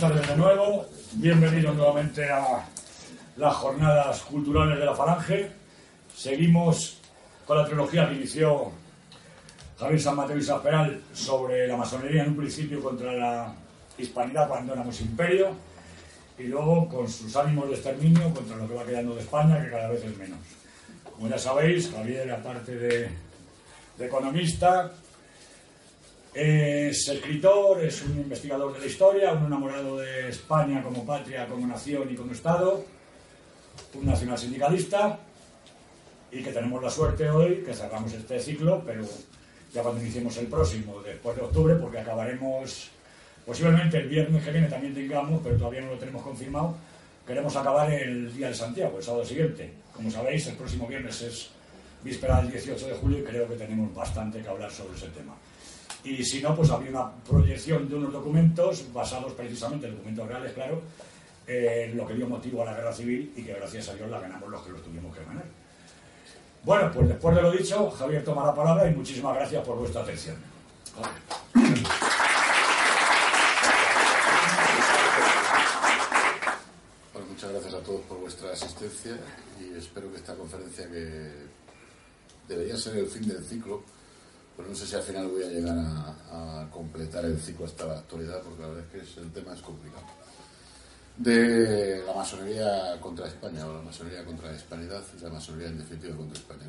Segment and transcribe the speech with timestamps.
[0.00, 0.86] tardes de nuevo.
[1.12, 2.64] Bienvenidos nuevamente a
[3.36, 5.50] las jornadas culturales de la Falange.
[6.16, 7.02] Seguimos
[7.46, 8.72] con la trilogía que inició
[9.78, 13.54] Javier San Mateo y Sasperal sobre la masonería en un principio contra la
[13.98, 15.50] hispanidad cuando éramos imperio
[16.38, 19.70] y luego con sus ánimos de exterminio contra lo que va quedando de España, que
[19.70, 20.38] cada vez es menos.
[21.14, 23.10] Como ya sabéis, Javier, aparte de,
[23.98, 24.92] de economista,
[26.32, 31.66] es escritor, es un investigador de la historia, un enamorado de España como patria, como
[31.66, 32.84] nación y como Estado,
[33.94, 35.18] un nacional sindicalista
[36.30, 39.04] y que tenemos la suerte hoy que cerramos este ciclo, pero
[39.74, 42.90] ya cuando iniciemos el próximo, después de octubre, porque acabaremos,
[43.44, 46.76] posiblemente el viernes que viene también tengamos, pero todavía no lo tenemos confirmado,
[47.26, 49.72] queremos acabar el día de Santiago, el sábado siguiente.
[49.92, 51.50] Como sabéis, el próximo viernes es
[52.04, 55.34] víspera del 18 de julio y creo que tenemos bastante que hablar sobre ese tema
[56.04, 60.52] y si no, pues había una proyección de unos documentos basados precisamente en documentos reales,
[60.52, 60.82] claro,
[61.46, 64.20] en lo que dio motivo a la guerra civil y que gracias a Dios la
[64.20, 65.44] ganamos los que lo tuvimos que ganar.
[66.62, 70.02] Bueno, pues después de lo dicho, Javier toma la palabra y muchísimas gracias por vuestra
[70.02, 70.36] atención.
[77.28, 79.18] Muchas gracias a todos por vuestra asistencia
[79.58, 81.32] y espero que esta conferencia que
[82.46, 83.82] debería ser el fin del ciclo,
[84.60, 87.98] pero no sé si al final voy a llegar a, completar el ciclo hasta la
[87.98, 90.04] actualidad, porque la verdad es que el tema es complicado.
[91.16, 96.16] De la masonería contra España, o la masonería contra la hispanidad, la masonería en definitiva
[96.16, 96.62] contra España.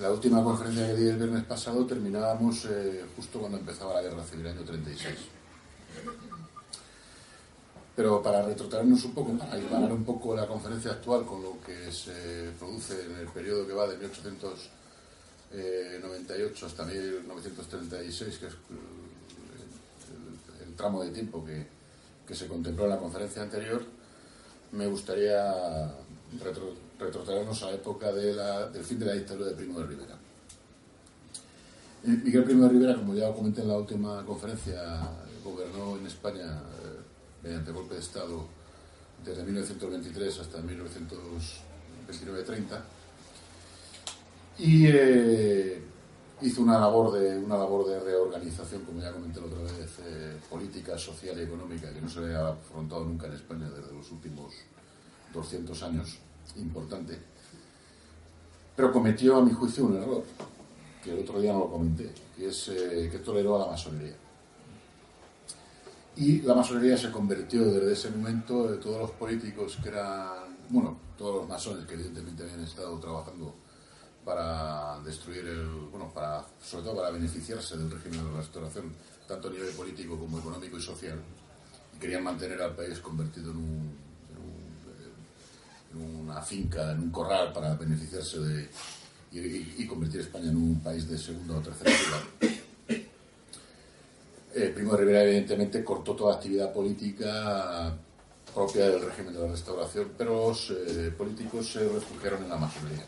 [0.00, 4.24] la última conferencia que di el viernes pasado terminábamos eh, justo cuando empezaba la guerra
[4.24, 5.16] civil, año 36.
[7.96, 12.50] Pero para retrotraernos un poco, para un poco la conferencia actual con lo que se
[12.58, 14.79] produce en el periodo que va de 1800
[15.52, 15.54] 98
[16.64, 18.52] eh, hasta 1936, que es
[20.66, 21.66] el, tramo de tiempo que,
[22.34, 23.82] se contempló en la conferencia anterior,
[24.70, 25.92] me gustaría
[26.98, 30.16] retrotraernos a la época del fin de la dictadura de Primo de Rivera.
[32.04, 35.10] Miguel Primo de Rivera, como ya comenté en la última conferencia,
[35.44, 37.00] gobernó en España eh,
[37.42, 38.46] mediante golpe de Estado
[39.24, 42.80] desde 1923 hasta 1929-30
[44.60, 45.82] y eh,
[46.42, 50.36] hizo una labor de una labor de reorganización, como ya comenté la otra vez, eh,
[50.50, 54.52] política, social y económica que no se había afrontado nunca en España desde los últimos
[55.32, 56.18] 200 años,
[56.56, 57.18] importante.
[58.76, 60.24] Pero cometió, a mi juicio, un error,
[61.02, 64.16] que el otro día no lo comenté, que es eh, que toleró a la masonería.
[66.16, 70.98] Y la masonería se convirtió desde ese momento de todos los políticos que eran, bueno,
[71.16, 73.54] todos los masones que evidentemente habían estado trabajando
[74.30, 78.92] para destruir el, bueno, para, sobre todo para beneficiarse del régimen de la restauración,
[79.26, 81.18] tanto a nivel político como económico y social,
[82.00, 83.96] querían mantener al país convertido en, un,
[85.92, 88.68] en, una finca, en un corral para beneficiarse de
[89.32, 92.22] y, convertir España en un país de segunda o tercera ciudad.
[94.54, 97.96] Eh, Primo de Rivera evidentemente cortó toda actividad política
[98.54, 103.06] propia del régimen de la restauración, pero los eh, políticos se refugiaron en la masonería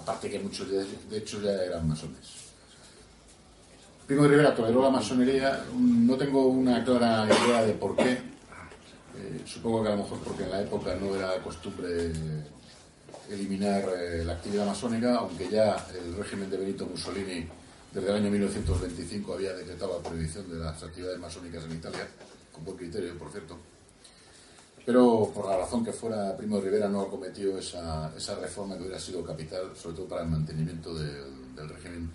[0.00, 2.40] aparte que muchos de, hecho ya eran masones.
[4.06, 8.12] Primo de Rivera toleró la masonería, no tengo una clara idea de por qué.
[8.12, 12.10] Eh, supongo que a lo mejor porque en la época no era costumbre
[13.30, 17.46] eliminar eh, la actividad masónica, aunque ya el régimen de Benito Mussolini
[17.92, 22.08] desde el año 1925 había decretado la prohibición de las actividades masónicas en Italia,
[22.52, 23.56] con buen criterio, por cierto.
[24.90, 28.98] Pero por la razón que fuera, Primo Rivera no acometió esa, esa reforma que hubiera
[28.98, 32.10] sido capital, sobre todo para el mantenimiento del régimen,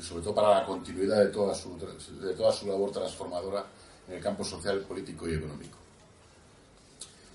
[0.00, 3.66] sobre todo para la continuidad de toda, su, de toda su labor transformadora
[4.06, 5.76] en el campo social, político y económico.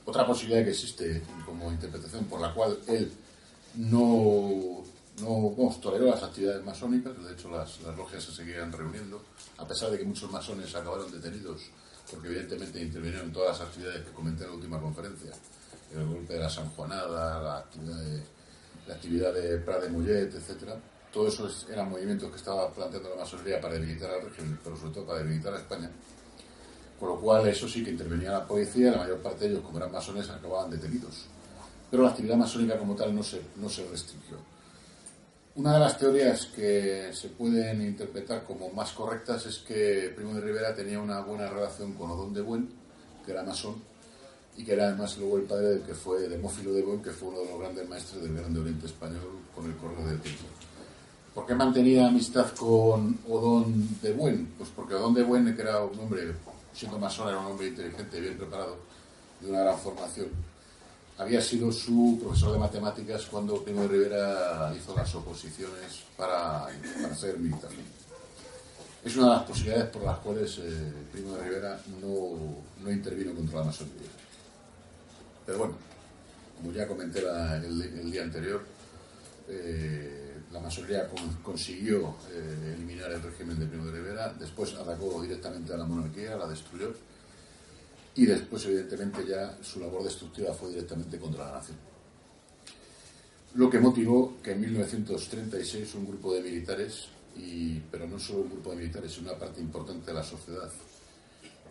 [0.06, 3.12] Otra posibilidad que existe como interpretación por la cual él
[3.76, 4.82] no,
[5.22, 9.22] no toleró las actividades masónicas, de hecho las, las logias se seguían reuniendo,
[9.58, 11.70] a pesar de que muchos masones acabaron detenidos
[12.12, 15.32] porque evidentemente intervinieron todas las actividades que comenté en la última conferencia.
[15.96, 18.24] El golpe de la San Juanada, la actividad de,
[18.88, 20.74] la actividad de Prat de Mollet, etc.
[21.12, 24.94] Todo eso eran movimientos que estaba planteando la masonería para debilitar al régimen, pero sobre
[24.94, 25.90] todo para debilitar a España.
[27.00, 29.78] Con lo cual, eso sí que intervenía la policía, la mayor parte de ellos, como
[29.78, 31.26] eran masones, acababan detenidos.
[31.90, 34.38] Pero la actividad masónica como tal no se, no se restringió.
[35.56, 40.42] Una de las teorías que se pueden interpretar como más correctas es que Primo de
[40.42, 42.70] Rivera tenía una buena relación con Odón de Buen,
[43.26, 43.76] que era masón,
[44.56, 47.30] y que era además luego el padre del que fue Demófilo de Buen, que fue
[47.30, 50.44] uno de los grandes maestros del Grande Oriente Español con el correr del tiempo.
[51.34, 54.54] ¿Por qué mantenía amistad con Odón de Buen?
[54.58, 56.34] Pues porque Odón de Buen, que era un hombre
[56.74, 58.78] siendo masón era un hombre inteligente, bien preparado,
[59.42, 60.28] de una gran formación.
[61.20, 66.68] Había sido su profesor de matemáticas cuando Primo de Rivera hizo las oposiciones para,
[67.02, 67.70] para ser militar.
[69.04, 73.36] Es una de las posibilidades por las cuales eh, Primo de Rivera no, no, intervino
[73.36, 74.08] contra la masonería.
[75.46, 75.74] Pero bueno,
[76.58, 78.64] como ya comenté el, día anterior,
[79.50, 81.10] eh, la masonería
[81.44, 86.38] consiguió eh, eliminar el régimen de Primo de Rivera, después atacó directamente a la monarquía,
[86.38, 86.94] la destruyó,
[88.20, 91.78] y después, evidentemente, ya su labor destructiva fue directamente contra la nación.
[93.56, 97.08] Lo que motivó que en 1936 un grupo de militares,
[97.90, 100.70] pero no solo un grupo de militares, sino una parte importante de la sociedad,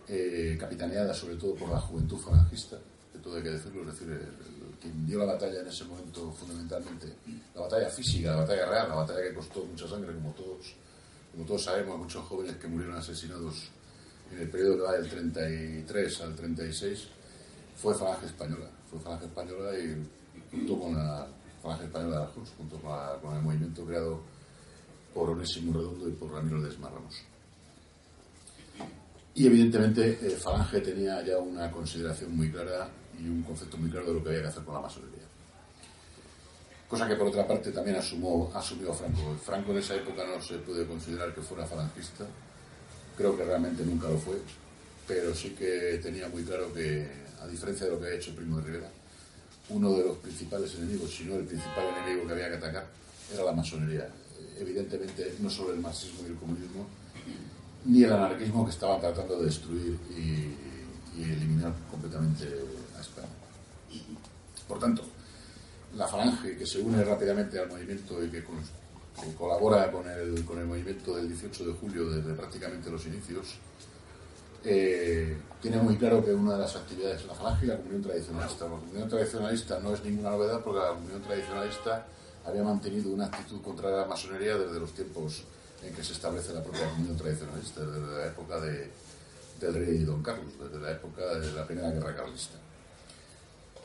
[0.08, 2.78] eh, capitaneada sobre todo por la juventud falangista,
[3.12, 4.18] que todo hay que decirlo, es decir,
[4.80, 7.08] quien dio la batalla en ese momento fundamentalmente,
[7.54, 10.74] la batalla física, la batalla real, la batalla que costó mucha sangre, como todos,
[11.30, 13.68] como todos sabemos, muchos jóvenes que murieron asesinados
[14.32, 17.08] en el periodo que va del 33 al 36,
[17.76, 18.70] fue Falange Española.
[18.90, 19.96] Fue Falange Española y
[20.50, 21.26] junto con la
[21.62, 24.20] Falange Española de Cruz, junto con, el movimiento creado
[25.14, 27.22] por Onésimo Redondo y por Ramiro Desmarramos.
[29.34, 34.06] Y evidentemente eh, Falange tenía ya una consideración muy clara y un concepto muy claro
[34.06, 35.18] de lo que había que hacer con la masonería.
[36.88, 39.36] Cosa que por otra parte también asumió Franco.
[39.44, 42.24] Franco en esa época no se puede considerar que fuera falangista,
[43.18, 44.36] creo que realmente nunca lo fue,
[45.06, 47.08] pero sí que tenía muy claro que,
[47.42, 48.88] a diferencia de lo que ha hecho Primo de Rivera,
[49.70, 52.86] uno de los principales enemigos, si no el principal enemigo que había que atacar,
[53.34, 54.08] era la masonería.
[54.56, 56.86] Evidentemente, no solo el marxismo y el comunismo,
[57.86, 60.68] ni el anarquismo que estaban tratando de destruir y,
[61.18, 62.44] eliminar completamente
[62.96, 63.26] a España.
[64.68, 65.02] Por tanto,
[65.96, 68.44] la falange que se une rápidamente al movimiento y que,
[69.36, 73.56] colabora con el, con el movimiento del 18 de julio desde prácticamente los inicios,
[74.64, 78.02] eh, tiene muy claro que una de las actividades es la falange y la comunión
[78.02, 78.64] tradicionalista.
[78.64, 82.06] La comunión tradicionalista no es ninguna novedad porque la comunión tradicionalista
[82.44, 85.44] había mantenido una actitud contra la masonería desde los tiempos
[85.82, 88.90] en que se establece la propia comunión tradicionalista, desde la época de,
[89.60, 92.58] del rey Don Carlos, desde la época de la Primera Guerra Carlista.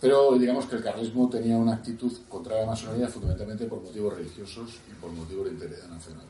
[0.04, 4.82] Pero digamos que el carlismo tenía una actitud contra la masonería fundamentalmente por motivos religiosos
[4.92, 6.26] y por motivos de interés nacional.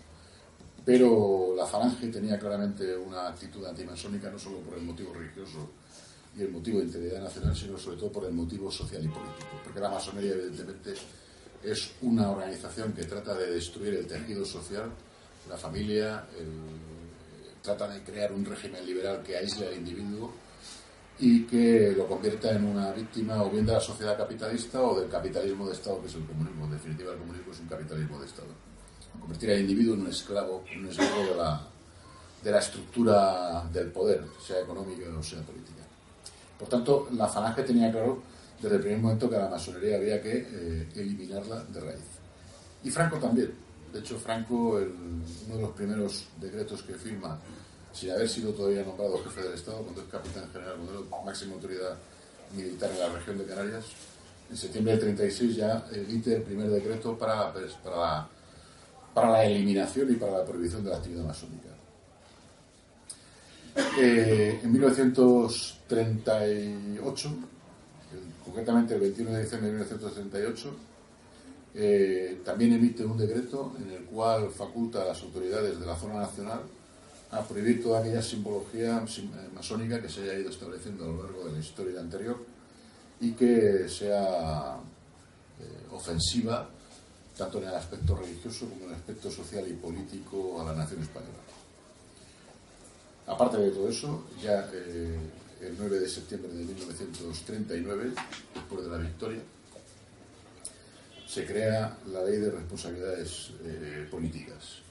[0.86, 5.72] Pero la falange tenía claramente una actitud antimasónica no solo por el motivo religioso
[6.38, 9.60] y el motivo de integridad nacional, sino sobre todo por el motivo social y político.
[9.64, 10.94] Porque la masonería, evidentemente,
[11.64, 14.92] es una organización que trata de destruir el tejido social
[15.50, 16.24] la familia,
[17.64, 20.32] trata de crear un régimen liberal que aísle al individuo
[21.20, 25.10] y que lo convierta en una víctima o bien de la sociedad capitalista o del
[25.10, 26.66] capitalismo de Estado, que es el comunismo.
[26.66, 28.50] En definitiva, el comunismo es un capitalismo de Estado.
[29.20, 31.68] Convertir al individuo en un esclavo, un esclavo de la,
[32.44, 35.84] de la estructura del poder, sea económica o sea política.
[36.58, 38.22] Por tanto, la falange tenía claro
[38.62, 42.06] desde el primer momento que la masonería había que eh, eliminarla de raíz.
[42.84, 43.52] Y Franco también.
[43.92, 47.40] De hecho, Franco, uno de los primeros decretos que firma,
[47.94, 51.54] sin haber sido todavía nombrado jefe del Estado, cuando es capitán general, cuando es máxima
[51.54, 51.96] autoridad
[52.56, 53.86] militar en la región de Canarias,
[54.50, 58.28] en septiembre del 36 ya emite el primer decreto para, pues, para,
[59.16, 61.70] la, eliminación y para la prohibición de la actividad masónica.
[64.00, 67.36] Eh, en 1938,
[68.44, 70.76] concretamente el 21 de diciembre de 1938,
[71.76, 76.20] eh, también emite un decreto en el cual faculta a las autoridades de la zona
[76.20, 76.62] nacional
[77.34, 81.46] a prohibir toda aquella simbología eh, masónica que se haya ido estableciendo a lo largo
[81.46, 82.38] de la historia anterior
[83.20, 84.78] y que sea
[85.60, 86.70] eh, ofensiva
[87.36, 91.02] tanto en el aspecto religioso como en el aspecto social y político a la nación
[91.02, 91.42] española.
[93.26, 94.70] Aparte de todo eso, ya
[95.62, 98.12] el 9 de septiembre de 1939,
[98.54, 99.42] después de la victoria,
[101.26, 104.83] se crea la ley de responsabilidades eh, políticas,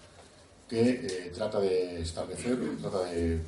[0.73, 3.38] que eh, trata de establecer, trata de,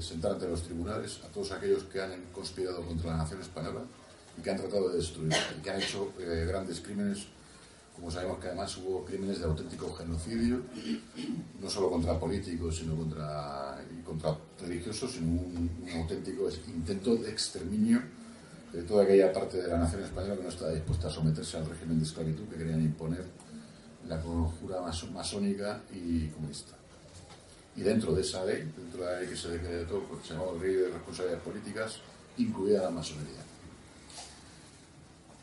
[0.00, 3.82] sentar ante los tribunales a todos aquellos que han conspirado contra la nación española
[4.38, 7.26] y que han tratado de destruirla y que han hecho eh, grandes crímenes,
[7.94, 10.62] como sabemos que además hubo crímenes de auténtico genocidio,
[11.60, 18.00] no solo contra políticos, sino contra, contra religiosos, sino un auténtico intento de exterminio
[18.72, 21.66] de toda aquella parte de la nación española que no estaba dispuesta a someterse al
[21.66, 23.22] régimen de esclavitud que querían imponer
[24.08, 24.80] la conjura
[25.12, 26.74] masónica y comunista.
[27.76, 30.52] Y dentro de esa ley, dentro de la ley que se decretó, pues, se llamaba
[30.60, 31.98] Ley de Responsabilidades Políticas,
[32.38, 33.40] incluía la masonería.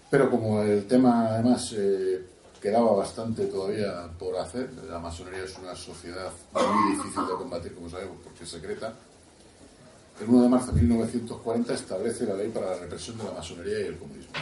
[0.09, 2.25] Pero como el tema además eh,
[2.61, 7.89] quedaba bastante todavía por hacer, la masonería es una sociedad muy difícil de combatir, como
[7.89, 8.93] sabemos, porque es secreta,
[10.21, 13.79] el 1 de marzo de 1940 establece la ley para la represión de la masonería
[13.79, 14.33] y el comunismo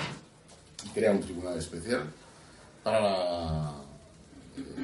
[0.85, 2.03] y crea un tribunal especial
[2.83, 3.73] para la,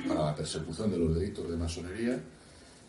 [0.08, 2.20] para la persecución de los delitos de masonería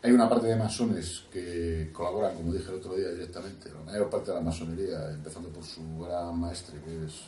[0.03, 3.71] hay una parte de masones que colaboran, como dije el otro día, directamente.
[3.71, 7.23] La mayor parte de la masonería, empezando por su gran maestre, que es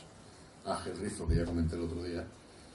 [0.64, 2.24] Ángel Rizo, que ya comenté el otro día,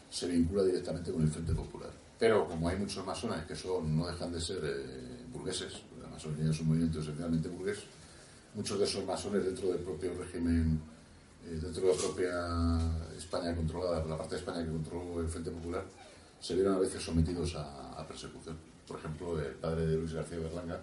[0.10, 1.90] se vincula directamente con el Frente Popular.
[2.20, 6.52] Pero como hay muchos masones que son, no dejan de ser eh, burgueses, la masonería
[6.52, 7.80] es un movimiento esencialmente burgués,
[8.54, 10.82] muchos de esos masones dentro del propio régimen,
[11.50, 15.86] dentro de la propia España controlada, la parte de España que controló el Frente Popular,
[16.40, 20.80] se vieron a veces sometidos a persecución por ejemplo, el padre de Luis García Berlanga,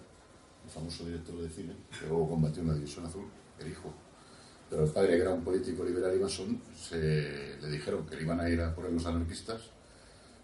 [0.63, 3.25] el famoso director de cine, que luego combatió en la División Azul,
[3.59, 3.93] el hijo.
[4.69, 8.23] Pero el padre, que era un político liberal y masón, se, le dijeron que le
[8.23, 9.61] iban a ir a por los anarquistas,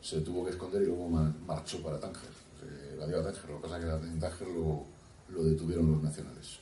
[0.02, 2.30] se tuvo que esconder y luego marchó para Tánger.
[2.60, 6.60] Se evadió a Tánger, lo que pasa es que en Tánger lo detuvieron los nacionales.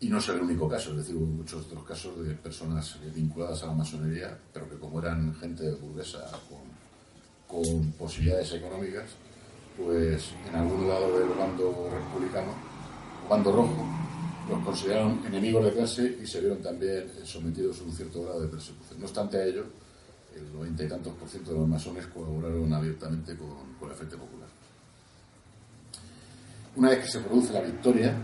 [0.00, 3.62] Y no es el único caso, es decir, hubo muchos otros casos de personas vinculadas
[3.64, 6.68] a la masonería, pero que como eran gente burguesa con
[7.48, 9.06] con posibilidades económicas,
[9.76, 12.52] pues en algún lado del bando republicano,
[13.28, 13.86] bando rojo,
[14.50, 18.48] los consideraron enemigos de clase y se vieron también sometidos a un cierto grado de
[18.48, 19.00] persecución.
[19.00, 19.64] No obstante a ello,
[20.36, 24.16] el noventa y tantos por ciento de los masones colaboraron abiertamente con, con el Frente
[24.16, 24.48] Popular.
[26.76, 28.14] Una vez que se produce la victoria,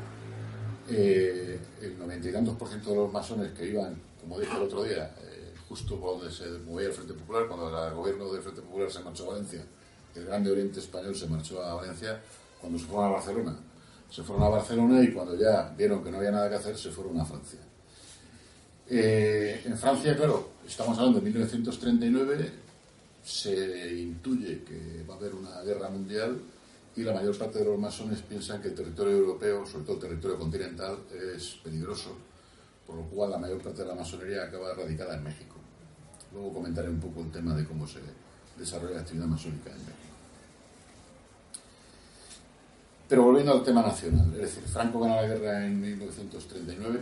[0.88, 4.62] eh, el noventa y tantos por ciento de los masones que iban, como dije el
[4.62, 5.14] otro día,
[5.68, 9.00] justo por donde se movía el Frente Popular, cuando el gobierno del Frente Popular se
[9.00, 9.62] marchó a Valencia,
[10.14, 12.20] el Grande Oriente Español se marchó a Valencia,
[12.60, 13.56] cuando se fueron a Barcelona.
[14.10, 16.90] Se fueron a Barcelona y cuando ya vieron que no había nada que hacer, se
[16.90, 17.58] fueron a Francia.
[18.88, 22.50] Eh, en Francia, claro, estamos hablando de 1939,
[23.24, 26.38] se intuye que va a haber una guerra mundial
[26.96, 30.02] y la mayor parte de los masones piensan que el territorio europeo, sobre todo el
[30.02, 30.98] territorio continental,
[31.34, 32.16] es peligroso,
[32.86, 35.56] por lo cual la mayor parte de la masonería acaba radicada en México.
[36.32, 38.00] Luego comentaré un poco el tema de cómo se
[38.58, 40.04] desarrolla la actividad masónica en México.
[43.08, 47.00] Pero volviendo al tema nacional, es decir, Franco gana la guerra en 1939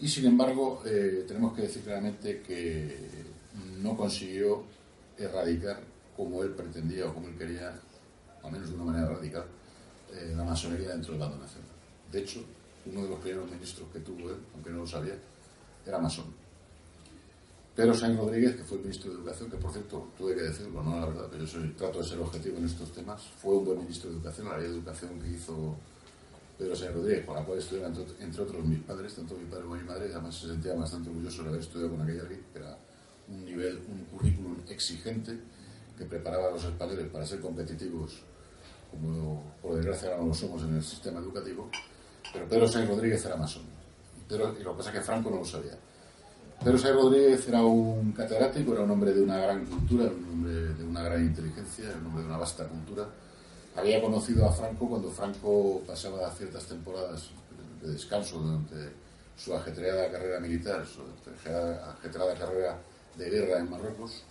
[0.00, 2.94] y sin embargo eh, tenemos que decir claramente que
[3.80, 4.64] no consiguió
[5.16, 5.80] erradicar
[6.16, 7.78] como él pretendía o como él quería,
[8.46, 9.44] al menos de una manera radical,
[10.12, 11.70] eh, la masonería dentro del bando nacional.
[12.10, 12.44] De hecho,
[12.86, 15.14] uno de los primeros ministros que tuvo él, aunque no lo sabía,
[15.84, 16.26] era masón.
[17.74, 20.82] Pedro Sáenz Rodríguez, que fue el ministro de Educación, que por cierto, tuve que decirlo,
[20.82, 23.78] no la verdad, pero yo trato de ser objetivo en estos temas, fue un buen
[23.80, 25.76] ministro de Educación, la ley de educación que hizo
[26.56, 29.74] Pedro Sáenz Rodríguez, con la cual estudiaron entre, otros mis padres, tanto mi padre como
[29.74, 32.78] mi madre, además se sentía bastante orgulloso de haber estudiado con aquella ley, que era
[33.28, 35.38] un nivel, un currículum exigente
[35.98, 38.22] que preparaba a los españoles para ser competitivos,
[38.90, 41.68] como por desgracia no lo somos en el sistema educativo,
[42.32, 43.62] pero Pedro Sáenz Rodríguez era masón.
[44.28, 45.76] Y lo que pasa es que Franco no lo sabía.
[46.62, 50.52] Pedro Sáenz Rodríguez era un catedrático, era un hombre de una gran cultura, un hombre
[50.52, 53.06] de una gran inteligencia, un hombre de una vasta cultura.
[53.76, 57.30] Había conocido a Franco cuando Franco pasaba ciertas temporadas
[57.82, 58.90] de descanso durante
[59.36, 62.78] su ajetreada carrera militar, su ajetreada carrera
[63.16, 64.24] de guerra en Marruecos,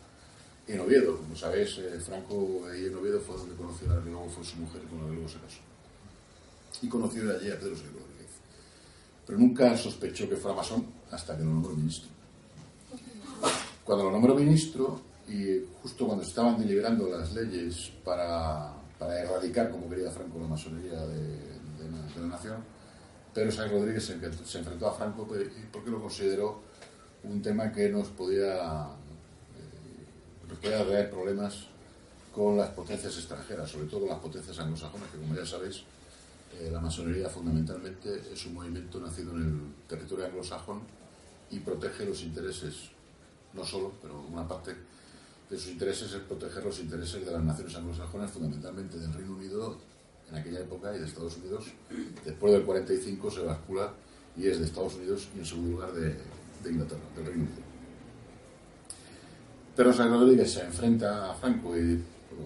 [0.68, 1.18] en Oviedo.
[1.18, 4.44] Como sabéis, eh, Franco ahí en Oviedo fue donde conoció a la que luego fue
[4.44, 5.60] su mujer, con la que luego se casó.
[6.82, 8.32] Y conoció allí a Pedro Sáenz Rodríguez.
[9.26, 12.10] Pero nunca sospechó que fuera masón hasta que lo nombró ministro.
[13.84, 19.90] Cuando lo nombró ministro, y justo cuando estaban deliberando las leyes para, para erradicar, como
[19.90, 21.56] quería Franco, la masonería de,
[22.20, 22.64] la nación,
[23.34, 26.62] Pedro Sáenz Rodríguez se, enfrentó a Franco porque lo consideró
[27.24, 28.88] un tema que nos podía,
[30.54, 31.68] podía traer problemas
[32.34, 35.84] con las potencias extranjeras, sobre todo las potencias anglosajonas, que como ya sabéis,
[36.60, 40.82] eh, la masonería fundamentalmente es un movimiento nacido en el territorio anglosajón
[41.50, 42.92] y protege los intereses,
[43.54, 44.76] no solo, pero una parte
[45.50, 49.78] de sus intereses es proteger los intereses de las naciones anglosajonas, fundamentalmente del Reino Unido
[50.30, 51.66] en aquella época y de Estados Unidos.
[52.24, 53.94] Después del 45 se bascula
[54.38, 56.18] y es de Estados Unidos y en segundo lugar de,
[56.70, 57.65] Inglaterra, del Reino Unido.
[59.76, 62.02] Pero San Rodríguez se enfrenta a Franco y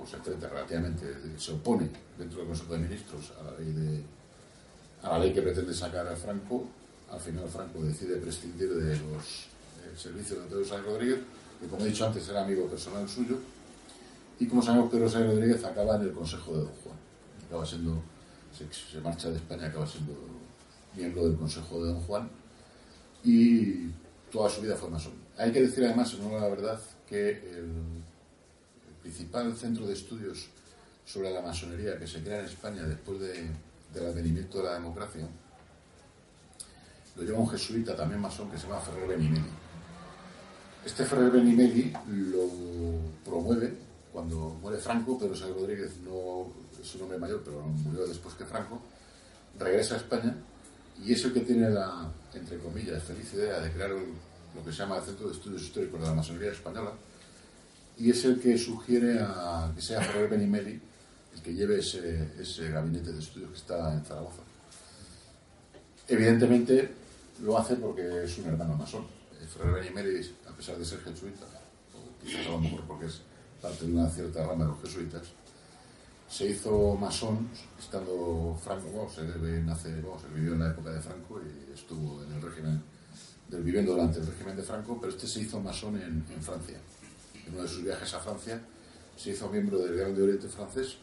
[0.08, 1.06] se enfrenta relativamente,
[1.38, 6.66] se opone dentro del Consejo de Ministros a la ley, que pretende sacar a Franco.
[7.12, 9.48] Al final Franco decide prescindir de los
[9.96, 11.20] servicios de Pedro Rodríguez,
[11.60, 13.38] que como he dicho antes era amigo personal suyo.
[14.40, 16.96] Y como sabemos, Pedro Sáenz Rodríguez acaba en el Consejo de Don Juan.
[17.48, 18.02] Acaba siendo,
[18.58, 20.14] se, marcha de España, acaba siendo
[20.96, 22.30] miembro del Consejo de Don Juan.
[23.24, 23.90] Y
[24.32, 25.14] toda su vida fue masón.
[25.38, 28.04] Hay que decir además, en la verdad, que el
[29.02, 30.48] principal centro de estudios
[31.06, 35.28] sobre la masonería que se crea en España después del advenimiento de la democracia,
[37.16, 39.50] lo lleva un jesuita también masón que se llama Ferrer Benimeli.
[40.86, 42.48] Este Ferrer Benimeli lo
[43.26, 43.74] promueve
[44.14, 46.48] cuando muere Franco, pero San Rodríguez no
[46.80, 48.80] es un hombre mayor, pero murió después que Franco,
[49.58, 50.36] regresa a España
[51.04, 53.92] y es el que tiene la, entre comillas, feliz idea de crear
[54.56, 56.94] lo que se llama el Centro de Estudios Históricos de la Masonería Española,
[57.98, 60.82] y es el que sugiere a que sea Ferrer Benimeli
[61.34, 64.42] el que lleve ese, ese gabinete de estudios que está en Zaragoza.
[66.08, 66.90] Evidentemente
[67.44, 69.06] lo hace porque es un hermano masón.
[69.54, 71.46] Ferrer Benimeli, a pesar de ser jesuita,
[71.96, 73.22] o quizás a lo mejor porque es
[73.62, 75.24] parte de una cierta rama de los jesuitas,
[76.30, 79.24] se hizo masón estando Franco, bueno, se
[79.62, 79.90] nace,
[80.34, 82.82] vivió en la época de Franco y estuvo en el régimen,
[83.50, 86.78] viviendo durante el régimen de Franco, pero este se hizo masón en, en Francia
[87.50, 88.62] en uno de sus viajes a Francia,
[89.16, 90.98] se hizo miembro del Grande Oriente francés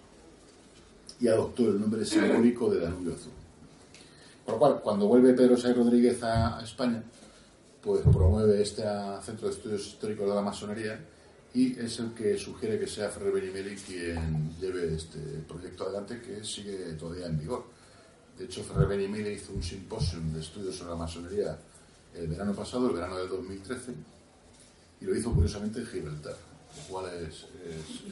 [1.20, 3.32] y adoptó el nombre simbólico de Danubio Azul.
[4.44, 7.02] Por lo cual, cuando vuelve Pedro Sáenz Rodríguez a, España,
[7.82, 8.82] pues promueve este
[9.22, 11.00] Centro de Estudios Históricos de la Masonería
[11.54, 16.44] y es el que sugiere que sea Ferrer Benimeli quien lleve este proyecto adelante que
[16.44, 17.64] sigue todavía en vigor.
[18.38, 21.58] De hecho, Ferrer Benimeli hizo un simposium de estudios sobre la masonería
[22.16, 23.92] el verano pasado, el verano del 2013,
[25.00, 26.36] y lo hizo curiosamente en Gibraltar,
[26.76, 27.46] lo cual es,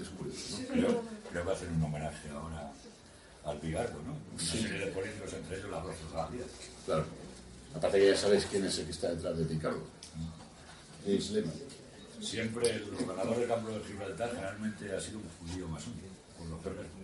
[0.00, 0.58] es, curioso.
[0.60, 0.68] ¿no?
[0.68, 2.72] Creo, creo, que hacer un homenaje ahora
[3.44, 4.12] al Pigardo, ¿no?
[4.32, 4.58] Una sí.
[4.58, 5.94] serie de políticos, entre ellos las dos.
[6.86, 7.04] Claro.
[7.74, 9.82] Aparte que ya sabéis quién es el que está detrás de Picardo.
[11.06, 11.52] Es Lehmann.
[12.20, 15.92] Siempre el gobernador del campo de Gibraltar generalmente ha sido un judío masón.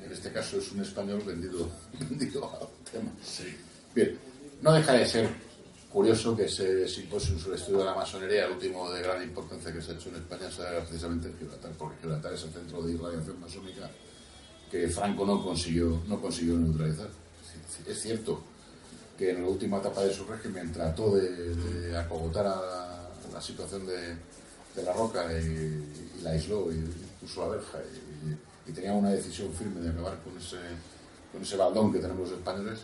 [0.05, 3.11] En este caso es un español vendido, vendido a tema.
[3.23, 3.57] Sí.
[3.95, 4.19] Bien,
[4.61, 5.29] no deja de ser
[5.91, 9.73] curioso que ese simposio sobre el estudio de la masonería, el último de gran importancia
[9.73, 12.83] que se ha hecho en España, sea precisamente en Gibraltar, porque Gibraltar es el centro
[12.83, 13.91] de irradiación masónica
[14.71, 17.09] que Franco no consiguió, no consiguió neutralizar.
[17.87, 18.41] Es cierto
[19.19, 24.17] que en la última etapa de su régimen trató de, acogotar a la, situación de,
[24.83, 26.79] la roca y, la aisló y
[27.21, 27.79] puso la verja
[28.67, 30.59] y, y, tenía una decisión firme de acabar con ese,
[31.33, 32.79] con ese baldón que tenemos los españoles.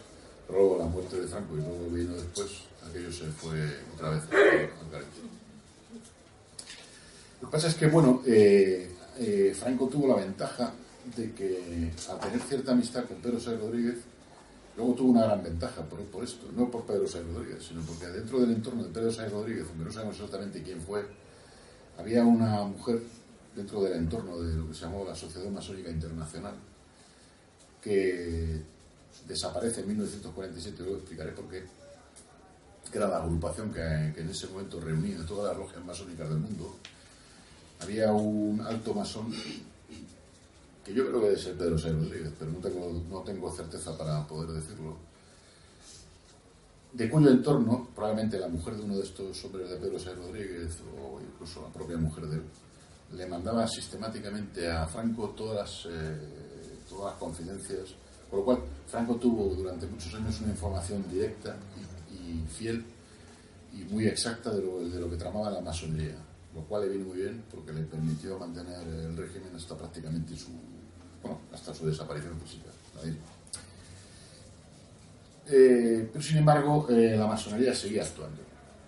[0.47, 3.59] Pero luego la muerte de Franco y luego vino después aquello se fue
[3.94, 4.70] otra vez al
[7.40, 10.72] Lo que pasa es que, bueno, eh, eh, Franco tuvo la ventaja
[11.16, 13.96] de que al tener cierta amistad con Pedro Sáenz Rodríguez,
[14.77, 18.07] luego tuvo una gran ventaja por, por esto, no por Pedro Sáenz Rodríguez, sino porque
[18.07, 21.07] dentro del entorno de Pedro Sáenz Rodríguez, aunque no sabemos exactamente quién fue,
[21.99, 23.01] había una mujer
[23.55, 26.55] dentro del entorno de lo que se llamó la Sociedad Masónica Internacional,
[27.81, 28.61] que
[29.27, 31.64] desaparece en 1947, luego explicaré por qué,
[32.90, 36.77] que era la agrupación que, en ese momento reunía todas las logias masónicas del mundo,
[37.81, 39.33] había un alto masón
[40.85, 43.99] que yo creo que debe ser Pedro Sáenz Rodríguez, pero no tengo, no tengo certeza
[43.99, 44.96] para poder decirlo,
[46.92, 50.79] de cuyo entorno, probablemente la mujer de uno de estos hombres de Pedro Sáenz Rodríguez,
[50.96, 52.42] o incluso la propia mujer de él,
[53.14, 56.18] le mandaba sistemáticamente a Franco todas las, eh,
[56.88, 57.94] todas las confidencias,
[58.31, 61.57] por lo cual Franco tuvo durante muchos años una información directa
[62.48, 62.84] fiel
[63.72, 66.16] y muy exacta de lo, de lo que tramaba la masonería,
[66.54, 70.50] lo cual le vino muy bien porque le permitió mantener el régimen hasta prácticamente su,
[71.22, 72.70] bueno, hasta su desaparición física.
[75.48, 78.42] Eh, pero sin embargo, eh, la masonería seguía actuando.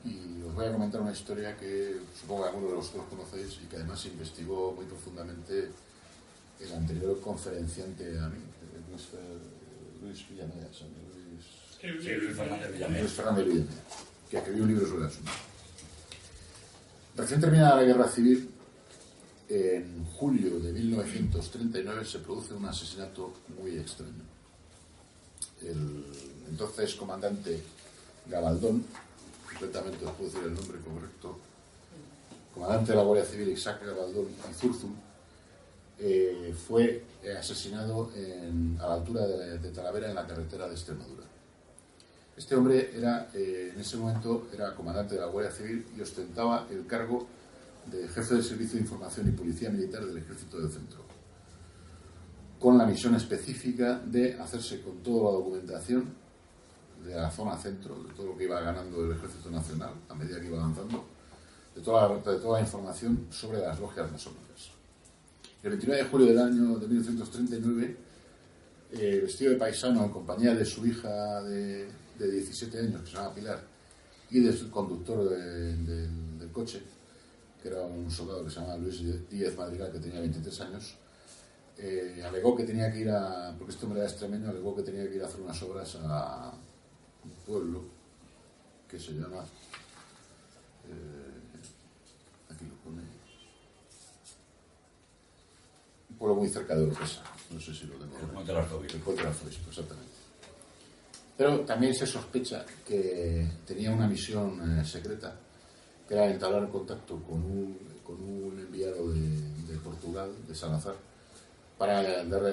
[0.04, 3.66] Y os voy a comentar una historia que supongo que algunos de vosotros conocéis y
[3.66, 5.70] que además investigó muy profundamente
[6.60, 8.38] el anterior conferenciante a mí,
[8.90, 9.08] Luis,
[10.02, 10.66] Luis Villanueva,
[11.80, 13.00] Sí, Luis Fernández Villamil.
[13.00, 13.68] Luis Fernández Villamil,
[14.30, 15.30] que escribió un libro sobre el asunto.
[17.16, 18.50] Recién terminada la guerra civil,
[19.48, 24.24] en julio de 1939 se produce un asesinato muy extraño.
[25.62, 26.04] El
[26.50, 27.62] entonces comandante
[28.26, 28.84] Gabaldón,
[29.48, 31.38] completamente os puedo decir el nombre correcto,
[32.54, 34.96] comandante de la Guardia Civil Isaac Gabaldón Izurzun,
[36.00, 37.02] eh, fue
[37.38, 38.12] asesinado
[38.78, 41.24] a la altura de, Talavera en la carretera de Extremadura.
[42.38, 46.68] Este hombre era, eh, en ese momento era comandante de la Guardia Civil y ostentaba
[46.70, 47.26] el cargo
[47.86, 51.00] de jefe del Servicio de Información y Policía Militar del Ejército del Centro,
[52.60, 56.14] con la misión específica de hacerse con toda la documentación
[57.04, 60.40] de la zona centro, de todo lo que iba ganando el Ejército Nacional a medida
[60.40, 61.06] que iba avanzando,
[61.74, 64.70] de toda la, de toda la información sobre las logias masónicas.
[65.64, 67.96] El 29 de julio del año de 1939,
[68.92, 71.88] eh, vestido de paisano en compañía de su hija de,
[72.26, 73.62] 17 años, que se llama Pilar,
[74.30, 76.82] y del conductor del coche,
[77.62, 80.96] que era un soldado que se llamaba Luis Díez Madrigal, que tenía 23 años,
[81.78, 85.08] eh, alegó que tenía que ir a, porque este hombre era extremeño, alegó que tenía
[85.08, 86.52] que ir a hacer unas obras a
[87.24, 87.84] un pueblo
[88.88, 89.44] que se llama,
[90.88, 91.40] eh,
[92.50, 93.02] aquí lo pone,
[96.10, 98.18] un pueblo muy cerca de Oropesa, no sé si lo tengo.
[98.18, 98.96] El Puente del Arzobispo.
[98.96, 100.07] El Puente del Arzobispo, exactamente.
[101.38, 105.36] Pero también se sospecha que tenía una misión eh, secreta
[106.08, 110.96] que era entablar contacto con un, con un enviado de, Portugal, de Salazar,
[111.76, 112.00] para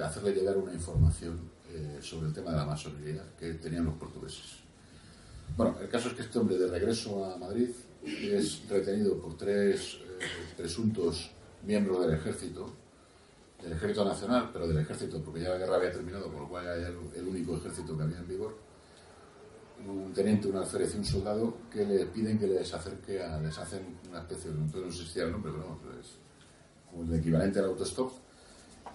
[0.05, 1.39] hacerle llegar una información
[1.71, 4.57] eh, sobre el tema de la masonería que tenían los portugueses.
[5.57, 7.69] Bueno, el caso es que este hombre de regreso a Madrid
[8.03, 11.31] es retenido por tres eh, presuntos
[11.63, 12.71] miembros del ejército,
[13.63, 16.65] del ejército nacional, pero del ejército, porque ya la guerra había terminado, por lo cual
[16.65, 18.55] era el único ejército que había en vigor,
[19.88, 23.57] un teniente, un alférez y un soldado que le piden que les acerque a, les
[23.57, 26.07] hacen una especie de, no sé si el nombre, pero no, es
[26.89, 28.11] como el equivalente al autostop,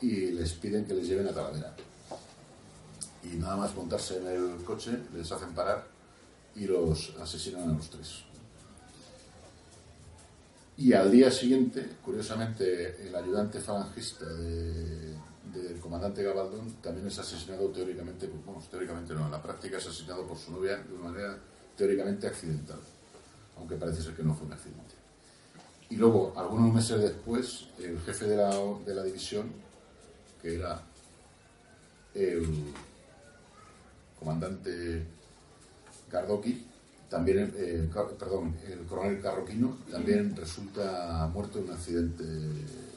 [0.01, 1.75] y les piden que les lleven a Talavera.
[3.23, 5.87] Y nada más montarse en el coche, les hacen parar
[6.57, 8.25] y los asesinan a los tres.
[10.79, 15.15] Y al día siguiente, curiosamente, el ayudante falangista de,
[15.53, 20.27] del comandante Gabaldón también es asesinado teóricamente, bueno, teóricamente no, en la práctica es asesinado
[20.27, 21.39] por su novia de una manera
[21.77, 22.79] teóricamente accidental,
[23.57, 24.95] aunque parece ser que no fue un accidente.
[25.89, 28.51] Y luego, algunos meses después, el jefe de la,
[28.87, 29.51] de la división,
[30.41, 30.81] que era
[32.15, 32.73] el
[34.19, 35.05] comandante
[36.11, 36.67] Gardoqui,
[37.09, 42.25] también, eh, perdón, el coronel Carroquino, también resulta muerto en un accidente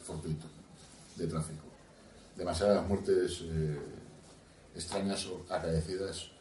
[0.05, 0.45] fortuito
[1.15, 1.72] de tráfico
[2.35, 3.77] demasiadas muertes eh,
[4.75, 6.31] extrañas o acaecidas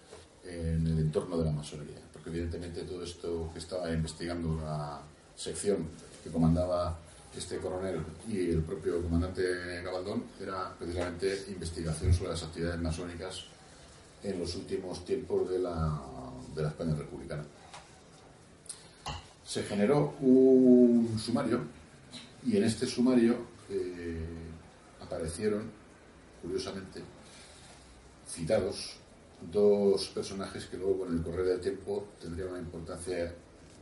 [0.44, 5.00] en el entorno de la masonería, porque evidentemente todo esto que estaba investigando la
[5.36, 5.88] sección
[6.22, 6.98] que comandaba
[7.36, 9.42] este coronel y el propio comandante
[9.82, 13.44] Gabaldón era precisamente investigación sobre las actividades masónicas
[14.22, 15.98] en los últimos tiempos de la,
[16.54, 17.44] de la España republicana.
[19.44, 21.60] Se generó un sumario
[22.44, 23.36] y en este sumario
[23.70, 24.24] eh,
[25.00, 25.81] aparecieron
[26.42, 27.00] curiosamente,
[28.28, 28.96] citados
[29.50, 33.32] dos personajes que luego con el correr del tiempo tendrían una importancia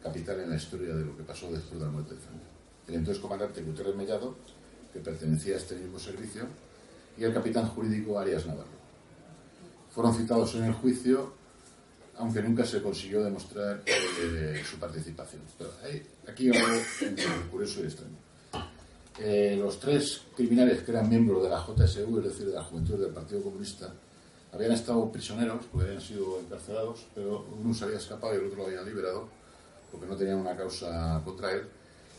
[0.02, 2.44] capital en la historia de lo que pasó después de la muerte de Franco.
[2.88, 4.36] El entonces comandante Gutiérrez Mellado,
[4.92, 6.46] que pertenecía a este mismo servicio,
[7.16, 8.80] y el capitán jurídico Arias Navarro.
[9.90, 11.34] Fueron citados en el juicio,
[12.16, 15.42] aunque nunca se consiguió demostrar eh, su participación.
[15.58, 16.80] Pero hay aquí algo
[17.50, 18.29] curioso y extraño.
[19.22, 22.98] Eh, los tres criminales que eran miembros de la JSU, es decir, de la Juventud
[22.98, 23.92] del Partido Comunista,
[24.50, 28.56] habían estado prisioneros, porque habían sido encarcelados, pero uno se había escapado y el otro
[28.62, 29.28] lo habían liberado,
[29.92, 31.64] porque no tenían una causa contra él,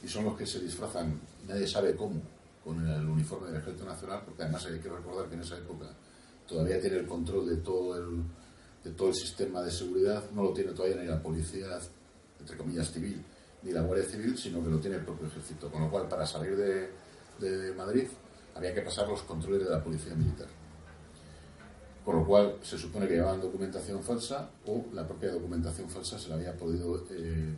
[0.04, 2.22] y son los que se disfrazan, nadie sabe cómo,
[2.64, 5.88] con el uniforme del Ejército Nacional, porque además hay que recordar que en esa época
[6.48, 8.22] todavía tiene el control de todo el,
[8.84, 11.80] de todo el sistema de seguridad, no lo tiene todavía ni la policía,
[12.40, 13.24] entre comillas, civil,
[13.64, 15.70] ni la Guardia Civil, sino que lo tiene el propio ejército.
[15.70, 18.08] Con lo cual, para salir de, Madrid
[18.56, 20.48] había que pasar los controles de la policía militar.
[22.06, 26.30] Con lo cual, se supone que llevaban documentación falsa o la propia documentación falsa se
[26.30, 27.56] la había podido eh,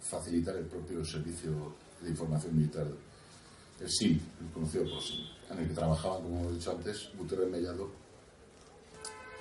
[0.00, 2.86] facilitar el propio servicio de información militar,
[3.80, 7.50] el SIM, el conocido por SIM, en el que trabajaban, como hemos dicho antes, Gutiérrez
[7.50, 7.90] Mellado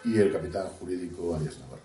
[0.06, 1.83] y el capitán jurídico Arias Navarro.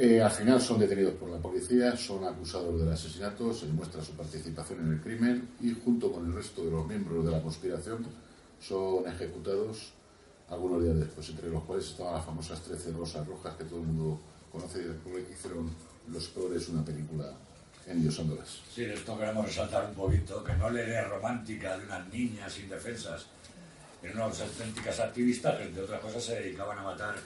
[0.00, 4.12] Eh, al final son detenidos por la policía, son acusados del asesinato, se demuestra su
[4.12, 8.06] participación en el crimen y junto con el resto de los miembros de la conspiración
[8.60, 9.92] son ejecutados
[10.50, 13.86] algunos días después, entre los cuales estaban las famosas 13 rosas rojas que todo el
[13.86, 14.20] mundo
[14.52, 15.68] conoce y después hicieron
[16.12, 17.32] Los Colores una película
[17.84, 18.60] endiosándolas.
[18.72, 23.26] Sí, esto queremos resaltar un poquito, que no le dé romántica de unas niñas indefensas,
[24.00, 27.16] eran unas auténticas activistas que, entre otras cosas, se dedicaban a matar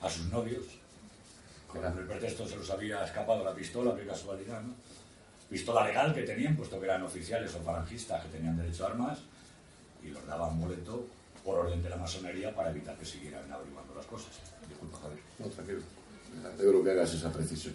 [0.00, 0.83] a sus novios.
[1.74, 4.74] Con el pretexto se los había escapado la pistola, qué casualidad, ¿no?
[5.50, 9.18] Pistola legal que tenían, puesto que eran oficiales o falangistas que tenían derecho a armas,
[10.02, 11.04] y los daban boleto
[11.44, 14.30] por orden de la masonería para evitar que siguieran averiguando las cosas.
[14.68, 15.20] Disculpa, Javier.
[15.38, 15.80] No, tranquilo.
[16.42, 17.74] Me alegro que hagas esa precisión.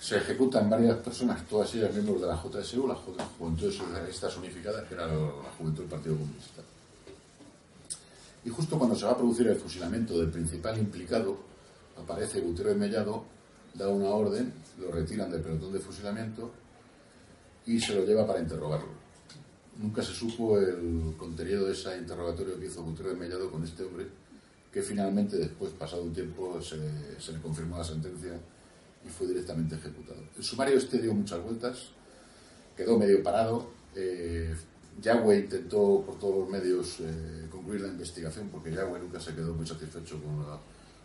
[0.00, 4.94] Se ejecutan varias personas, todas ellas miembros de la JSU, la Juventud Socialistas Unificadas, que
[4.94, 6.62] era la Juventud del Partido Comunista.
[8.44, 11.51] Y justo cuando se va a producir el fusilamiento del principal implicado,
[11.96, 13.24] aparece Gutiérrez Mellado,
[13.74, 16.50] da una orden, lo retiran del pelotón de fusilamiento
[17.66, 19.02] y se lo lleva para interrogarlo.
[19.78, 24.06] Nunca se supo el contenido de ese interrogatorio que hizo Gutiérrez Mellado con este hombre,
[24.70, 28.32] que finalmente, después, pasado un tiempo, se, le confirmó la sentencia
[29.04, 30.20] y fue directamente ejecutado.
[30.36, 31.88] El sumario este dio muchas vueltas,
[32.76, 33.70] quedó medio parado.
[33.94, 34.54] Eh,
[35.00, 39.54] Yahweh intentó por todos los medios eh, concluir la investigación porque Yahweh nunca se quedó
[39.54, 40.44] muy satisfecho con,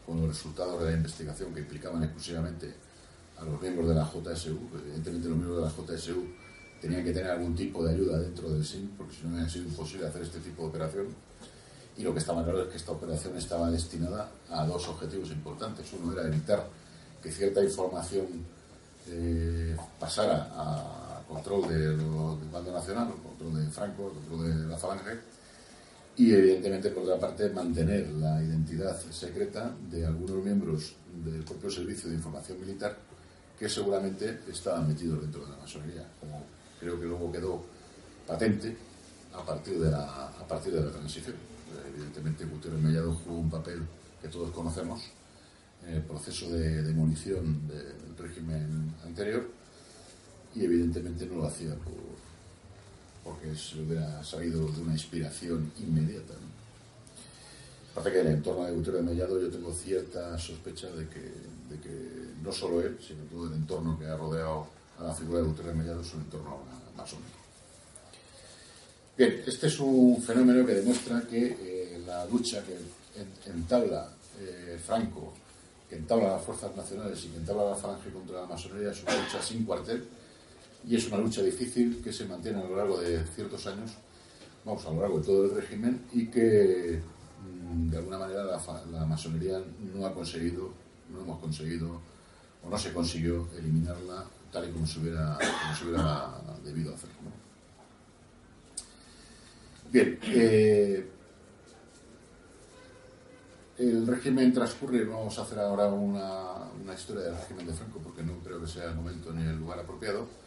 [0.08, 2.74] con, los resultados de la investigación que implicaban exclusivamente
[3.38, 4.58] a los miembros de la JSU.
[4.84, 6.26] Evidentemente los miembros de la JSU
[6.82, 9.66] tenían que tener algún tipo de ayuda dentro del SIN porque si no hubiera sido
[9.66, 11.08] imposible hacer este tipo de operación.
[11.98, 15.88] Y lo que estaba claro es que esta operación estaba destinada a dos objetivos importantes.
[15.94, 16.68] Uno era evitar
[17.22, 18.28] que cierta información
[19.10, 21.98] eh, pasara a control del
[22.52, 25.20] bando nacional, control de Franco, control de la Falange,
[26.18, 32.10] y evidentemente, por otra parte, mantener la identidad secreta de algunos miembros del propio Servicio
[32.10, 32.98] de Información Militar
[33.58, 36.44] que seguramente estaban metidos dentro de la masonería, como
[36.80, 37.64] creo que luego quedó
[38.26, 38.76] patente
[39.34, 41.36] a partir de la, a partir de la transición.
[41.94, 43.82] Evidentemente, Gutiérrez Mellado jugó un papel
[44.20, 45.04] que todos conocemos
[45.88, 49.48] en el proceso de demolición del régimen anterior
[50.56, 52.17] y evidentemente no lo hacía por,
[53.28, 56.34] porque se hubiera salido de una inspiración inmediata.
[57.96, 58.04] ¿no?
[58.04, 62.42] Que en el entorno de Gutiérrez Mellado yo tengo cierta sospecha de que, de que
[62.42, 64.68] no solo él, sino todo el entorno que ha rodeado
[65.00, 66.60] a la figura de Gutiérrez Mellado es un entorno
[66.96, 67.38] masónico.
[69.18, 74.10] Bien, este es un fenómeno que demuestra que eh, la lucha que entabla
[74.40, 75.34] eh, Franco,
[75.90, 79.16] que entabla las fuerzas nacionales y que entabla la falange contra la masonería es una
[79.16, 80.08] lucha sin cuartel
[80.88, 83.92] y es una lucha difícil que se mantiene a lo largo de ciertos años,
[84.64, 87.02] vamos, a lo largo de todo el régimen y que
[87.44, 89.62] mm, de alguna manera la, masonería
[89.94, 90.72] no ha conseguido,
[91.12, 92.02] no hemos conseguido
[92.64, 95.38] o no se consiguió eliminarla tal y como se hubiera,
[96.64, 97.10] debido hacer.
[99.92, 101.10] Bien, eh,
[103.78, 108.24] el régimen transcurre, vamos a hacer ahora una, una, historia del régimen de Franco, porque
[108.24, 110.47] no creo que sea el momento ni el lugar apropiado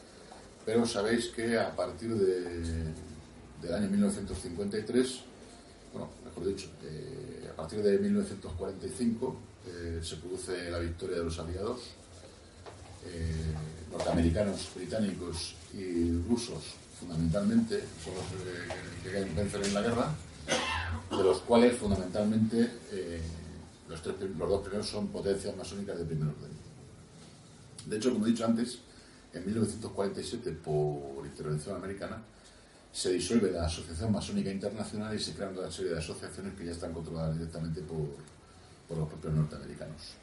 [0.65, 2.93] pero sabéis que a partir de,
[3.63, 5.21] del año 1953,
[5.93, 11.39] bueno, mejor dicho, eh, a partir de 1945 eh, se produce la victoria de los
[11.39, 11.81] aliados,
[13.07, 13.55] eh,
[13.91, 18.25] norteamericanos, británicos y rusos fundamentalmente, son los
[19.03, 20.15] que, que vencer en la guerra,
[21.11, 22.71] de los cuales fundamentalmente
[23.89, 26.51] los dos primeros son potencias masónicas de primer orden.
[27.87, 28.81] De hecho, como he dicho antes,
[29.33, 32.23] en 1947, por intervención americana,
[32.93, 36.73] se disuelve la Asociación Masónica Internacional y se crean una serie de asociaciones que ya
[36.73, 37.99] están controladas directamente por,
[38.97, 40.15] los propios norteamericanos.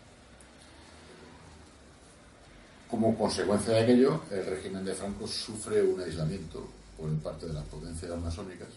[2.90, 6.68] Como consecuencia de aquello, el régimen de Franco sufre un aislamiento
[6.98, 8.68] por parte de las potencias masónicas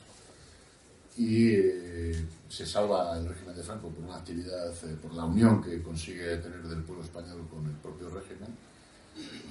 [1.17, 5.61] y eh, se salva el régimen de Franco por una actividad, eh, por la unión
[5.61, 8.70] que consigue tener del pueblo español con el propio régimen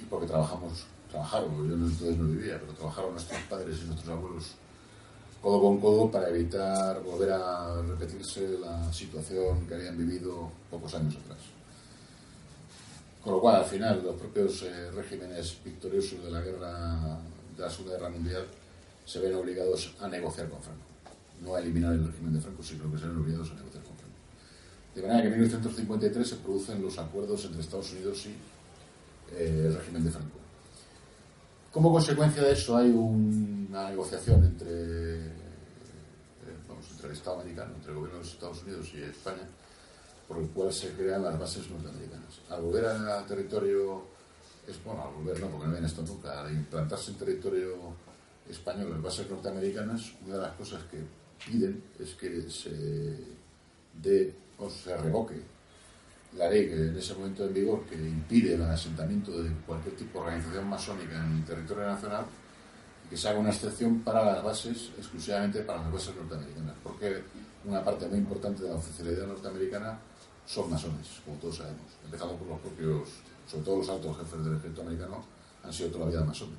[0.08, 4.54] porque trabajamos, trabajaron, yo entonces no vivía, pero trabajaron nuestros padres y nuestros abuelos
[5.40, 11.16] codo con codo para evitar volver a repetirse la situación que habían vivido pocos años
[11.16, 11.38] atrás.
[13.22, 17.18] Con lo cual, al final, los propios eh, regímenes victoriosos de la guerra,
[17.56, 18.46] de la Segunda Guerra Mundial,
[19.04, 20.84] se ven obligados a negociar con Franco.
[21.42, 23.96] No a eliminar el régimen de Franco, sino que se ven obligados a negociar con
[23.96, 24.16] Franco.
[24.94, 28.34] De manera que en 1953 se producen los acuerdos entre Estados Unidos y
[29.32, 30.38] eh, el régimen de Franco.
[31.72, 35.32] Como consecuencia de eso hay una negociación entre, eh,
[36.92, 39.46] entre el Estado americano, entre el gobierno de los Estados Unidos y España,
[40.26, 42.40] por el cual se crean las bases norteamericanas.
[42.48, 44.02] Al volver a territorio,
[44.66, 47.76] es, bueno, al volver no, porque no habían estado nunca, implantarse en territorio
[48.48, 50.98] español las bases norteamericanas, una de las cosas que
[51.46, 53.16] piden es que se
[54.02, 55.59] dé o se revoque
[56.36, 60.20] la ley que en ese momento en vigor que impide el asentamiento de cualquier tipo
[60.20, 62.24] de organización masónica en el territorio nacional
[63.04, 67.22] y que se haga una excepción para las bases, exclusivamente para las bases norteamericanas, porque
[67.64, 69.98] una parte muy importante de la oficialidad norteamericana
[70.46, 73.08] son masones, como todos sabemos, empezando por los propios,
[73.46, 75.24] sobre todo los altos jefes del ejército americano,
[75.62, 76.58] han sido toda la vida masones.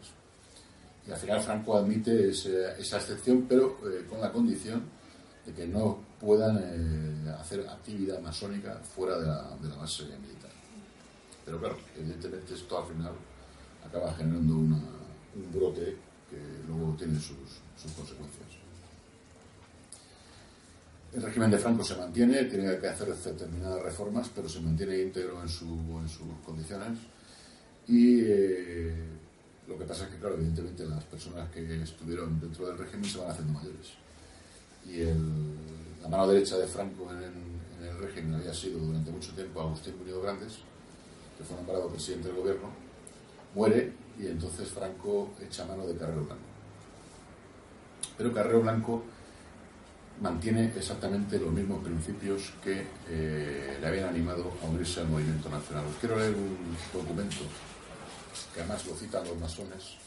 [1.08, 4.84] Y al final Franco admite esa excepción, pero eh, con la condición
[5.46, 10.52] de que no puedan eh, hacer actividad masónica fuera de la, de la, base militar.
[11.44, 13.14] Pero claro, evidentemente esto al final
[13.86, 14.82] acaba generando un
[15.54, 15.98] brote
[16.30, 18.48] que luego tiene sus, sus, consecuencias.
[21.14, 25.42] El régimen de Franco se mantiene, tiene que hacer determinadas reformas, pero se mantiene íntegro
[25.42, 27.00] en, su, en sus condiciones.
[27.88, 28.96] Y eh,
[29.68, 33.18] lo que pasa es que, claro, evidentemente las personas que estuvieron dentro del régimen se
[33.18, 34.01] van haciendo mayores
[34.86, 35.04] y
[36.02, 37.52] la mano derecha de Franco en,
[37.86, 40.60] el régimen había sido durante mucho tiempo Agustín Murillo Grandes,
[41.38, 42.70] que fue nombrado presidente del gobierno,
[43.56, 46.44] muere y entonces Franco echa mano de Carrero Blanco.
[48.18, 49.04] Pero Carrero Blanco
[50.22, 55.86] mantiene exactamente los mismos principios que eh, le habían animado a unirse al movimiento nacional.
[55.88, 57.38] Os quiero leer un documento
[58.54, 59.98] que además lo citan los masones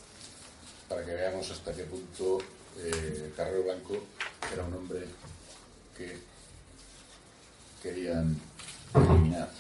[0.88, 2.38] para que veamos hasta qué punto
[2.78, 4.04] eh, Carrero Blanco
[4.52, 5.06] era un hombre
[5.96, 6.18] que
[7.82, 8.36] querían
[8.94, 9.50] eliminar.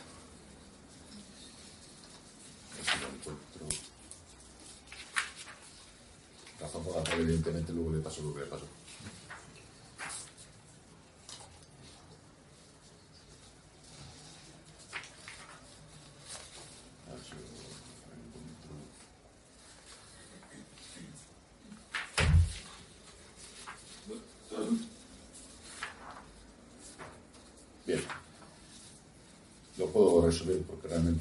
[6.60, 8.66] Razón por la cual, evidentemente, luego le pasó lo que le pasó.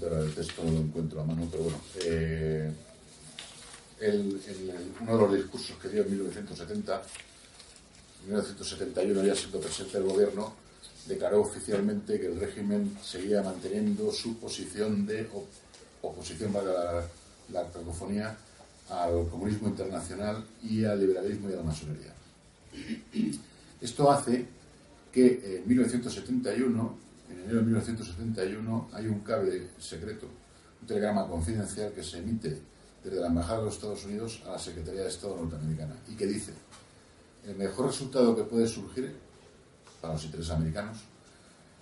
[0.08, 1.78] El texto no lo encuentro a mano, pero bueno.
[2.04, 2.72] Eh,
[5.00, 7.02] uno de los discursos que dio en 1970,
[8.24, 10.54] en 1971, ya siendo presidente del gobierno,
[11.08, 15.28] declaró oficialmente que el régimen seguía manteniendo su posición de
[16.02, 17.08] oposición para la,
[17.52, 18.36] la francofonía
[18.90, 22.14] al comunismo internacional y al liberalismo y a la masonería.
[23.82, 24.46] Esto hace
[25.12, 26.98] que en 1971
[27.34, 30.28] en enero de 1971 hay un cable secreto,
[30.82, 32.62] un telegrama confidencial que se emite
[33.04, 36.28] desde la Embajada de los Estados Unidos a la Secretaría de Estado norteamericana y que
[36.28, 36.54] dice,
[37.46, 39.16] el mejor resultado que puede surgir
[40.00, 40.98] para los intereses americanos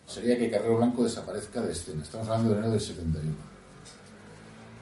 [0.08, 2.04] sería que Carrero Blanco desaparezca de escena.
[2.04, 3.36] Estamos hablando de enero del 71.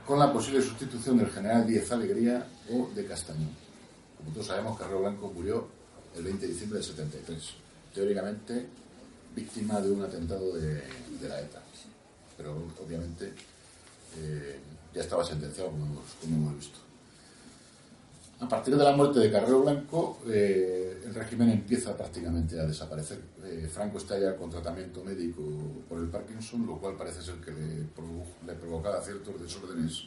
[0.06, 3.56] Con la posible sustitución del general Díez Alegría o de Castañón.
[4.18, 5.68] Como todos sabemos, Carrero Blanco murió
[6.16, 7.54] el 20 de diciembre del 73.
[7.94, 8.68] Teóricamente,
[9.40, 10.84] víctima de un atentado de,
[11.28, 11.62] la ETA.
[12.38, 13.34] Pero obviamente
[14.18, 14.60] eh,
[14.94, 15.86] ya estaba sentenciado, como
[16.24, 16.80] hemos, visto.
[18.40, 23.20] A partir de la muerte de Carrero Blanco, eh, el régimen empieza prácticamente a desaparecer.
[23.44, 25.44] Eh, Franco está ya con tratamiento médico
[25.90, 27.88] por el Parkinson, lo cual parece ser que le,
[28.48, 30.06] le provocaba ciertos desórdenes,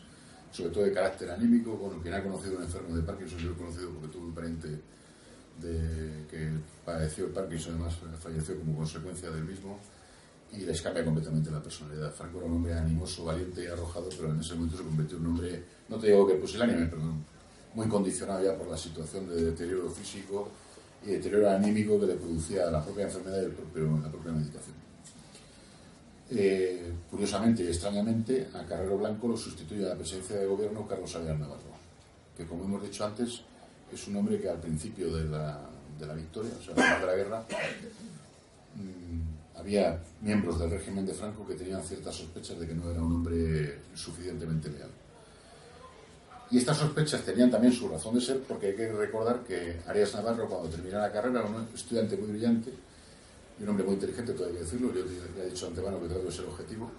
[0.50, 1.76] sobre todo de carácter anímico.
[1.76, 4.34] Bueno, quien ha conocido un enfermo de Parkinson, yo lo he conocido porque tuve un
[4.34, 4.68] pariente
[5.60, 6.50] de, que
[6.84, 9.78] padeció el Parkinson, además falleció como consecuencia del mismo,
[10.52, 12.12] y les cambia completamente la personalidad.
[12.12, 15.26] Franco era un hombre animoso, valiente y arrojado, pero en ese momento se convirtió en
[15.26, 17.02] un hombre, no te digo que pusilánime, pero
[17.74, 20.50] muy condicionado ya por la situación de deterioro físico
[21.04, 24.76] y deterioro anímico que le producía la propia enfermedad y propio, la propia medicación.
[26.30, 31.14] Eh, curiosamente y extrañamente, a Carrero Blanco lo sustituye a la presidencia de gobierno Carlos
[31.16, 31.72] Aguilar Navarro,
[32.36, 33.42] que como hemos dicho antes,
[33.92, 35.60] es un hombre que al principio de la,
[35.98, 37.44] de la victoria, o sea, de la guerra,
[38.76, 43.02] mm, había miembros del régimen de Franco que tenían ciertas sospechas de que no era
[43.02, 44.90] un hombre suficientemente leal.
[46.50, 50.14] Y estas sospechas tenían también su razón de ser porque hay que recordar que Arias
[50.14, 52.70] Navarro cuando terminó la carrera era un estudiante muy brillante
[53.58, 55.02] y un hombre muy inteligente, todavía decirlo, yo
[55.36, 56.90] ya he dicho antemano que trato de ser objetivo.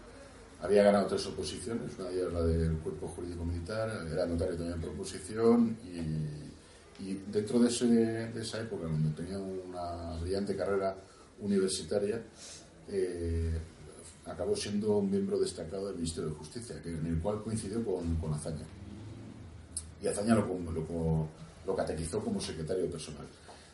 [0.61, 4.75] Había ganado tres oposiciones, una de ellas la del cuerpo jurídico militar, era notario también
[4.75, 6.42] en proposición y
[6.99, 10.95] y dentro de, esa época, donde tenía una brillante carrera
[11.39, 12.21] universitaria,
[12.87, 13.57] eh,
[14.25, 18.65] acabó siendo un miembro destacado del Ministerio de Justicia, en el cual coincidió con, Azaña.
[20.01, 21.27] Y Azaña lo, lo,
[21.65, 23.27] lo catequizó como secretario personal.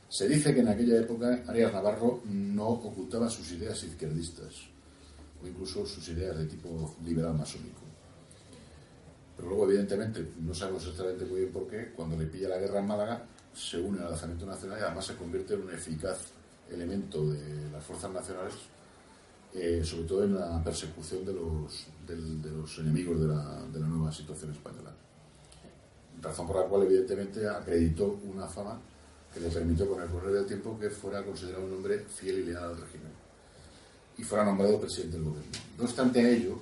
[0.07, 4.55] Se dice que en aquella época Arias Navarro no ocultaba sus ideas izquierdistas
[5.41, 7.88] o incluso sus ideas de tipo liberal masónico.
[9.39, 12.79] Pero luego, evidentemente, no sabemos exactamente muy bien por qué, cuando le pilla la guerra
[12.79, 13.23] en Málaga,
[13.53, 16.25] se une al alzamiento nacional y además se convierte en un eficaz
[16.69, 18.55] elemento de las fuerzas nacionales
[19.53, 24.11] eh, sobre todo en la persecución de los, de los enemigos de la, de nueva
[24.11, 24.93] situación española.
[26.21, 28.79] Razón por la cual, evidentemente, acreditó una fama
[29.33, 32.45] que le permitió, con el correr del tiempo, que fuera considerado un hombre fiel y
[32.45, 33.11] leal al régimen
[34.17, 35.51] y fuera nombrado presidente del gobierno.
[35.77, 36.59] No obstante ello,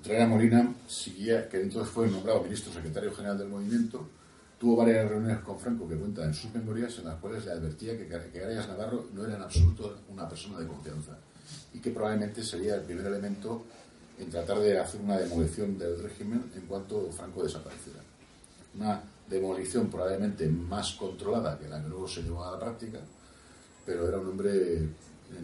[0.00, 4.08] Utrera Molina seguía, que entonces fue nombrado ministro secretario general del movimiento,
[4.58, 7.98] tuvo varias reuniones con Franco que cuenta en sus memorias en las cuales le advertía
[7.98, 11.18] que, que Arias Navarro no era en absoluto una persona de confianza
[11.74, 13.64] y que probablemente sería el primer elemento
[14.18, 18.00] en tratar de hacer una demolición del régimen en cuanto Franco desapareciera.
[18.74, 22.98] Una demolición probablemente más controlada que la que luego se llevó a la práctica,
[23.84, 24.88] pero era un hombre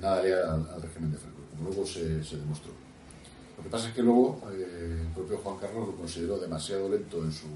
[0.00, 2.85] nada leal al, régimen de Franco, como luego se, demostró.
[3.56, 7.22] Lo que pasa es que luego eh, el propio Juan Carlos lo consideró demasiado lento
[7.22, 7.46] en su,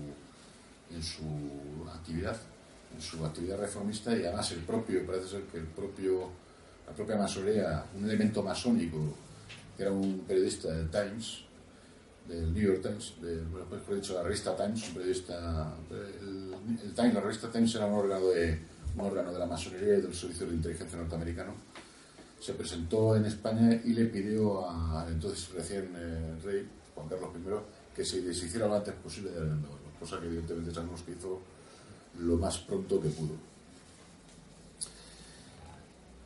[0.90, 2.36] en su actividad,
[2.94, 6.30] en su actividad reformista y además el propio, parece ser que el propio,
[6.86, 9.14] la propia masonería, un elemento masónico,
[9.76, 11.44] que era un periodista del Times,
[12.26, 16.94] del New York Times, de, bueno, pues, dicho, la revista Times, un periodista, el, el
[16.94, 18.58] Times, la revista Times era un órgano de,
[18.96, 21.69] un órgano de la masonería y del servicio de inteligencia norteamericano
[22.40, 27.94] se presentó en España y le pidió al entonces recién eh, rey, Juan Carlos I,
[27.94, 31.38] que se deshiciera lo antes posible de Arias Navarro, cosa que evidentemente sabemos que hizo
[32.18, 33.34] lo más pronto que pudo.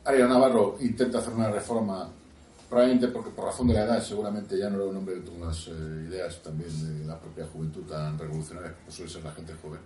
[0.05, 2.09] Arias Navarro intenta hacer una reforma,
[2.69, 5.67] probablemente porque por razón de la edad seguramente ya no era un hombre con las
[5.67, 5.71] eh,
[6.07, 9.79] ideas también de la propia juventud tan revolucionarias como suele ser la gente joven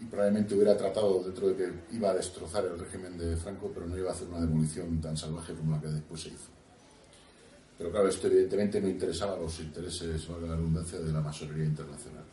[0.00, 3.86] y probablemente hubiera tratado dentro de que iba a destrozar el régimen de Franco, pero
[3.86, 6.50] no iba a hacer una demolición tan salvaje como la que después se hizo.
[7.78, 12.24] Pero claro, esto evidentemente no interesaba los intereses, valga la redundancia, de la masonería internacional.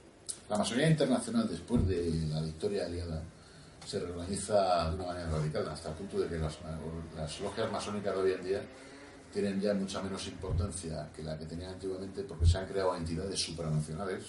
[0.49, 3.23] La masonería internacional, después de la victoria aliada,
[3.85, 6.57] se reorganiza de una manera radical, hasta el punto de que las,
[7.15, 8.61] las logias masónicas de hoy en día
[9.33, 13.39] tienen ya mucha menos importancia que la que tenían antiguamente porque se han creado entidades
[13.39, 14.23] supranacionales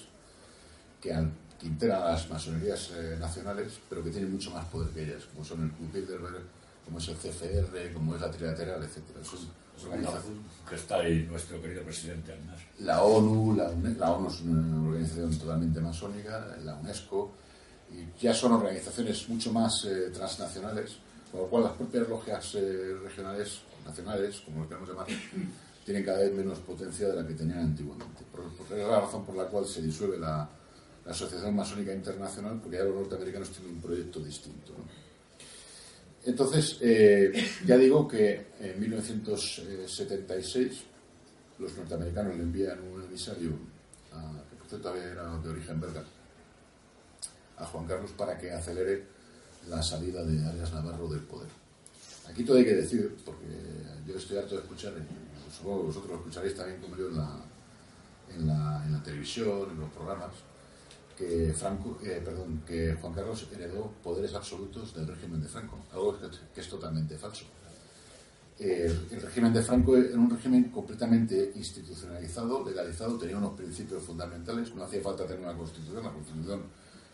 [1.00, 1.30] que al
[1.64, 5.24] que integran a las masonerías eh, nacionales, pero que tienen mucho más poder que ellas,
[5.32, 6.42] como son el Club Bilderberg,
[6.84, 9.00] como es el CFR, como es la Trilateral, etc.
[10.68, 12.34] que está ahí nuestro querido presidente.
[12.80, 17.32] La ONU, la, la ONU es una organización totalmente masónica, la UNESCO,
[17.90, 20.98] y ya son organizaciones mucho más eh, transnacionales,
[21.32, 25.06] con lo cual las propias logias eh, regionales, nacionales, como lo queremos llamar,
[25.86, 28.22] tienen cada vez menos potencia de la que tenían antiguamente.
[28.30, 30.46] Por, por, es la razón por la cual se disuelve la,
[31.04, 34.72] la Asociación Masónica Internacional, porque ya los norteamericanos tienen un proyecto distinto.
[36.24, 37.32] Entonces, eh,
[37.66, 40.84] ya digo que en 1976
[41.58, 46.02] los norteamericanos le envían un emisario, que por cierto era de origen belga,
[47.56, 49.04] a Juan Carlos para que acelere
[49.68, 51.48] la salida de Arias Navarro del poder.
[52.28, 53.46] Aquí todo hay que decir, porque
[54.06, 58.46] yo estoy harto de escuchar, y supongo que vosotros lo escucharéis también como yo en
[58.46, 60.32] la, en la televisión, en los programas,
[61.16, 66.18] que, Franco, eh, perdón, que Juan Carlos heredó poderes absolutos del régimen de Franco, algo
[66.54, 67.44] que, es totalmente falso.
[68.58, 74.74] Eh, el régimen de Franco era un régimen completamente institucionalizado, legalizado, tenía unos principios fundamentales,
[74.74, 76.62] no hacía falta tener una constitución, la constitución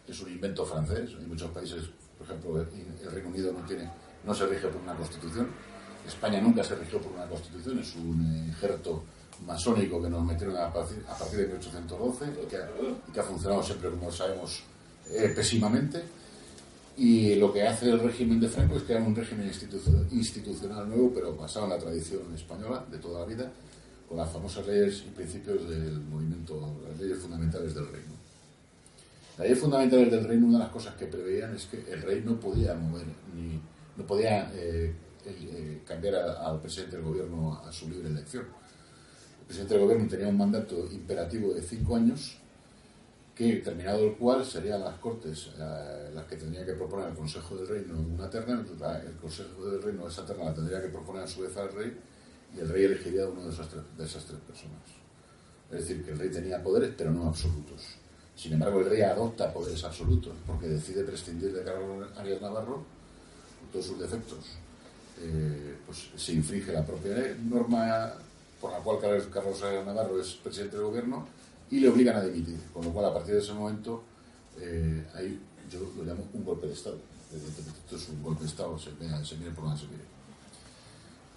[0.06, 1.84] es un invento francés, hay muchos países,
[2.18, 3.90] por ejemplo, el Reino Unido no, tiene,
[4.24, 5.48] no se rige por una constitución,
[6.06, 9.04] España nunca se rigió por una constitución, es un injerto
[9.46, 14.62] masónico que nos metieron a partir, de 1812 y que, ha funcionado siempre, como sabemos,
[15.08, 16.02] eh, pésimamente.
[16.96, 19.50] Y lo que hace el régimen de Franco es crear un régimen
[20.10, 23.50] institucional nuevo, pero basado en la tradición española de toda la vida,
[24.06, 28.12] con las famosas leyes y principios del movimiento, las leyes fundamentales del reino.
[29.38, 32.22] Las leyes fundamentales del reino, una de las cosas que preveían es que el rey
[32.24, 33.58] no podía mover, ni
[33.96, 34.92] no podía eh,
[35.24, 38.59] eh, cambiar al presidente del gobierno a su libre elección
[39.50, 42.36] presidente del gobierno tenía un mandato imperativo de cinco años,
[43.34, 47.56] que terminado el cual serían las Cortes eh, las que tendría que proponer al Consejo
[47.56, 51.26] del Reino una terna, el Consejo del Reino esa terna la tendría que proponer a
[51.26, 51.92] su vez al rey
[52.54, 54.84] y el rey elegiría a uno de esas, tres, de esas tres personas.
[55.68, 57.96] Es decir, que el rey tenía poderes, pero no absolutos.
[58.36, 62.84] Sin embargo, el rey adopta poderes absolutos porque decide prescindir de Carlos Arias Navarro
[63.72, 64.58] todos sus defectos.
[65.20, 68.14] Eh, pues se infringe la propia norma
[68.60, 71.26] por la cual Carlos Navarro es presidente del gobierno
[71.70, 72.58] y le obligan a dimitir.
[72.72, 74.02] Con lo cual, a partir de ese momento,
[74.58, 75.40] eh, ahí
[75.70, 76.98] yo lo llamo un golpe de Estado.
[77.32, 80.04] Esto es un golpe de Estado, se, se mire por donde se mire.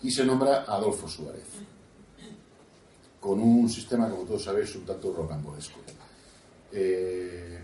[0.02, 1.46] Y se nombra Adolfo Suárez,
[3.20, 5.80] con un sistema, como todos sabéis, un tanto rocambolesco.
[6.72, 7.60] Eh,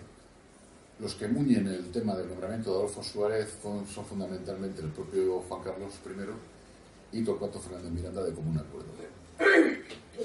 [1.00, 5.42] los que muñen el tema del nombramiento de Adolfo Suárez son, son fundamentalmente el propio
[5.50, 8.90] Juan Carlos I y Torcuato Fernández Miranda de común acuerdo.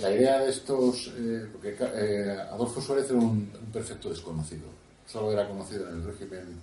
[0.01, 4.67] La idea de estos, eh, porque eh, Adolfo Suárez era un, perfecto desconocido,
[5.07, 6.61] solo era conocido en el régimen,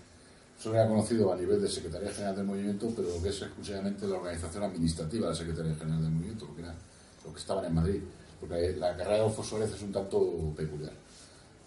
[0.59, 4.17] solo era conocido a nivel de Secretaría General del Movimiento, pero que es exclusivamente la
[4.17, 6.75] organización administrativa de la Secretaría General del Movimiento, porque era
[7.25, 8.01] lo que estaban en Madrid,
[8.39, 10.93] porque la carrera de Adolfo Suárez es un tanto peculiar.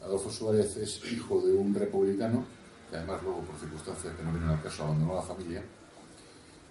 [0.02, 2.44] Adolfo Suárez es hijo de un republicano,
[2.90, 5.62] que además luego por circunstancias que no vienen al caso abandonó la familia,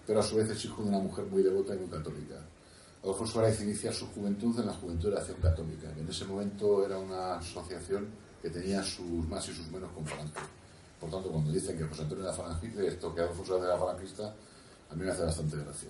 [0.05, 2.35] pero a su vez es hijo de una mujer muy devota y muy católica.
[3.03, 6.23] Adolfo Suárez inicia su juventud en la Juventud de la Acción Católica, que en ese
[6.23, 8.07] momento era una asociación
[8.41, 10.39] que tenía sus más y sus menos Falange.
[11.01, 14.33] Por tanto, cuando dicen que José Antonio era falangista, esto que Adolfo Suárez era falangista,
[14.89, 15.89] a mí me hace bastante gracia.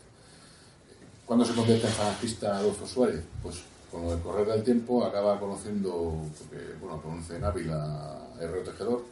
[1.23, 3.23] ¿Cuándo se convierte en falangista Adolfo Suárez?
[3.43, 3.61] Pues
[3.91, 8.61] con el correr del tiempo acaba conociendo, porque bueno, conoce en Ávila a R.
[8.61, 9.03] Tejedor,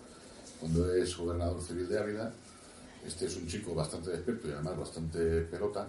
[0.60, 2.32] cuando es gobernador civil de Ávila.
[3.06, 5.88] Este es un chico bastante despierto y además bastante pelota,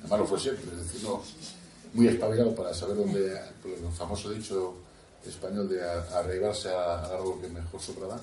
[0.00, 1.08] Además lo fue siempre, es decir,
[1.92, 4.74] muy espabilado para saber dónde, el famoso dicho
[5.26, 8.20] español de arraigarse al árbol que mejor sopraba.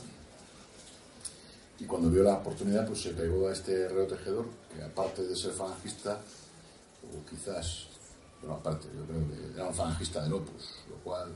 [1.79, 5.51] Y cuando vio la oportunidad, pues se pegó a este reo que aparte de ser
[5.51, 6.19] falangista,
[7.03, 7.85] o quizás,
[8.41, 11.31] bueno, aparte, yo creo que era un falangista del Opus, lo cual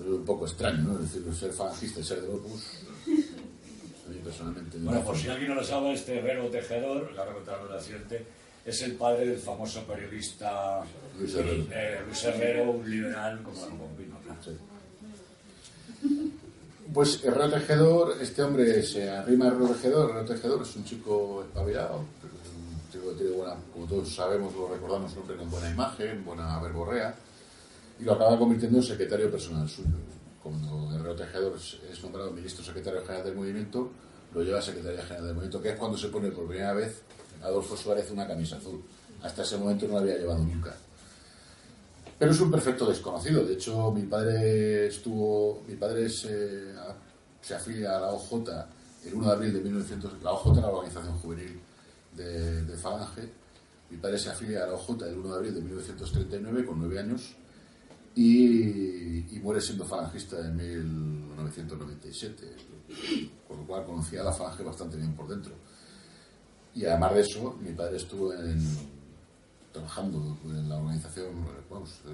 [0.00, 0.94] es un poco extraño, ¿no?
[0.94, 2.62] Es decir, ser falangista y ser del Opus
[4.22, 4.78] personalmente.
[4.78, 7.26] Bueno, por si alguien no lo sabe, este Herrero Tejedor, la
[7.70, 8.24] la siguiente,
[8.64, 10.82] es el padre del famoso periodista
[11.18, 14.16] Luis Herrero, eh, Luis Herrero un liberal como el bombino.
[16.92, 20.10] Pues Herrero Tejedor, este hombre se arrima a Herrero Tejedor.
[20.10, 24.68] Herrero Tejedor es un chico espabilado, un chico que tiene buena, como todos sabemos, lo
[24.68, 27.14] recordamos, hombre con buena imagen, buena verborrea,
[28.00, 29.96] y lo acaba convirtiendo en secretario personal suyo
[30.42, 33.90] cuando Herrero Tejedor es nombrado ministro secretario general del movimiento,
[34.34, 37.02] lo lleva a Secretaría General del Movimiento, que es cuando se pone por primera vez
[37.42, 38.82] Adolfo Suárez una camisa azul.
[39.22, 40.74] Hasta ese momento no la había llevado nunca.
[42.18, 43.44] Pero es un perfecto desconocido.
[43.44, 46.72] De hecho, mi padre estuvo, mi padre se,
[47.40, 48.32] se afilia a la OJ
[49.04, 50.22] el 1 de abril de 1900.
[50.22, 51.60] La OJ era la organización juvenil
[52.16, 53.28] de, de Falange.
[53.90, 56.98] Mi padre se afilia a la OJ el 1 de abril de 1939 con nueve
[56.98, 57.34] años
[58.14, 62.56] y, muere siendo falangista en 1997,
[63.48, 65.52] con lo cual conocía la falange bastante bien por dentro.
[66.74, 68.32] Y además de eso, mi padre estuvo
[69.72, 71.44] trabajando en la organización,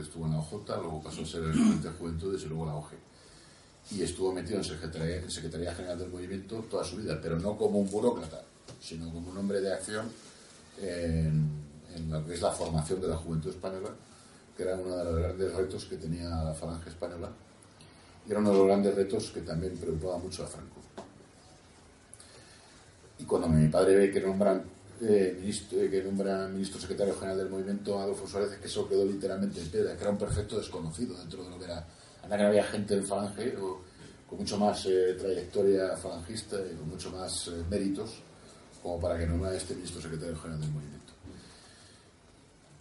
[0.00, 2.74] estuvo en la OJ, luego pasó a ser el Frente de Juventudes y luego la
[2.76, 2.90] OG.
[3.90, 7.56] Y estuvo metido en Secretaría, en Secretaría General del Movimiento toda su vida, pero no
[7.56, 8.42] como un burócrata,
[8.80, 10.08] sino como un hombre de acción
[10.80, 11.50] en,
[11.94, 13.90] en lo que es la formación de la juventud española
[14.58, 17.30] que era uno de los grandes retos que tenía la falange española
[18.26, 20.80] y era uno de los grandes retos que también preocupaba mucho a Franco.
[23.20, 24.64] Y cuando mi padre ve que nombran,
[25.00, 29.04] eh, ministro, eh, que nombra ministro secretario general del movimiento Adolfo Suárez, que eso quedó
[29.04, 31.86] literalmente en piedra, que era un perfecto desconocido dentro de lo que era.
[32.22, 33.80] Anda que no había gente del falange o,
[34.28, 38.22] con mucho más eh, trayectoria falangista y con mucho más méritos
[38.82, 41.07] como para que nombrara este ministro secretario general del movimiento.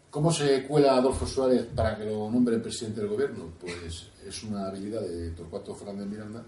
[0.09, 3.51] ¿Cómo se cuela Adolfo Suárez para que lo nombre presidente del gobierno?
[3.59, 6.43] Pues es una habilidad de Torcuato Fernández Miranda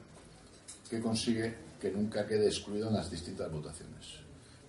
[0.90, 4.20] que consigue que nunca quede excluido en las distintas votaciones.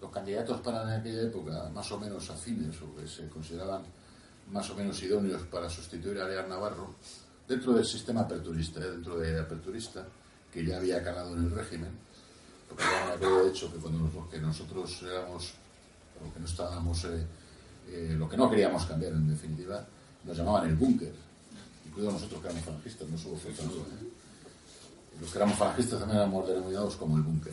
[0.00, 3.82] Los candidatos para en aquella época, más o menos afines o que se consideraban
[4.50, 6.96] más o menos idóneos para sustituir a Lear Navarro,
[7.46, 8.90] dentro del sistema aperturista, ¿eh?
[8.90, 10.04] dentro de aperturista,
[10.52, 11.90] que ya había calado en el régimen,
[12.68, 14.10] porque ya había hecho que cuando
[14.40, 15.54] nosotros éramos,
[16.20, 17.24] o que no estábamos eh,
[17.88, 19.84] eh, lo que no queríamos cambiar en definitiva,
[20.24, 21.12] nos llamaban el búnker,
[21.86, 23.52] incluido nosotros que éramos falangistas, no solo fue.
[25.20, 27.52] Los que éramos falangistas también éramos denominados como el búnker.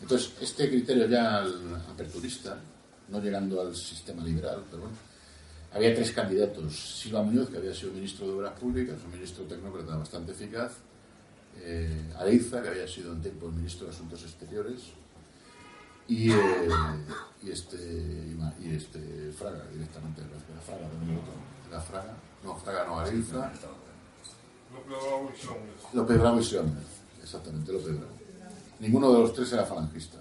[0.00, 1.44] Entonces, este criterio ya
[1.90, 2.58] aperturista,
[3.08, 4.96] no llegando al sistema liberal, pero bueno,
[5.72, 7.00] había tres candidatos.
[7.00, 10.72] Silva Muñoz, que había sido ministro de Obras Públicas, un ministro tecnócrata bastante eficaz.
[11.60, 14.82] Eh, Areiza, que había sido en tiempo el ministro de Asuntos Exteriores,
[16.08, 16.68] y, eh,
[17.42, 17.76] y, este,
[18.60, 20.88] y este Fraga, directamente, la Fraga,
[21.70, 23.52] la Fraga, no, Fraga no, Areiza.
[25.92, 26.74] López Bravo y Sion.
[27.22, 28.12] exactamente, López Bravo.
[28.80, 30.18] Ninguno de los tres era falangista,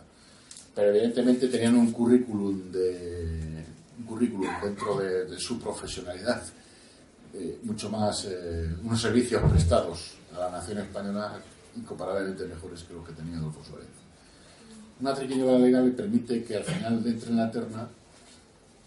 [0.74, 3.66] pero evidentemente tenían un currículum de
[4.00, 6.42] un currículum dentro de, su profesionalidad
[7.34, 11.40] eh, mucho más, eh, unos servicios prestados a la nación española
[11.76, 14.03] incomparablemente mejores que los que tenía Adolfo Suárez
[15.04, 17.90] una triquiñuela legal permite que al final entre en la terna,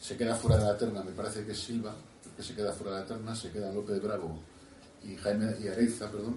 [0.00, 1.94] se queda fuera de la terna, me parece que es Silva,
[2.34, 4.38] que se queda fuera de la terna, se queda López Bravo
[5.04, 6.36] y Jaime y Areiza, perdón,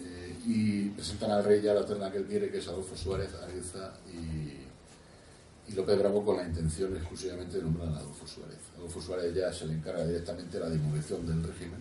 [0.00, 3.34] eh, y presentan al rey ya la terna que él quiere, que es Adolfo Suárez,
[3.34, 8.60] Areiza y, y López Bravo con la intención exclusivamente de nombrar a Adolfo Suárez.
[8.76, 11.80] Adolfo Suárez ya se le encarga directamente la demolición del régimen,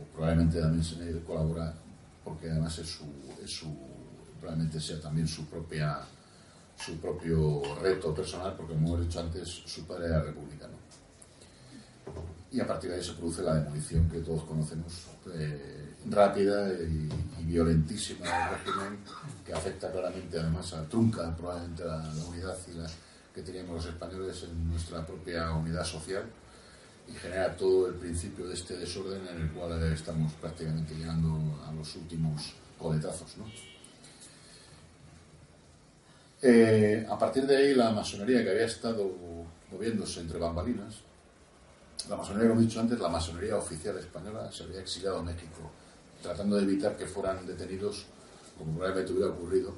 [0.00, 1.74] o probablemente también se le colabora
[2.24, 3.04] porque además es su,
[3.44, 3.91] es su
[4.42, 6.00] probablemente sea también su propia
[6.76, 10.74] su propio reto personal, porque como hemos dicho antes, su padre era republicano.
[12.50, 17.08] Y a partir de ahí se produce la demolición que todos conocemos, eh, rápida y,
[17.44, 18.98] violentísima del régimen,
[19.44, 22.86] que afecta claramente además a trunca probablemente la, unidad y la,
[23.34, 26.24] que teníamos los españoles en nuestra propia unidad social
[27.06, 31.72] y genera todo el principio de este desorden en el cual estamos prácticamente llegando a
[31.72, 33.36] los últimos coletazos.
[36.44, 39.12] Eh, a partir de ahí, la masonería que había estado
[39.70, 40.96] moviéndose entre bambalinas,
[42.08, 45.70] la masonería, como he dicho antes, la masonería oficial española se había exiliado a México,
[46.20, 48.06] tratando de evitar que fueran detenidos,
[48.58, 49.72] como probablemente hubiera ocurrido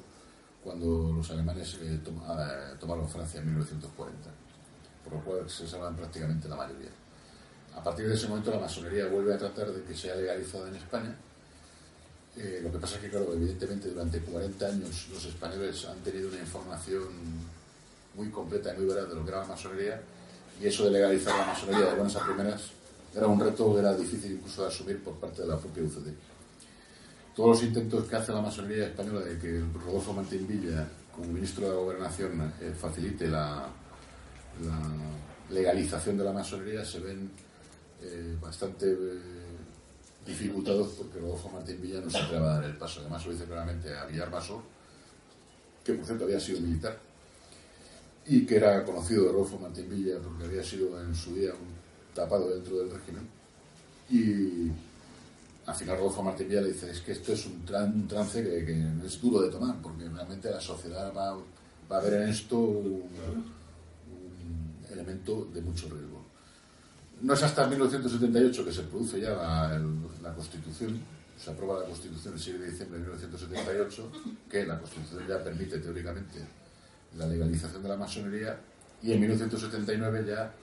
[0.63, 4.29] cuando los alemanes eh, eh, tomaron Francia en 1940,
[5.03, 6.89] por lo cual se salvan prácticamente la mayoría.
[7.75, 10.75] A partir de ese momento, la masonería vuelve a tratar de que sea legalizada en
[10.77, 11.15] España
[12.37, 16.29] eh, lo que pasa es que, claro, evidentemente durante 40 años los españoles han tenido
[16.29, 17.03] una información
[18.13, 20.01] muy completa y muy veraz de lo que era la masonería
[20.61, 22.61] y eso de legalizar la masonería de buenas a primeras
[23.15, 26.11] era un reto que era difícil incluso de asumir por parte de la propia UCD.
[27.33, 31.65] Todos los intentos que hace la masonería española de que Rodolfo Martín Villa, como ministro
[31.65, 33.67] de la Gobernación, eh, facilite la,
[35.49, 37.29] legalización de la masonería se ven
[38.01, 38.85] eh, bastante
[40.25, 43.01] dificultados porque Rodolfo Martín Villa no se atreve a dar el paso.
[43.01, 44.61] Además lo dice claramente a Villar Masó,
[45.83, 46.97] que por cierto había sido militar
[48.27, 52.13] y que era conocido de Rodolfo Martín Villa porque había sido en su día un
[52.13, 53.27] tapado dentro del régimen.
[54.09, 54.71] Y
[55.65, 57.65] al final Rodolfo Martín Villa le dice, es que esto es un,
[58.07, 61.37] trance que, es duro de tomar, porque realmente la sociedad va,
[61.89, 63.03] a ver en esto un
[64.91, 66.14] elemento de mucho riesgo.
[67.25, 71.01] No es hasta 1978 que se produce ya la, Constitución,
[71.35, 74.11] se aprueba la Constitución el 7 de diciembre de 1978,
[74.47, 76.45] que la Constitución ya permite teóricamente
[77.17, 78.59] la legalización de la masonería,
[79.01, 80.53] y en 1979 ya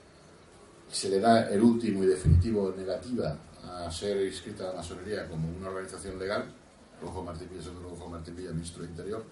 [0.89, 5.67] se le da el último y definitivo negativa a ser inscrita la masonería como una
[5.67, 6.45] organización legal,
[7.01, 9.25] Rojo Martín Villa, Rojo Martín ministro de Interior,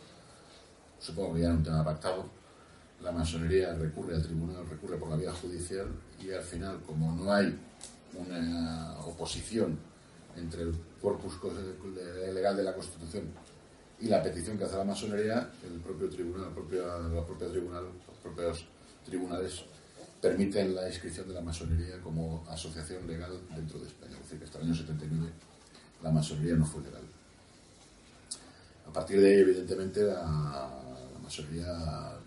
[1.00, 2.41] supongo que ya era un tema pactado,
[3.04, 5.88] la masonería recurre al tribunal, recurre por la vía judicial
[6.20, 7.58] y al final, como no hay
[8.14, 9.78] una oposición
[10.36, 11.40] entre el corpus
[12.34, 13.26] legal de la Constitución
[14.00, 18.66] y la petición que hace la masonería, el propio tribunal, la propia, tribunal, los propios
[19.06, 19.64] tribunales
[20.22, 24.14] permiten la inscripción de la masonería como asociación legal dentro de España.
[24.14, 25.32] Es decir, que hasta el año 79
[26.04, 27.02] la masonería no fue legal.
[28.88, 30.70] A partir de ahí, evidentemente, la
[31.24, 32.18] masonería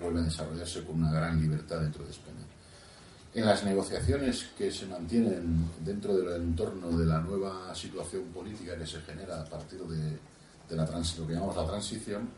[0.00, 2.44] vuelve a desarrollarse con una gran libertad dentro de España.
[3.34, 8.86] En las negociaciones que se mantienen dentro del entorno de la nueva situación política que
[8.86, 12.28] se genera a partir de, la lo que llamamos la transición,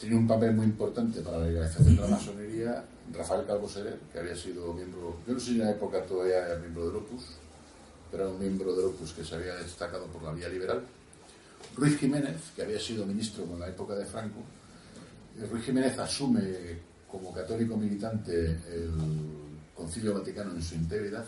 [0.00, 4.18] tiene un papel muy importante para la legalización de la masonería Rafael Calvo Serer, que
[4.18, 7.24] había sido miembro, yo no sé si en la época todavía era miembro del Opus,
[8.10, 10.82] pero era un miembro del Opus que se había destacado por la vía liberal.
[11.76, 14.40] Ruiz Jiménez, que había sido ministro en la época de Franco,
[15.46, 16.42] Ruiz Jiménez asume
[17.10, 18.90] como católico militante el
[19.74, 21.24] Concilio Vaticano en su integridad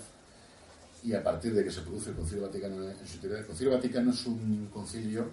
[1.02, 3.72] y a partir de que se produce el Concilio Vaticano en su integridad, el Concilio
[3.72, 5.30] Vaticano es un concilio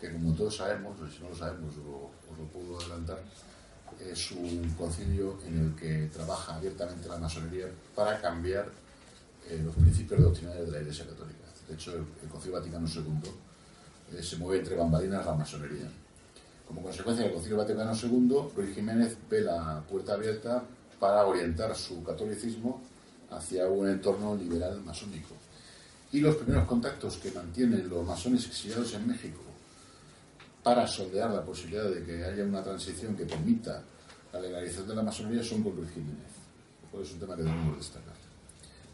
[0.00, 3.22] que como todos sabemos, si no lo sabemos os lo puedo adelantar,
[3.98, 8.66] es un concilio en el que trabaja abiertamente la masonería para cambiar
[9.48, 11.44] eh, los principios doctrinales de la Iglesia Católica.
[11.68, 13.30] De hecho, el, Concilio Vaticano II
[14.12, 15.90] eh, se mueve entre bambalinas la masonería.
[16.70, 20.62] Como consecuencia del Concilio Vaticano II, Luis Jiménez ve la puerta abierta
[21.00, 22.80] para orientar su catolicismo
[23.28, 25.34] hacia un entorno liberal masónico.
[26.12, 29.40] Y los primeros contactos que mantienen los masones exiliados en México
[30.62, 33.82] para sondear la posibilidad de que haya una transición que permita
[34.32, 36.30] la legalización de la masonería son con Luis Jiménez,
[36.92, 38.14] lo es un tema que debemos destacar.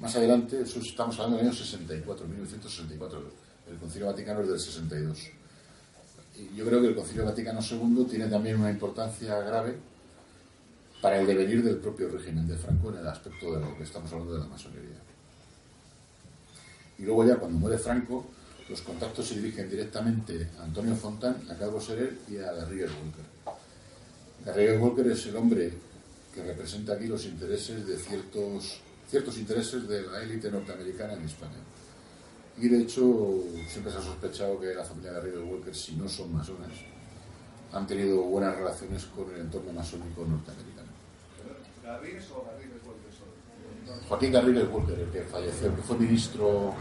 [0.01, 3.23] Más adelante, estamos hablando del año 64, 1964,
[3.69, 5.36] el Concilio Vaticano es del 62
[6.55, 9.77] yo creo que el Concilio Vaticano II tiene también una importancia grave
[11.01, 14.13] para el devenir del propio régimen de Franco en el aspecto de lo que estamos
[14.13, 14.97] hablando de la masonería.
[16.99, 18.27] Y luego ya cuando muere Franco,
[18.69, 23.57] los contactos se dirigen directamente a Antonio Fontán, a Carlos Serer y a Garrigues Walker.
[24.45, 25.73] Garrigues Walker es el hombre
[26.35, 31.59] que representa aquí los intereses de ciertos, ciertos intereses de la élite norteamericana en España.
[32.59, 36.33] Y de hecho, siempre se ha sospechado que la familia Garrido Walker, si no son
[36.33, 36.73] masones,
[37.73, 40.89] han tenido buenas relaciones con el entorno masónico norteamericano.
[41.85, 44.07] ¿Garrigues o Garrigues Walker solo?
[44.09, 46.75] Joaquín Garrigues Walker, el que falleció, que fue ministro.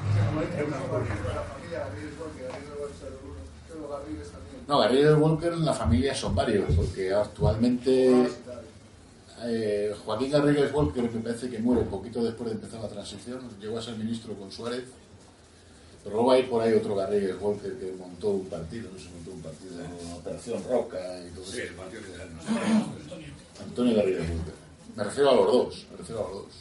[4.67, 8.27] No, Garrigues Walker en la familia son varios, porque actualmente
[9.43, 13.77] eh, Joaquín Garrigues Walker, me parece que muere poquito después de empezar la transición, llegó
[13.77, 14.85] a ser ministro con Suárez.
[16.05, 19.31] Pero luego hay por ahí otro Garrigues Walker que montó un partido, no se montó
[19.31, 19.73] un partido,
[20.05, 21.67] una Operación Roca y todo Sí, eso.
[21.69, 23.63] el partido liberal, no sé.
[23.63, 24.53] Antonio Garrigues Walker.
[24.95, 26.53] Me refiero a los dos, me refiero a los dos.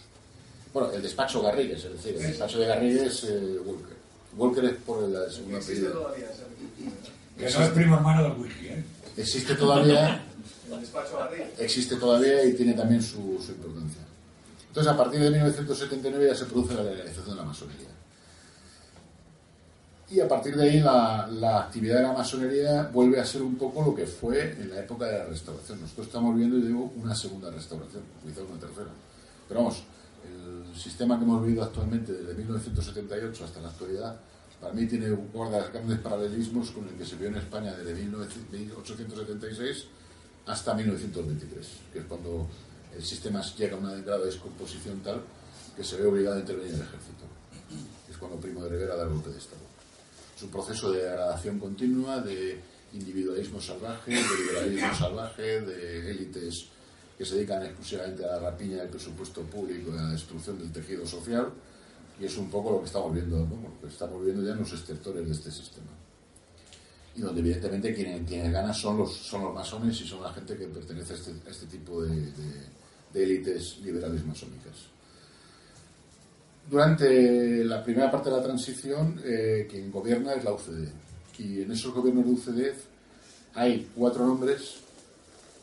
[0.72, 3.96] Bueno, el despacho Garrigues, es decir, el despacho de Garrigues eh, Walker.
[4.36, 6.92] Walker es por el segundo Existe todavía apellido.
[7.38, 8.84] Que no es primo hermano del whisky, ¿eh?
[9.16, 10.24] Existe todavía,
[10.72, 11.48] El despacho Garrigues.
[11.60, 14.00] existe todavía y tiene también su, su importancia.
[14.68, 17.88] Entonces, a partir de 1979 ya se produce la legalización de la masonería.
[20.10, 23.82] Y a partir de ahí la, actividad de la masonería vuelve a ser un poco
[23.82, 25.80] lo que fue en la época de la restauración.
[25.80, 28.90] Nosotros estamos viendo, yo digo, una segunda restauración, quizás una tercera.
[29.48, 29.82] Pero vamos,
[30.24, 34.20] el sistema que hemos vivido actualmente desde 1978 hasta la actualidad,
[34.60, 39.86] para mí tiene guarda grandes paralelismos con el que se vio en España desde 1876
[40.46, 42.46] hasta 1923, que es cuando
[42.94, 45.22] el sistema llega a una grado de descomposición tal
[45.76, 47.24] que se ve obligado a intervenir el ejército.
[48.08, 49.63] Es cuando Primo de Rivera da el golpe de Estado.
[50.36, 52.58] Es un proceso de degradación continua, de
[52.92, 56.66] individualismo salvaje, de liberalismo salvaje, de élites
[57.16, 60.72] que se dedican exclusivamente a la rapiña del presupuesto público y a la destrucción del
[60.72, 61.52] tejido social.
[62.20, 63.56] Y es un poco lo que estamos viendo, ¿no?
[63.62, 65.90] lo que estamos viendo ya en los estertores de este sistema.
[67.16, 70.56] Y donde evidentemente quienes, quienes ganan son los, son los masones y son la gente
[70.56, 72.74] que pertenece a este, a este tipo de, de-
[73.12, 74.74] de élites liberales masónicas.
[76.70, 80.88] Durante la primera parte de la transición, eh, quien gobierna es la UCD.
[81.38, 82.74] Y en esos gobiernos de UCD
[83.54, 84.76] hay cuatro nombres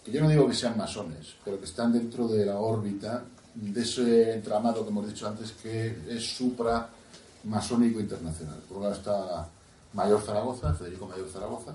[0.03, 3.23] que yo no digo que sean masones, pero que están dentro de la órbita
[3.53, 6.89] de ese entramado que hemos dicho antes que es supra
[7.43, 8.59] masónico internacional.
[8.67, 9.47] Por un lado está
[9.93, 11.73] Mayor Zaragoza, Federico Mayor Zaragoza,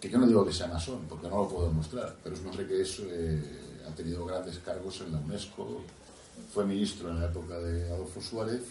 [0.00, 2.48] que yo no digo que sea masón, porque no lo puedo demostrar, pero es un
[2.48, 3.42] hombre que es, eh,
[3.88, 5.82] ha tenido grandes cargos en la UNESCO,
[6.52, 8.62] fue ministro en la época de Adolfo Suárez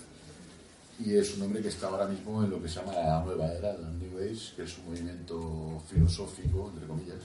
[0.99, 3.51] y es un hombre que está ahora mismo en lo que se llama la nueva
[3.51, 7.19] era, la New Age, que es un movimiento filosófico, entre comillas,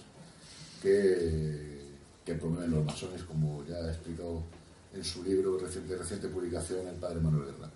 [0.83, 1.87] que,
[2.25, 4.43] que promueven los masones, como ya ha explicado
[4.93, 7.71] en su libro reciente, reciente publicación el padre Manuel Guerra.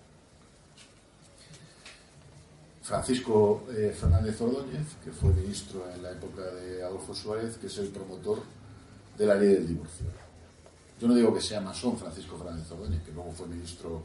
[2.81, 7.77] Francisco eh, Fernández Ordóñez, que fue ministro en la época de Adolfo Suárez, que es
[7.77, 8.43] el promotor
[9.17, 10.24] de la ley del divorcio.
[11.05, 14.01] Yo no digo que sea masón Francisco Fernández Ordóñez, que luego fue ministro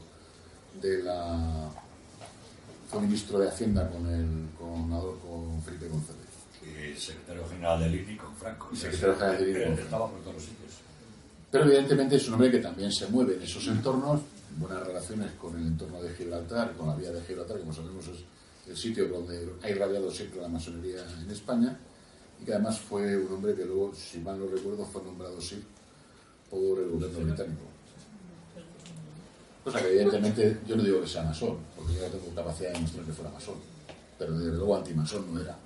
[0.79, 1.67] de la
[2.87, 6.29] fue ministro de Hacienda con el con, Felipe González.
[6.61, 8.69] Y secretario general del INI con Franco.
[8.71, 9.81] Y secretario general del INI.
[9.81, 10.73] Estaba por todos los sitios.
[11.49, 14.21] Pero evidentemente es un hombre que también se mueve en esos entornos,
[14.59, 18.05] buenas relaciones con el entorno de Gibraltar, con la vía de Gibraltar, que como sabemos
[18.09, 21.75] es el sitio donde ha irradiado siempre la masonería en España,
[22.39, 25.63] y que además fue un hombre que luego, si mal no recuerdo, fue nombrado sí
[26.51, 27.63] por el gobierno británico.
[29.63, 32.75] Cosa que evidentemente yo no digo que sea masón, porque yo no tengo capacidad de
[32.75, 33.55] demostrar que fuera masón,
[34.19, 35.57] pero desde luego antimasón no era.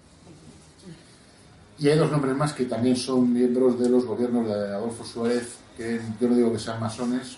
[1.78, 5.58] Y hay dos nombres más que también son miembros de los gobiernos de Adolfo Suárez,
[5.76, 7.38] que yo no digo que sean masones,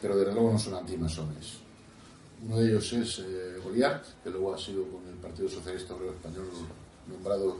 [0.00, 1.58] pero desde luego no son antimasones.
[2.44, 6.12] Uno de ellos es eh, Goliart, que luego ha sido con el Partido Socialista Obrero
[6.12, 6.46] Español
[7.08, 7.58] nombrado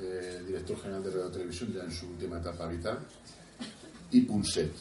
[0.00, 2.98] eh, director general de Radio Televisión ya en su última etapa vital,
[4.10, 4.72] y Punset.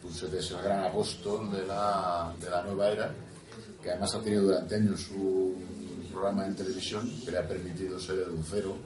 [0.00, 3.14] Punset es el gran apóstol de la, de la nueva era,
[3.82, 8.18] que además ha tenido durante años un programa en televisión que le ha permitido ser
[8.18, 8.76] el vocero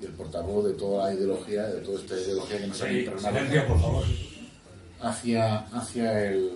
[0.00, 4.02] y el portavoz de toda la ideología, de toda esta ideología que nos ha impregnado
[5.00, 6.50] hacia, hacia, el,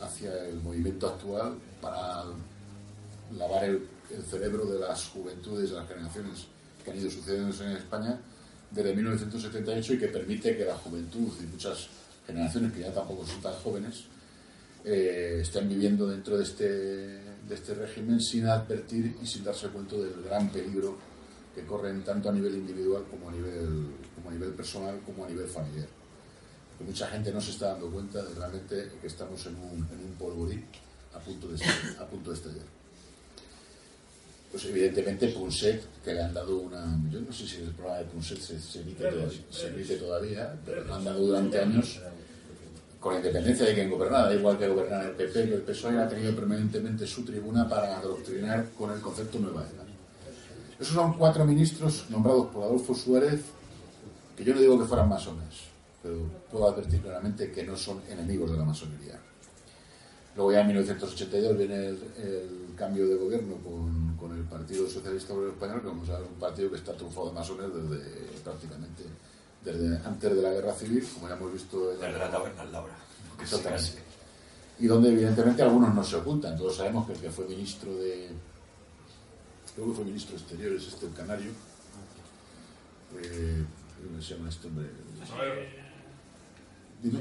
[0.00, 2.24] hacia el movimiento actual para
[3.36, 6.46] lavar el, el cerebro de las juventudes, de las generaciones
[6.84, 8.20] que han ido sucediéndose en España
[8.70, 11.88] desde 1978 y que permite que la juventud y muchas
[12.26, 14.04] generaciones que ya tampoco son tan jóvenes
[14.84, 19.96] eh, estén viviendo dentro de este, de este régimen sin advertir y sin darse cuenta
[19.96, 20.96] del gran peligro
[21.54, 25.28] que corren tanto a nivel individual como a nivel, como a nivel personal como a
[25.28, 25.88] nivel familiar
[26.80, 30.00] que mucha gente no se está dando cuenta de realmente que estamos en un, en
[30.02, 30.64] un polvorín
[31.14, 31.62] a punto de.
[31.98, 32.79] A punto de estallar.
[34.50, 36.98] Pues evidentemente Punset, que le han dado una...
[37.10, 40.60] Yo no sé si el programa de Punset se, se emite, todavía, se emite todavía,
[40.66, 42.00] pero le han dado durante años
[43.00, 46.06] con la independencia de quien gobernara, igual que gobernara el PP, que el PSOE ha
[46.06, 49.84] tenido permanentemente su tribuna para adoctrinar con el concepto nueva era.
[50.78, 53.40] Esos son cuatro ministros nombrados por Adolfo Suárez,
[54.36, 55.70] que yo no digo que fueran masones,
[56.02, 56.16] pero
[56.50, 59.18] puedo advertir claramente que no son enemigos de la masonería.
[60.36, 65.34] Luego ya en 1982 viene el, el cambio de gobierno con, con, el Partido Socialista
[65.34, 68.00] Obrero Español, que vamos a ver un partido que está trufado de masones desde
[68.42, 69.04] prácticamente
[69.62, 72.94] desde antes de la guerra civil, como ya hemos visto en la taberna Laura.
[73.38, 74.02] Exactamente.
[74.78, 76.56] Y donde evidentemente algunos no se ocultan.
[76.56, 78.30] Todos sabemos que el que fue ministro de.
[79.74, 81.50] Creo que fue ministro de Exteriores, este el canario.
[83.22, 83.64] Eh,
[84.06, 84.88] ¿Cómo se llama este hombre?
[87.02, 87.20] Dime.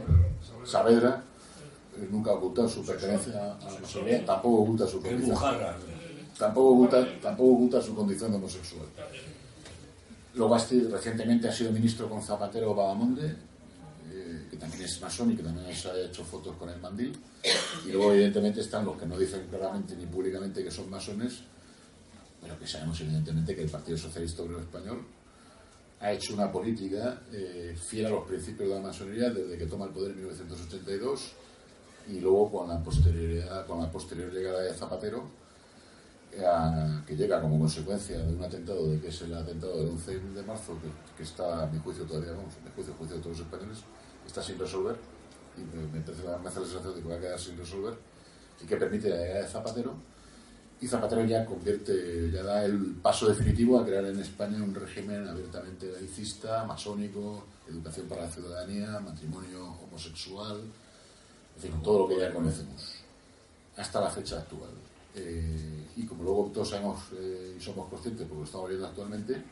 [0.63, 1.23] Saavedra.
[1.99, 5.37] Eh, nunca ha ocultado su pertenencia a la masonería, tampoco oculta su condición.
[6.37, 8.85] Tampoco oculta, tampoco oculta su condición de homosexual.
[10.35, 10.57] Luego
[10.91, 13.35] recientemente ha sido ministro con Zapatero Badamonde,
[14.11, 17.19] eh, que también es masón y que también se ha hecho fotos con el mandil.
[17.85, 21.41] Y luego evidentemente están los que no dicen claramente ni públicamente que son masones,
[22.41, 25.05] pero que sabemos evidentemente que el Partido Socialista Obrero Español
[25.99, 29.85] ha hecho una política eh, fiel a los principios de la masonería desde que toma
[29.85, 31.33] el poder en 1982
[32.07, 35.23] y luego con la posterioridad, con la posterior llegada de Zapatero,
[36.31, 40.19] eh, que llega como consecuencia de un atentado, de que es el atentado del 11
[40.19, 40.77] de marzo,
[41.17, 43.79] que, está a mi juicio todavía, vamos, a mi juicio, juicio de todos los españoles,
[44.25, 44.95] está sin resolver,
[45.57, 47.93] y me, me, me hace la sensación de que va a quedar sin resolver,
[48.61, 49.95] y que permite la llegada de Zapatero,
[50.81, 55.27] y Zapatero ya convierte, ya da el paso definitivo a crear en España un régimen
[55.27, 60.61] abiertamente laicista, masónico, educación para la ciudadanía, matrimonio homosexual,
[61.59, 62.95] fin, todo lo que ya conocemos,
[63.77, 64.71] hasta la fecha actual.
[65.15, 69.43] Eh, y como luego todos sabemos eh, y somos conscientes, porque lo estamos viendo actualmente,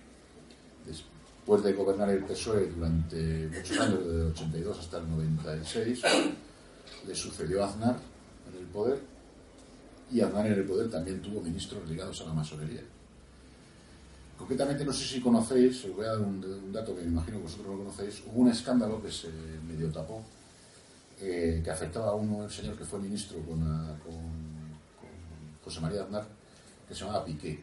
[0.85, 6.01] después de gobernar el PSOE durante muchos años, desde el 82 hasta el 96,
[7.07, 7.97] le sucedió Aznar
[8.51, 8.99] en el poder,
[10.11, 12.81] y Aznar en el poder también tuvo ministros ligados a la masonería.
[14.37, 17.43] Concretamente, no sé si conocéis, os voy a dar un, dato que me imagino que
[17.43, 19.29] vosotros lo conocéis, hubo un escándalo que se
[19.67, 20.23] medio tapó,
[21.19, 24.37] eh, que afectaba a un señor que fue ministro con, con
[25.63, 26.27] José María Aznar,
[26.87, 27.59] que se llamaba Piqué.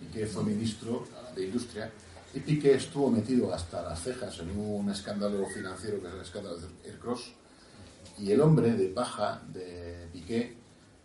[0.00, 1.90] Piqué fue ministro de Industria
[2.34, 6.56] y Piqué estuvo metido hasta las cejas en un escándalo financiero que es el escándalo
[6.58, 7.32] de Cross
[8.18, 10.56] y el hombre de paja de Piqué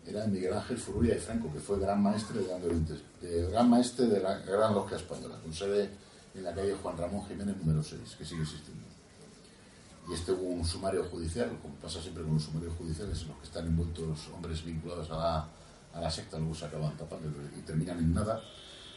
[0.06, 4.20] era Miguel Ángel Furulla de Franco, que fue gran maestre de, de gran maestre de
[4.20, 5.88] la Gran Logia Española, con sede
[6.34, 8.83] en la calle Juan Ramón Jiménez número 6, que sigue existiendo.
[10.08, 13.38] Y este hubo un sumario judicial, como pasa siempre con los sumarios judiciales, en los
[13.38, 15.48] que están envueltos hombres vinculados a la
[15.94, 18.42] a la secta, luego se acaban tapando y terminan en nada.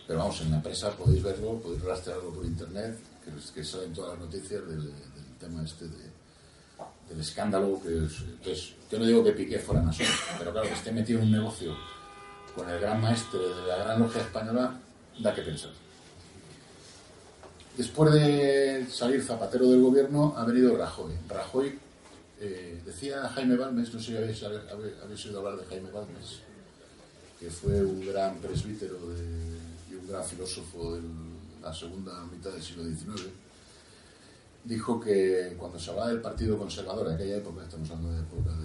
[0.05, 4.11] Pero vamos, en la empresa podéis verlo, podéis rastrearlo por internet, que, que salen todas
[4.11, 4.91] las noticias del,
[5.39, 7.79] tema este del escándalo.
[7.81, 10.07] Que es, yo no digo que Piqué fuera masón,
[10.39, 11.75] pero claro, que esté metido en un negocio
[12.55, 14.79] con el gran maestre de la gran logia española,
[15.19, 15.71] da que pensar.
[17.77, 21.13] Después de salir Zapatero del gobierno, ha venido Rajoy.
[21.29, 21.77] Rajoy
[22.39, 26.39] eh, decía Jaime Balmes, no sé si habéis, habéis oído hablar de Jaime Balmes,
[27.39, 28.97] que fue un gran presbítero
[29.91, 31.01] y un gran filósofo de
[31.61, 33.27] la segunda mitad del siglo XIX,
[34.63, 38.23] dijo que cuando se hablaba del Partido Conservador, en aquella época, estamos hablando de la
[38.23, 38.55] época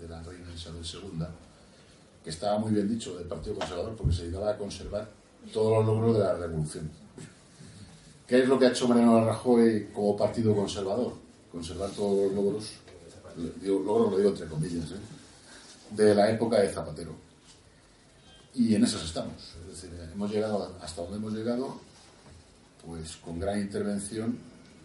[0.00, 1.26] de, la reina Isabel II,
[2.24, 5.08] que estaba muy bien dicho del Partido Conservador porque se dedicaba a conservar
[5.52, 7.07] todos los logros de la revolución.
[8.28, 11.14] ¿Qué es lo que ha hecho Mariano Rajoy como Partido Conservador?
[11.50, 12.72] Conservar todos los logros,
[13.62, 15.96] logros lo digo entre comillas, ¿eh?
[15.96, 17.14] de la época de Zapatero
[18.54, 19.54] y en esas estamos.
[19.62, 21.80] Es decir, hemos llegado hasta donde hemos llegado,
[22.84, 24.36] pues con gran intervención,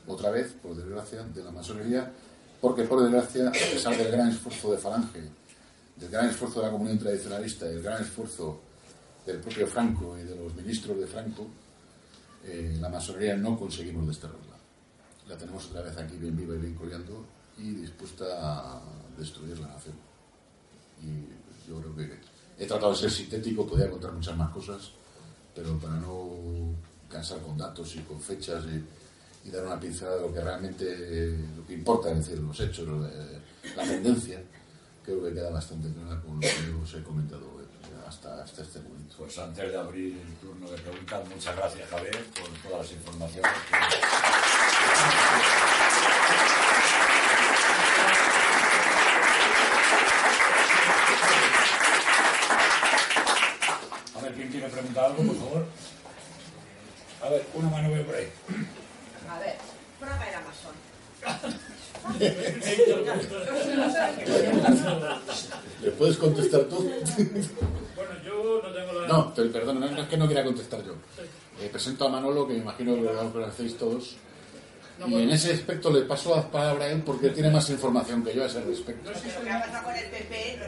[0.08, 2.12] otra vez, por desgracia, de la masonería,
[2.62, 5.22] porque por desgracia, a pesar del gran esfuerzo de Falange,
[5.98, 8.62] del gran esfuerzo de la comunidad tradicionalista del gran esfuerzo
[9.26, 11.48] del propio Franco y de los ministros de Franco,
[12.46, 14.58] eh, la masonería no conseguimos desterrarla.
[15.28, 17.26] La tenemos otra vez aquí bien viva y bien coleando
[17.58, 18.82] y dispuesta a
[19.18, 19.96] destruir la nación.
[21.02, 24.91] Y yo creo que He tratado de ser sintético, podría contar muchas más cosas,
[25.56, 26.30] pero para no
[27.10, 31.68] cansar con datos y con fechas y, dar una pincelada de lo que realmente lo
[31.68, 32.88] que importa, es decir, los hechos,
[33.76, 34.41] la tendencia,
[35.04, 37.62] creo que queda bastante clara con lo que os he comentado
[38.14, 39.16] hasta, hasta este momento.
[39.18, 43.51] Pues antes de abrir el turno de preguntas, muchas gracias Javier por todas las informaciones.
[54.51, 55.66] quiere preguntar algo, por favor?
[57.24, 58.28] A ver, una mano veo por ahí.
[59.30, 59.55] A ver,
[59.99, 60.76] Fraga era masón.
[65.82, 66.91] ¿Le puedes contestar tú?
[69.14, 69.34] No.
[69.36, 70.93] No, perdón, no, es que no quiera contestar yo.
[71.59, 74.16] Eh, presento a Manolo, que me imagino que lo conocéis todos.
[75.07, 78.36] Y en ese aspecto le paso la palabra a él porque tiene más información que
[78.36, 79.09] yo a ese respecto.
[79.09, 79.39] No existe,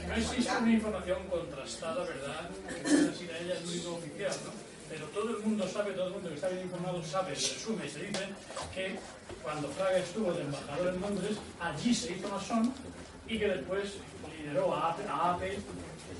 [0.07, 2.49] no es una información contrastada, ¿verdad?
[2.67, 4.51] Que pueda decir a ella el único oficial, ¿no?
[4.89, 7.89] Pero todo el mundo sabe, todo el mundo que está bien informado sabe, resume y
[7.89, 8.25] se dice
[8.73, 8.99] que
[9.43, 12.73] cuando Fraga estuvo de embajador en Londres, allí se hizo masón
[13.27, 13.93] y que después
[14.37, 15.41] lideró a AP, a AP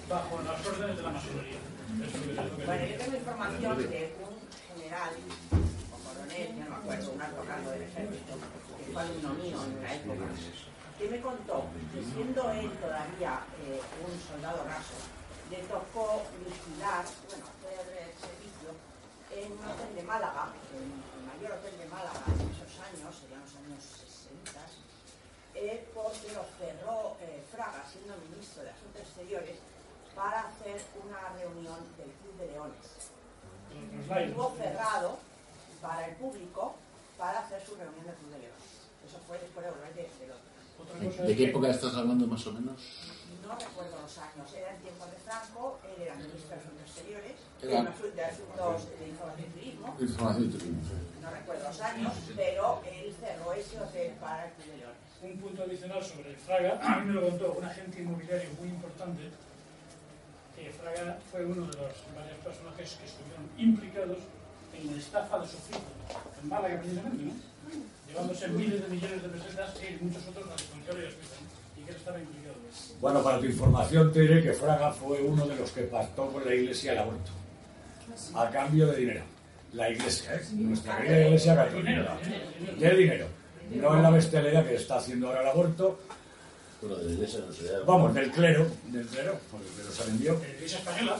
[0.09, 1.57] bajo las órdenes de la masonería.
[1.95, 4.35] Bueno, yo tengo información de un
[4.67, 9.31] general o coronel, ya no me acuerdo, un alto cargo del ejército, que fue alumno
[9.39, 10.27] mío en una época,
[10.99, 14.99] que me contó que siendo él todavía eh, un soldado raso,
[15.47, 17.87] le tocó vigilar, bueno, hacer
[18.19, 18.75] servicio
[19.31, 23.39] en un hotel de Málaga, en el mayor hotel de Málaga en esos años, serían
[23.39, 24.51] los años 60,
[25.55, 29.63] eh, porque lo cerró eh, Fraga, siendo ministro de Asuntos Exteriores,
[30.15, 32.85] para hacer una reunión del Club de Leones.
[34.27, 35.17] Estuvo cerrado
[35.81, 36.75] para el público
[37.17, 38.71] para hacer su reunión del Club de Leones.
[39.07, 41.27] Eso fue después de volver de, de Londres.
[41.27, 42.75] ¿De, qué época estás hablando más o menos?
[43.45, 47.33] No recuerdo los años, era en tiempos de Franco, él era ministro de Asuntos Exteriores,
[47.61, 51.21] Era- de asu- de Asuntos de Información y Turismo, Información y turismo, sí.
[51.21, 54.97] no recuerdo los años, pero él cerró ese hotel para el Club de Leones.
[55.21, 59.21] Un punto adicional sobre Fraga, a mí me lo contó un agente inmobiliario muy importante,
[60.65, 64.17] que Fraga fue uno de los varios personajes que estuvieron implicados
[64.73, 65.77] en la estafa de Sofía,
[66.41, 67.33] en Málaga precisamente, ¿no?
[68.07, 71.81] Llevándose miles de millones de pesetas y muchos otros a extranjero y a Suiza, ¿no?
[71.81, 72.55] y que él estaba implicado.
[72.99, 76.43] Bueno, para tu información te diré que Fraga fue uno de los que pactó con
[76.43, 77.31] la iglesia el aborto.
[78.33, 79.23] A cambio de dinero.
[79.73, 80.41] La iglesia, ¿eh?
[80.53, 82.17] Nuestra querida iglesia católica.
[82.79, 83.27] De dinero.
[83.71, 85.99] No en la bestialidad que está haciendo ahora el aborto.
[86.87, 87.39] Bueno, de la iglesia.
[87.85, 88.67] Vamos, del clero.
[88.87, 90.33] Del clero, porque el clero se vendió.
[90.35, 91.17] De la Iglesia española,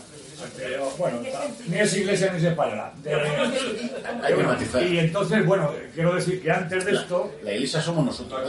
[0.58, 1.22] Pero bueno,
[1.68, 2.94] ni es iglesia ni es española.
[3.02, 4.84] De- Hay que matizar.
[4.84, 8.42] y entonces, bueno, quiero decir que antes de La, esto, la iglesia somos nosotros.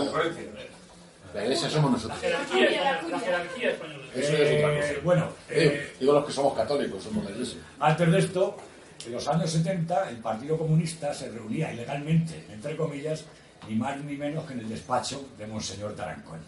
[1.35, 2.21] La iglesia somos La nosotros.
[2.21, 3.03] jerarquía.
[3.11, 4.05] La jerarquía española.
[4.15, 5.01] Eso es otra eh, cosa.
[5.05, 7.59] bueno, Digo, eh, digo los que somos católicos, somos la iglesia.
[7.81, 8.57] Antes de esto,
[9.07, 13.25] en los años 70, el Partido Comunista se reunía ilegalmente, entre comillas,
[13.69, 16.39] ni más ni menos que en el despacho de Monseñor Tarancón.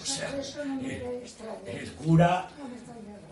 [0.00, 0.30] O sea,
[0.82, 1.22] eh,
[1.66, 2.48] el cura,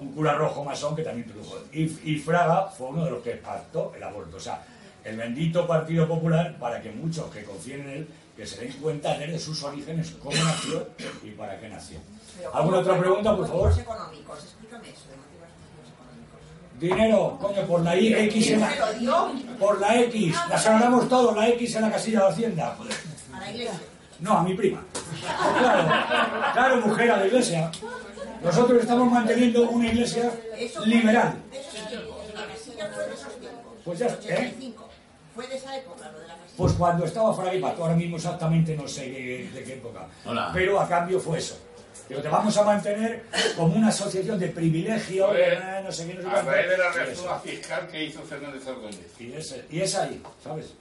[0.01, 1.59] un cura rojo masón que también produjo.
[1.73, 1.83] Y,
[2.13, 4.37] y Fraga fue uno de los que pactó el aborto.
[4.37, 4.65] O sea,
[5.05, 9.19] el bendito Partido Popular, para que muchos que confíen en él, que se den cuenta
[9.19, 10.89] de sus orígenes, cómo nació
[11.23, 11.99] y para qué nació.
[12.53, 13.73] ¿Alguna ¿cómo otra pregunta, por favor?
[13.79, 15.49] Económicos, explícame eso, de motivos
[15.93, 16.81] económicos.
[16.81, 19.33] Dinero, coño, por la I, X en ¿Quién la...
[19.59, 22.75] Por la X, la señalamos todos, la X en la casilla de Hacienda.
[22.79, 22.95] Joder.
[23.35, 23.81] A la iglesia.
[24.23, 24.81] No, a mi prima.
[25.59, 25.89] Claro,
[26.53, 27.71] claro, mujer a la iglesia.
[28.43, 30.31] Nosotros estamos manteniendo una iglesia
[30.87, 31.35] liberal.
[31.51, 32.17] De esos tiempos.
[32.33, 33.73] La casilla fue de esos tiempos.
[33.85, 34.17] Pues ya, ¿eh?
[34.21, 34.89] 85.
[35.35, 36.37] Fue de esa época lo de la.
[36.57, 40.07] Pues cuando estaba Fraga y Pato, ahora mismo exactamente no sé de, de qué época.
[40.25, 40.51] Hola.
[40.53, 41.59] Pero a cambio fue eso.
[42.07, 43.25] Pero te vamos a mantener
[43.57, 46.93] como una asociación de privilegio, eh, no sé qué, no sé A raíz de la
[46.93, 49.21] reforma fiscal que hizo Fernández Ordóñez.
[49.71, 50.75] Y es ahí, ¿sabes?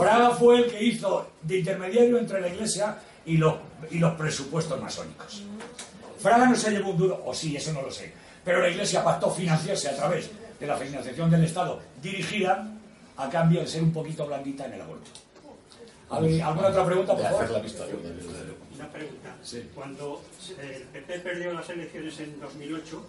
[0.00, 3.54] Fraga fue el que hizo de intermediario entre la iglesia y los,
[3.90, 5.42] y los presupuestos masónicos.
[6.18, 8.12] Fraga no se llevó un duro, o sí, eso no lo sé,
[8.44, 10.30] pero la iglesia pactó financiarse a través
[10.60, 12.68] de la financiación del Estado dirigida
[13.16, 15.10] a cambio de ser un poquito blandita en el aborto.
[16.10, 17.62] ¿Alguien- ¿Alguna otra pregunta, por de hacer la favor?
[18.74, 19.36] Una pregunta.
[19.74, 20.22] Cuando
[20.60, 23.06] eh, el PP perdió las elecciones en 2008,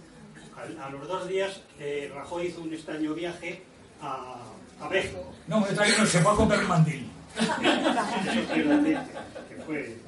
[0.57, 3.61] al- a, los dos días eh, Rajoy hizo un extraño viaje
[4.01, 4.37] a,
[4.81, 5.19] a México.
[5.47, 7.09] No, me trae no se fue a comprar un mandil.
[7.39, 8.99] Eso quiero decir
[9.49, 10.03] que fue...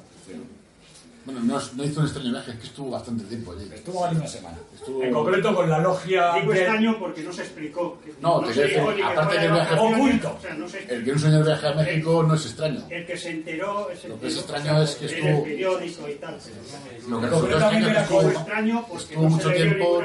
[1.24, 3.68] Bueno, no, no hizo un extraño viaje, es que estuvo bastante tiempo allí.
[3.74, 4.58] Estuvo más de una semana.
[4.72, 7.98] Estuvo- En concreto con la logia Digo de- extraño porque no se explicó.
[8.04, 10.36] que- No, te se quiero dijo decir, ni que aparte fuera del viaje- Oculto.
[10.38, 12.80] O sea, no se El que un señor viaje a México no es extraño.
[12.90, 16.14] El que se enteró, se Lo que es extraño es que estuvo- el periódico y
[16.14, 16.38] tal.
[16.44, 19.50] pero Lo que resulta extraño es era que estuvo, Fue extraño porque estuvo no mucho
[19.52, 20.02] tiempo,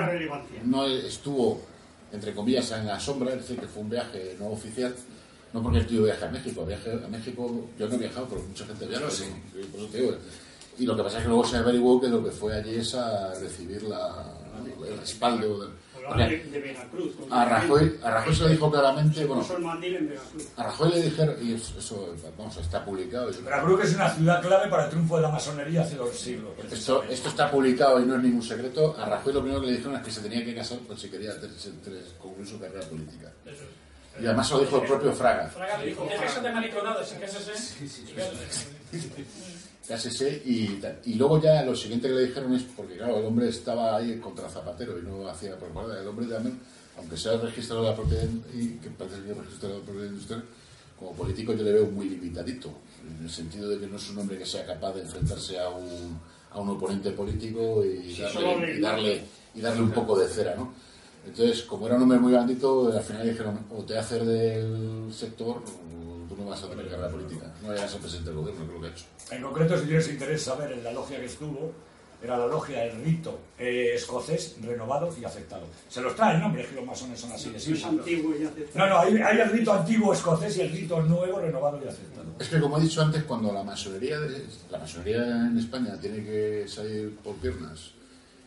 [0.64, 1.62] no estuvo,
[2.14, 4.94] entre comillas, en la sombra, es decir, que fue un viaje no oficial.
[5.54, 8.42] No porque el tío viaje a México, viaje a México, yo no he viajado, pero
[8.42, 9.10] mucha gente viaja.
[9.10, 9.26] Sí.
[9.60, 10.16] y por eso te digo,
[10.80, 12.96] y lo que pasa es que luego se averiguó que lo que fue allí es
[12.96, 14.34] a recibir la,
[14.88, 15.60] el respaldo.
[15.60, 15.70] del-
[16.18, 17.16] de, Veracruz.
[17.16, 20.14] con- a Rajoy, a Rajoy se lo dijo claramente, bueno, en
[20.58, 23.32] a Rajoy le dijeron, y eso, eso, vamos, está publicado.
[23.44, 26.52] Veracruz es una ciudad clave para el triunfo de la masonería hace dos siglos.
[26.72, 28.96] Esto, esto está publicado y no es ningún secreto.
[28.98, 31.10] A Rajoy lo primero que le dijeron es que se tenía que casar pues, si
[31.10, 31.32] quería
[32.20, 33.32] concluir su carrera política.
[34.20, 35.48] Y además lo dijo el propio Fraga.
[35.48, 37.86] Fraga le dijo, déjese de mariconadas y cásese.
[37.86, 39.02] y
[40.46, 41.00] y, tal.
[41.06, 44.20] y luego ya lo siguiente que le dijeron es, porque claro, el hombre estaba ahí
[44.20, 46.00] contra Zapatero y no hacía propaganda.
[46.00, 46.60] El hombre también,
[46.98, 48.24] aunque sea registrado de la propiedad,
[48.54, 50.44] y que parece que es registrado de la propiedad industrial,
[51.00, 52.72] como político yo le veo muy limitadito,
[53.06, 55.70] en el sentido de que no es un hombre que sea capaz de enfrentarse a
[55.70, 56.20] un,
[56.52, 59.22] a un oponente político y, darle, y, darle,
[59.56, 60.74] y darle un poco de cera, ¿no?
[61.26, 65.58] Entonces, como era un hombre muy bandito, al final dijeron, o te haces del sector
[65.58, 66.11] o
[66.42, 67.46] no vas a tener carrera política.
[67.62, 69.06] No vayas a ser presidente del gobierno, lo que ha hecho.
[69.32, 71.72] En concreto, si tienes interés saber en la logia que estuvo,
[72.24, 75.64] era la logia del rito eh, escocés renovado y aceptado.
[75.90, 77.86] Se los trae el nombre, es que los masones son así de Es simples.
[77.86, 78.68] antiguo y hace...
[78.76, 82.26] No, no, hay, hay el rito antiguo escocés y el rito nuevo renovado y aceptado.
[82.40, 86.24] Es que como he dicho antes, cuando la masonería, de- la masonería en España tiene
[86.24, 87.92] que salir por piernas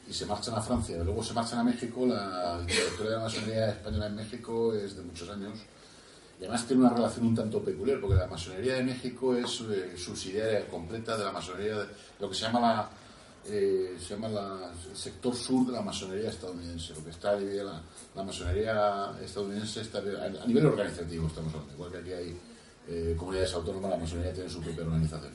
[0.08, 3.22] y se marchan a Francia y luego se marchan a México, la trayectoria de la
[3.24, 5.58] masonería española en México es de muchos años.
[6.38, 10.66] Además tiene una relación un tanto peculiar, porque la masonería de México es eh, subsidiaria
[10.68, 11.86] completa de la masonería, de,
[12.20, 12.90] lo que se llama la
[13.46, 17.82] eh, el sector sur de la masonería estadounidense, lo que está dividida la,
[18.14, 22.38] la masonería estadounidense está a nivel organizativo estamos hablando, igual que aquí hay
[22.88, 25.32] eh, comunidades autónomas, la masonería tiene su propia organización.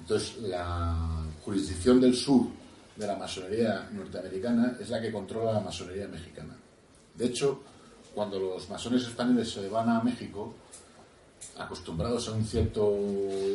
[0.00, 2.46] Entonces, la jurisdicción del sur
[2.96, 6.56] de la masonería norteamericana es la que controla la masonería mexicana.
[7.14, 7.62] De hecho,
[8.14, 10.54] cuando los masones españoles se van a México,
[11.58, 12.92] acostumbrados a un cierto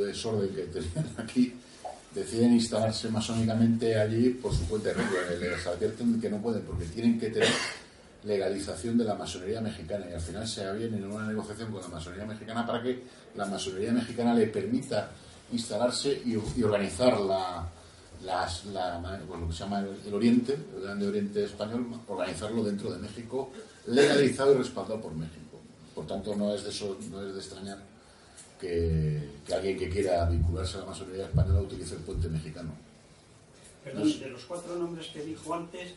[0.06, 1.53] desorden que tenían aquí,
[2.14, 5.16] deciden instalarse masónicamente allí por su cuenta riesgo.
[5.39, 7.49] Les advierten que no pueden porque tienen que tener
[8.24, 11.88] legalización de la masonería mexicana y al final se avienen en una negociación con la
[11.89, 13.03] masonería mexicana para que
[13.36, 15.12] la masonería mexicana le permita
[15.51, 17.68] instalarse y, organizar la,
[18.24, 23.51] lo que se llama el, el Oriente, el Grande Oriente Español, organizarlo dentro de México,
[23.88, 25.60] legalizado y respaldado por México.
[25.94, 27.78] Por tanto, no es de, eso, no es de extrañar
[28.60, 32.72] que, que alguien que quiera vincularse a la masonería española utilice el puente mexicano.
[33.84, 35.94] Perdón, de los cuatro nombres que dijo antes,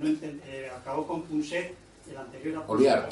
[0.00, 1.74] no eh, acabó con Punset,
[2.10, 3.08] el anterior a Oliar.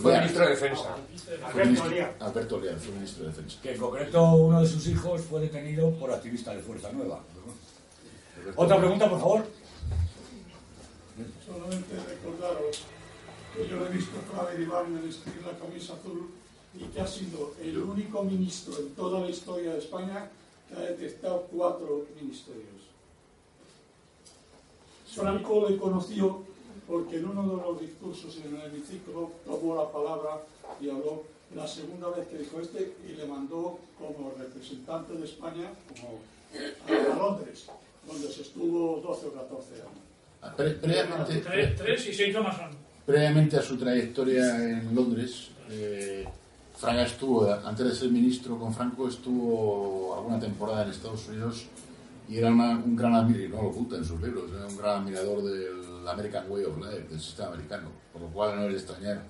[0.00, 0.96] Fue ministro de Defensa.
[1.44, 2.16] Alberto Oliar.
[2.20, 3.58] Alberto Oliar, fue ministro de Defensa.
[3.62, 7.20] Que en concreto uno de sus hijos fue detenido por activista de Fuerza Nueva.
[8.54, 9.46] Otra pregunta, por favor.
[11.46, 12.82] Solamente recordaros
[13.54, 16.28] que yo he visto a Claver Iván vestir la camisa azul
[16.74, 20.30] y que ha sido el único ministro en toda la historia de España
[20.68, 22.82] que ha detectado cuatro ministerios.
[25.08, 26.42] Franco le conoció
[26.86, 30.42] porque en uno de los discursos en el hemiciclo tomó la palabra
[30.78, 31.22] y habló
[31.54, 36.20] la segunda vez que dijo este y le mandó como representante de España como
[36.88, 37.66] a Londres,
[38.06, 40.05] donde se estuvo 12 o 14 años.
[40.54, 42.70] Pre- previamente, Tres, tres y se hizo masón.
[43.04, 46.26] previamente a su trayectoria en Londres, eh,
[46.76, 51.64] Fraga estuvo, antes de ser ministro con Franco, estuvo alguna temporada en Estados Unidos
[52.28, 55.02] y era una- un gran admirador, no lo oculta en sus libros, era un gran
[55.02, 58.78] admirador del American Way of Life, del sistema americano, por lo cual no es de
[58.78, 59.22] extrañar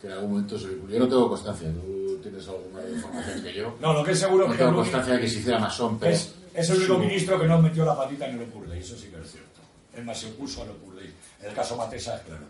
[0.00, 0.66] que en algún momento se.
[0.66, 3.74] Yo no tengo constancia, tú tienes alguna información que yo.
[3.80, 5.58] No, lo que es seguro No es que el tengo constancia de que se hiciera
[5.58, 6.12] masón, pero...
[6.12, 8.96] es, es el único su- ministro que no metió la patita en el Dei, eso
[8.96, 9.53] sí que es cierto.
[9.96, 11.12] Él más se opuso al Opus Dei.
[11.40, 12.44] En el caso Matesa es claro.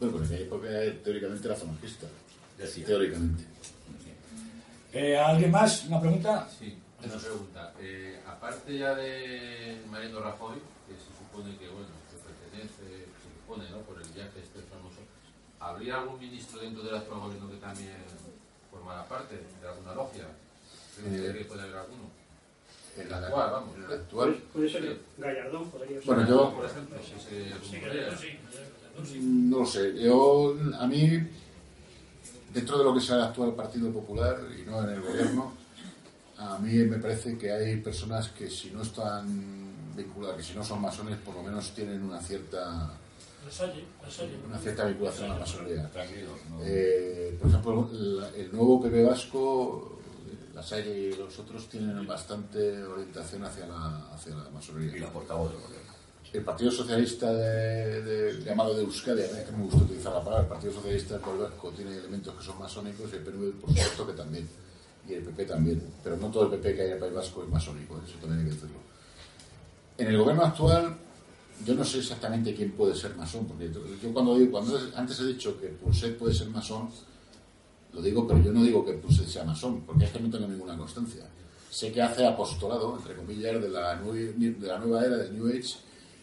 [0.00, 2.06] Bueno, porque en aquella época teóricamente era falangista.
[2.58, 2.86] Decía.
[2.86, 3.44] Teóricamente.
[4.92, 5.84] Eh, ¿Alguien más?
[5.86, 6.48] ¿Una pregunta?
[6.58, 7.72] Sí, una pregunta.
[7.80, 10.56] Eh, aparte ya de Mariano Rajoy,
[10.86, 15.00] que se supone que, bueno, que pertenece, se supone, ¿no?, por el viaje este famoso,
[15.60, 17.96] ¿habría algún ministro dentro del actual gobierno que también
[18.70, 20.26] formara parte de alguna logia?
[20.96, 22.10] ¿Cree Eh, que puede haber alguno?
[22.96, 23.76] En El actual, vamos.
[23.76, 24.36] en el actual.
[24.52, 26.04] puede ser Gallardón, podría ser.
[26.06, 26.96] Bueno, yo- Por ejemplo.
[29.20, 29.94] No lo sé.
[30.02, 31.08] Yo, a mí,
[32.52, 35.52] dentro de lo que sea el actual Partido Popular y no en el gobierno,
[36.38, 40.62] a mí me parece que hay personas que si no están vinculadas, que si no
[40.64, 42.90] son masones, por lo menos tienen una cierta
[43.44, 44.36] La Salle, la Salle.
[44.46, 45.90] una cierta vinculación a la masonería.
[46.64, 47.90] Eh, por ejemplo,
[48.36, 49.98] el nuevo PP vasco,
[50.54, 54.96] la Salle y los otros tienen bastante orientación hacia la, hacia la masonería.
[54.96, 55.92] Y la portavoz del gobierno.
[56.32, 60.12] El Partido Socialista de, de- llamado de Euskadi, a mí es que me gusta utilizar
[60.14, 63.22] la palabra, el Partido Socialista del País Vasco tiene elementos que son masónicos y el
[63.22, 64.48] PNV por supuesto que también,
[65.06, 67.42] y el PP también, pero no todo el PP que hay en el País Vasco
[67.42, 68.78] es masónico, eso también hay que decirlo.
[69.98, 70.96] En el gobierno actual,
[71.66, 75.20] yo no sé exactamente quién puede ser masón, porque yo, yo cuando digo, cuando antes
[75.20, 76.88] he dicho que Pulset puede ser masón,
[77.92, 80.48] lo digo, pero yo no digo que Pulset sea masón, porque es que no tengo
[80.48, 81.24] ninguna constancia.
[81.70, 85.76] Sé que hace apostolado, entre comillas, de la, nueva era del New Age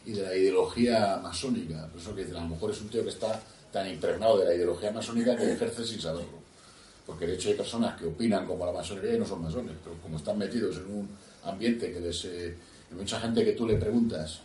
[0.05, 1.87] y de la ideología masónica.
[1.87, 3.41] Por eso que a lo mejor es un tío que está
[3.71, 6.39] tan impregnado de la ideología masónica que ejerce sin saberlo.
[7.05, 9.95] Porque de hecho hay personas que opinan como la masonería y no son masones, pero
[10.01, 11.09] como están metidos en un
[11.43, 12.25] ambiente que les...
[12.25, 12.55] eh,
[12.91, 14.39] mucha gente que tú le preguntas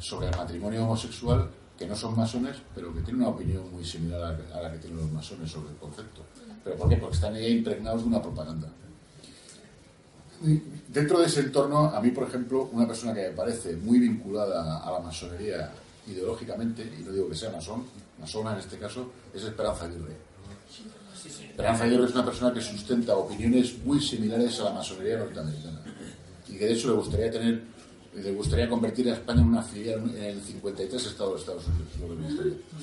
[0.00, 1.48] sobre el matrimonio homosexual
[1.78, 4.72] que no son masones, pero que tienen una opinión muy similar a la, a la
[4.72, 6.22] que tienen los masones sobre el concepto.
[6.66, 6.96] ¿Pero por qué?
[6.96, 8.66] Porque están ahí impregnados de una propaganda.
[10.88, 14.78] Dentro de ese entorno, a mí, por ejemplo, una persona que me parece muy vinculada
[14.78, 15.70] a la masonería
[16.08, 17.84] ideológicamente, y no digo que sea masón,
[18.18, 20.16] masona en este caso, es Esperanza Aguirre.
[21.24, 25.80] Esperanza Aguirre es una persona que sustenta opiniones muy similares a la masonería norteamericana
[26.48, 27.62] y que de hecho le gustaría tener
[28.14, 31.88] le gustaría convertir a España en una filial en el 53 estado de Estados Unidos
[32.00, 32.30] lo que me.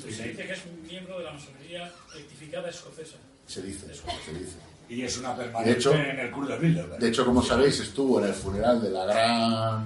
[0.01, 3.17] Se dice que es un miembro de la masonería rectificada escocesa.
[3.47, 4.57] Se dice se dice
[4.89, 6.99] Y es una de permanente hecho- en el Club de Bilderberg.
[7.01, 9.85] de hecho como sabéis estuvo en el funeral de la gran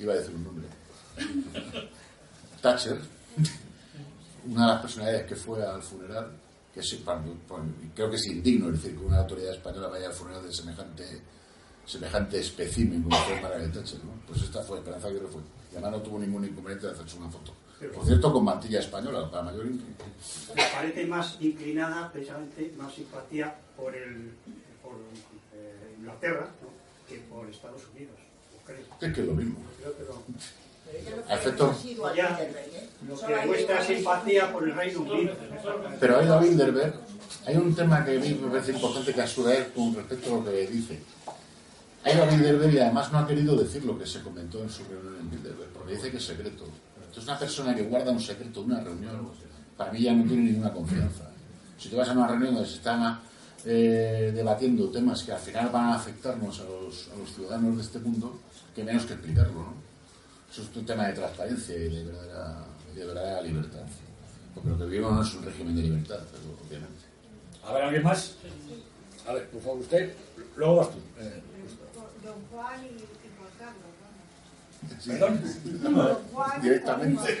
[0.00, 0.66] iba a decir un nombre
[2.60, 2.98] Thatcher
[4.46, 6.30] una de las personalidades que fue al funeral
[6.74, 7.22] que pa-
[7.94, 11.20] creo que es indigno es decir que una autoridad española vaya al funeral de semejante
[11.86, 14.12] semejante espécimen como fue Margaret Thatcher ¿no?
[14.26, 17.30] pues esta fue Esperanza Aguirre fue y además no tuvo ningún inconveniente de hacerse una
[17.30, 17.52] foto
[17.88, 19.82] por cierto con mantilla española para mayor in-
[20.54, 24.32] Me parece más inclinada, precisamente, más simpatía por, el,
[24.82, 24.94] por
[25.54, 26.68] eh, Inglaterra ¿no?
[27.08, 28.14] que por Estados Unidos.
[29.00, 30.22] es que es lo mismo Creo que lo-
[31.28, 31.74] a efecto
[32.14, 32.38] Ya,
[33.08, 35.34] lo que demuestra simpatía por el Reino Unido.
[35.98, 36.94] Pero ha ido a Bilderberg.
[37.46, 40.44] Hay un tema que a mí me parece importante que subrayar con respecto a lo
[40.44, 41.00] que dice.
[42.04, 44.70] Ha ido a Bilderberg y además no ha querido decir lo que se comentó en
[44.70, 46.64] su reunión en Bilderberg, porque dice que es secreto.
[47.14, 49.30] Entonces, una persona que guarda un secreto de una reunión,
[49.76, 51.30] para mí ya no tiene ninguna confianza.
[51.78, 53.20] Si te vas a una reunión donde se están
[53.64, 57.82] eh, debatiendo temas que al final van a afectarnos a los, a los ciudadanos de
[57.82, 58.40] este mundo,
[58.74, 59.74] que menos que explicarlo, ¿no?
[60.50, 62.64] Eso es un tema de transparencia y de verdadera,
[62.96, 63.82] de verdadera libertad.
[64.52, 67.04] Porque lo que vivimos no es un régimen de libertad, pero obviamente.
[67.64, 68.34] A ver, ¿alguien más?
[69.28, 70.14] A ver, por favor, usted.
[70.56, 70.98] Luego vas tú.
[71.20, 71.42] Eh,
[72.24, 73.23] Don Juan y,
[75.06, 75.40] ¿Perdón?
[76.62, 77.38] Directamente.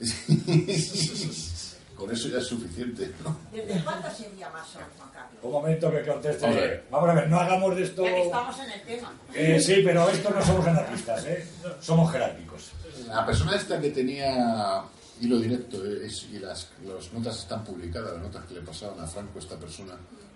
[1.96, 3.36] Con eso ya es suficiente, ¿no?
[3.52, 5.38] ¿Desde cuándo sería masón, Juan Carlos?
[5.42, 6.44] Un momento que conteste.
[6.44, 6.82] Hombre.
[6.90, 8.04] Vamos a ver, no hagamos de esto.
[8.04, 9.12] Ya que estamos en el tema.
[9.32, 11.46] Eh, sí, pero esto no somos anarquistas, ¿eh?
[11.80, 12.72] Somos jerárquicos.
[13.08, 14.82] La persona esta que tenía
[15.20, 18.98] hilo directo eh, es- y las, las notas están publicadas, las notas que le pasaban
[18.98, 19.94] a Franco, esta persona,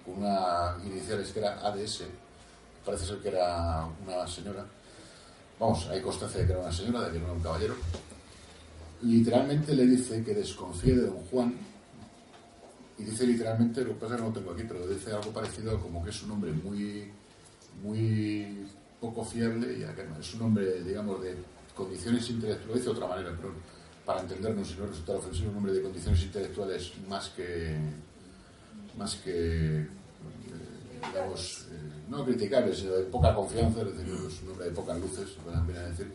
[0.08, 2.04] con una iniciales que era ADS,
[2.84, 4.64] parece ser que era una señora.
[5.58, 7.74] Vamos, hay constancia de que era una señora, de que no era un caballero.
[9.02, 11.54] Literalmente le dice que desconfíe de don Juan
[12.98, 15.30] y dice literalmente, lo que pasa es que no lo tengo aquí, pero dice algo
[15.32, 17.10] parecido como que es un hombre muy,
[17.82, 18.66] muy
[19.00, 21.36] poco fiable y es un hombre, digamos, de
[21.76, 23.52] condiciones intelectuales, lo dice de otra manera, pero
[24.04, 27.76] para entendernos si no resultar ofensivo, un hombre de condiciones intelectuales más que,
[28.96, 29.86] más que,
[31.12, 34.98] digamos, eh, no criticables, sino de poca confianza, es decir, es un hombre de pocas
[35.00, 36.12] luces, se pueden venir a decir,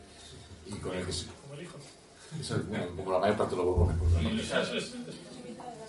[0.68, 1.78] y con el que se, Como el hijo.
[2.40, 4.10] es, bueno, como la mayor parte de los borbones, por.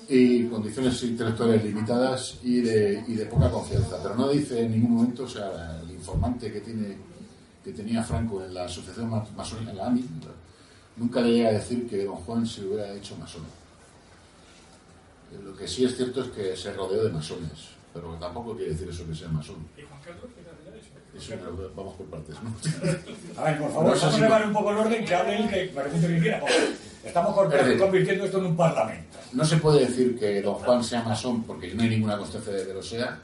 [0.07, 3.99] Y condiciones intelectuales limitadas y de, y de poca confianza.
[4.03, 6.99] Pero no dice en ningún momento, o sea, el informante que tiene
[7.65, 10.05] que tenía Franco en la asociación ma- masónica, la AMI,
[10.99, 13.45] nunca le llega a decir que don Juan se hubiera hecho masón.
[15.43, 17.51] Lo que sí es cierto es que se rodeó de masones,
[17.95, 19.57] pero tampoco quiere decir eso que sea masón.
[19.79, 20.41] ¿Y Juan Carlos qué
[21.21, 21.35] eso?
[21.35, 22.51] Eso vamos por partes, ¿no?
[23.41, 25.37] A ver, por favor, No vamos si- a llevar un poco el orden, que hable
[25.37, 26.41] él, que me pregunte quien quiera.
[26.41, 26.55] porque
[27.05, 27.35] Estamos
[27.79, 29.19] convirtiendo esto en un parlamento.
[29.33, 32.67] No se puede decir que don Juan sea masón porque no hay ninguna constancia de
[32.67, 33.19] que lo sea.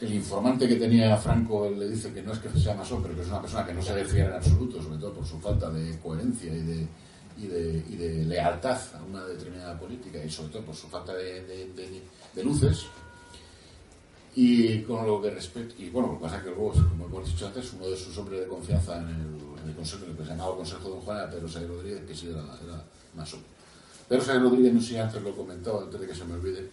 [0.00, 3.22] El informante que tenía Franco le dice que no es que sea masón, pero que
[3.22, 5.98] es una persona que no se fiar en absoluto, sobre todo por su falta de
[6.00, 6.86] coherencia y de,
[7.38, 11.14] y de, y de lealtad a una determinada política y sobre todo por su falta
[11.14, 12.02] de, de- de-
[12.34, 12.84] de luces.
[14.38, 17.26] Y con lo que respecta, y bueno, lo que pasa es que luego, como hemos
[17.26, 20.24] dicho antes, uno de sus hombres de confianza en el, el consejo, en el que
[20.24, 22.84] se llamaba Consejo de Don Juan, era Pedro Sáenz Rodríguez, que sí era, era
[23.14, 23.40] masón.
[24.06, 26.34] Pedro Sáenz Rodríguez, no sé si antes lo he comentado, antes de que se me
[26.34, 26.68] olvide,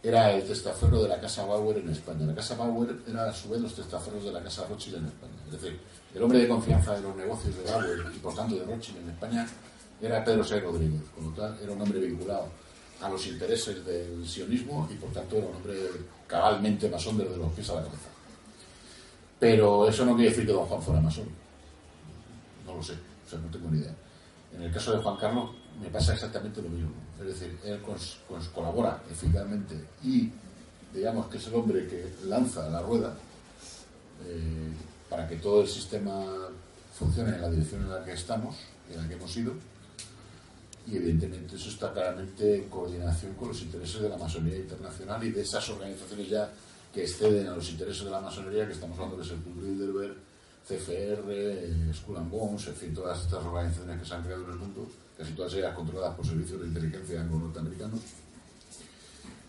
[0.00, 2.24] era el testaferro de la Casa Bauer en España.
[2.24, 5.42] La Casa Bauer era a su vez los testaferros de la Casa Rothschild en España.
[5.46, 5.80] Es decir,
[6.14, 9.10] el hombre de confianza de los negocios de Bauer y por tanto de Rothschild en
[9.10, 9.48] España
[10.00, 11.02] era Pedro Sáenz Rodríguez.
[11.12, 12.46] Con tal, era un hombre vinculado
[13.02, 15.74] a los intereses del sionismo y por tanto era un hombre
[16.26, 18.08] cabalmente masón desde los pies a la cabeza.
[19.38, 21.28] Pero eso no quiere decir que don Juan fuera masón.
[22.64, 23.94] No lo sé, o sea, no tengo ni idea.
[24.54, 25.50] En el caso de Juan Carlos
[25.80, 26.92] me pasa exactamente lo mismo.
[27.20, 27.80] Es decir, él
[28.54, 30.30] colabora eficazmente y
[30.92, 33.14] digamos que es el hombre que lanza la rueda
[34.24, 34.72] eh,
[35.08, 36.24] para que todo el sistema
[36.94, 38.56] funcione en la dirección en la que estamos
[38.90, 39.52] en la que hemos ido.
[40.86, 45.30] Y evidentemente eso está claramente en coordinación con los intereses de la masonería internacional y
[45.30, 46.52] de esas organizaciones ya
[46.94, 50.16] que exceden a los intereses de la masonería, que estamos hablando es el Club
[50.66, 54.56] CFR, Skull and Bones, en fin, todas estas organizaciones que se han creado en el
[54.56, 58.00] mundo, casi todas ellas controladas por servicios de inteligencia anglo-norteamericanos,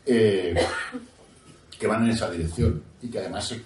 [0.06, 0.56] eh,
[1.80, 3.62] que van en esa dirección y que además se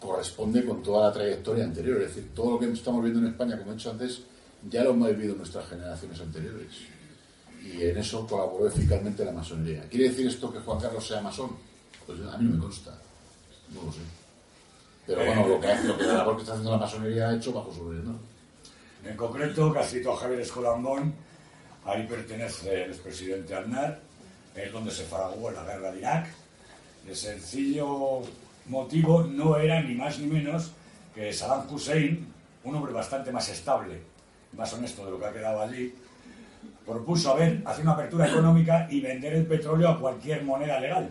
[0.00, 2.00] corresponde con toda la trayectoria anterior.
[2.02, 4.22] Es decir, todo lo que estamos viendo en España, como he dicho antes,
[4.70, 6.68] ya lo hemos vivido nuestras generaciones anteriores.
[7.64, 9.88] Y en eso colaboró eficazmente la masonería.
[9.88, 11.50] ¿Quiere decir esto que Juan Carlos sea masón?
[12.06, 12.90] Pues a mí no me consta.
[13.72, 14.00] No lo sé.
[15.06, 17.52] Pero bueno, lo que, lo que la labor que está haciendo la masonería ha hecho
[17.52, 18.18] bajo su gobierno.
[19.04, 21.14] En concreto, Casito a Javier Escolambón,
[21.84, 24.00] ahí pertenece el expresidente Aznar,
[24.54, 26.28] es donde se fraguó la guerra de Irak.
[27.06, 28.22] El sencillo
[28.66, 30.72] motivo no era ni más ni menos
[31.14, 32.26] que Saddam Hussein,
[32.64, 34.00] un hombre bastante más estable,
[34.52, 35.94] más honesto de lo que ha quedado allí,
[36.86, 41.08] propuso a ver, hacer una apertura económica y vender el petróleo a cualquier moneda legal.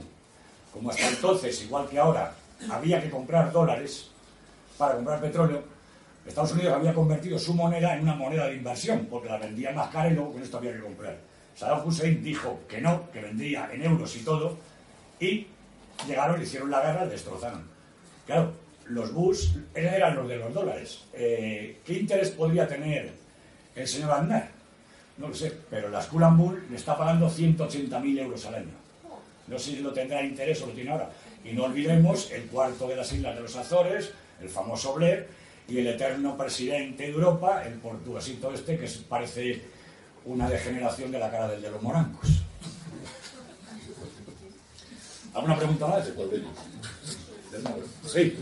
[0.72, 2.34] Como hasta entonces, igual que ahora,
[2.70, 4.10] había que comprar dólares
[4.78, 5.64] para comprar petróleo,
[6.26, 9.90] Estados Unidos había convertido su moneda en una moneda de inversión, porque la vendía más
[9.90, 11.18] cara y luego con esto había que comprar.
[11.56, 14.58] Saddam Hussein dijo que no, que vendría en euros y todo,
[15.20, 15.48] y
[16.08, 17.64] llegaron, hicieron la guerra destrozaron.
[18.26, 18.54] Claro,
[18.88, 21.04] los Bush eran los de los dólares.
[21.14, 23.12] Eh, ¿Qué interés podría tener
[23.76, 24.50] el señor Aznar?
[25.18, 28.74] No lo sé, pero la and Bull le está pagando 180.000 euros al año.
[29.48, 31.12] No sé si lo tendrá interés o lo tiene ahora.
[31.44, 34.12] Y no olvidemos el cuarto de las Islas de los Azores,
[34.42, 35.28] el famoso Blair,
[35.68, 39.62] y el eterno presidente de Europa, el portuguesito este, que parece
[40.26, 42.44] una degeneración de la cara del de los morancos.
[45.34, 46.06] ¿Alguna pregunta más?
[48.08, 48.38] Sí,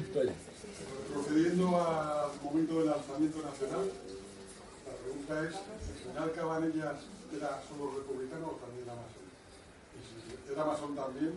[1.13, 3.91] Procediendo al momento del lanzamiento nacional,
[4.87, 5.80] la pregunta es, ¿el
[6.11, 6.99] general Cabanellas
[7.33, 9.25] era solo republicano o también era masón?
[9.95, 11.33] Y si era masón también,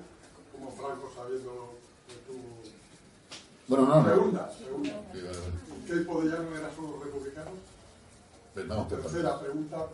[0.52, 1.74] como Franco sabiendo
[2.08, 2.62] que tuvo...
[3.68, 4.08] Bueno, no, no.
[4.08, 4.92] Segunda, segunda.
[5.86, 7.50] ¿Qué Podellano era solo republicano?
[8.52, 9.86] Pues vamos, Tercera pregunta,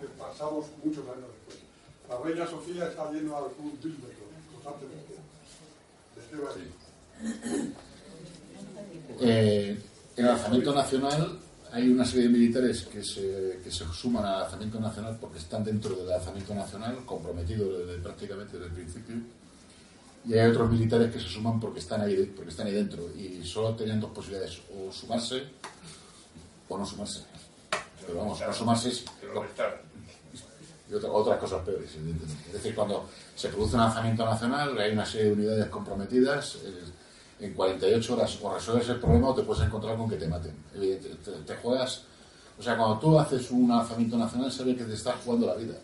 [0.00, 1.58] que pasamos muchos años después.
[2.08, 5.14] La reina Sofía está yendo al club Wimbledon, constantemente.
[6.14, 7.74] ¿De qué va Sí.
[9.20, 9.82] Eh,
[10.16, 11.38] el alzamiento nacional
[11.74, 15.64] hay una serie de militares que se, que se suman al alzamiento nacional porque están
[15.64, 19.16] dentro del alzamiento nacional, comprometidos desde, prácticamente desde el principio.
[20.26, 23.10] Y hay otros militares que se suman porque están ahí, porque están ahí dentro.
[23.16, 25.42] Y solo tenían dos posibilidades, o sumarse
[26.68, 27.24] o no sumarse.
[28.06, 29.04] Pero vamos, no sumarse es...
[30.90, 32.42] Y otra- otras cosas peores, evidentemente.
[32.46, 36.82] Es decir, cuando se produce un lanzamiento nacional, hay una serie de unidades comprometidas, eh,
[37.44, 40.54] en 48 horas o resuelves el problema o te puedes encontrar con que te maten.
[40.72, 42.02] Te, te juegas...
[42.58, 45.74] O sea, cuando tú haces un lanzamiento nacional, sabes que te estás jugando la vida.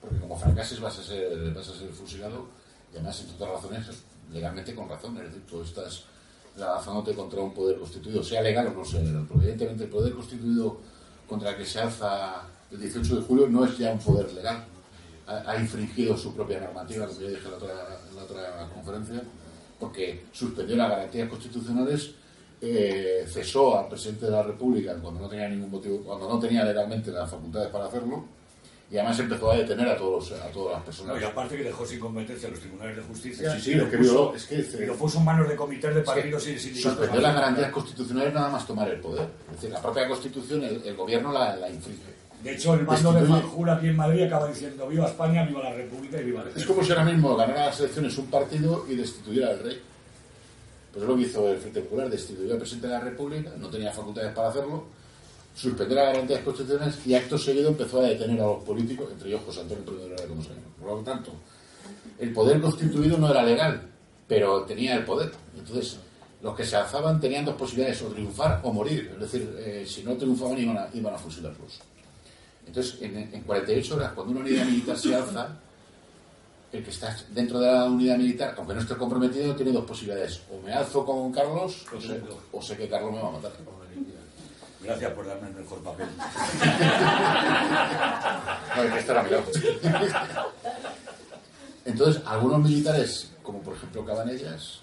[0.00, 2.46] Porque como fracases vas a ser, vas a ser fusilado
[2.92, 3.86] y además, entre otras razones,
[4.32, 5.16] legalmente con razón.
[5.18, 6.04] Es decir, tú estás
[6.56, 9.26] lanzándote contra un poder constituido, sea legal o no sea legal.
[9.28, 10.78] Porque evidentemente el poder constituido
[11.28, 14.64] contra el que se alza el 18 de julio no es ya un poder legal.
[15.26, 19.22] Ha, infringido su propia normativa, como ya dije la otra, en la otra conferencia,
[19.78, 22.12] porque suspendió las garantías constitucionales,
[22.60, 26.64] eh, cesó al presidente de la República cuando no tenía ningún motivo, cuando no tenía
[26.64, 28.24] legalmente las facultades para hacerlo,
[28.90, 31.16] y además empezó a detener a todos a todas las personas.
[31.16, 33.84] No, y aparte que dejó sin competencia a los tribunales de justicia Sí, sí, lo
[33.84, 36.58] lo que puso, violó, es que- lo puso en manos de comités de partidos y
[36.58, 36.92] sindicatos.
[36.98, 39.26] Suspendió las garantías constitucionales nada más tomar el poder.
[39.48, 42.13] Es decir, la propia Constitución, el, el gobierno la, la infringe.
[42.44, 45.72] De hecho, el mando de Fanjul aquí en Madrid acaba diciendo viva España, viva la
[45.72, 48.96] República y viva el Es como si ahora mismo ganara las elecciones un partido y
[48.96, 49.80] destituyera al rey.
[50.92, 53.70] Pues es lo que hizo el Frente Popular, destituyó al presidente de la República, no
[53.70, 54.84] tenía facultades para hacerlo,
[55.54, 59.40] suspendió las garantías constitucionales y acto seguido empezó a detener a los políticos, entre ellos
[59.46, 60.44] José Antonio Primo de sabemos.
[60.78, 61.32] Por lo tanto,
[62.18, 63.88] el poder constituido no era legal,
[64.28, 65.32] pero tenía el poder.
[65.56, 65.96] Entonces,
[66.42, 69.12] los que se alzaban tenían dos posibilidades, o triunfar o morir.
[69.14, 71.80] Es decir, eh, si no triunfaban iban a, iban a fusilarlos.
[72.66, 75.48] Entonces, en, en 48 horas, cuando una unidad militar se alza,
[76.72, 80.42] el que está dentro de la unidad militar, aunque no esté comprometido, tiene dos posibilidades.
[80.50, 82.20] O me alzo con Carlos, o sé,
[82.50, 83.52] o sé que Carlos me va a matar.
[84.82, 86.06] Gracias por darme el mejor papel.
[88.76, 89.44] No, el que está a mi lado.
[91.86, 94.80] Entonces, algunos militares, como por ejemplo Cabanellas,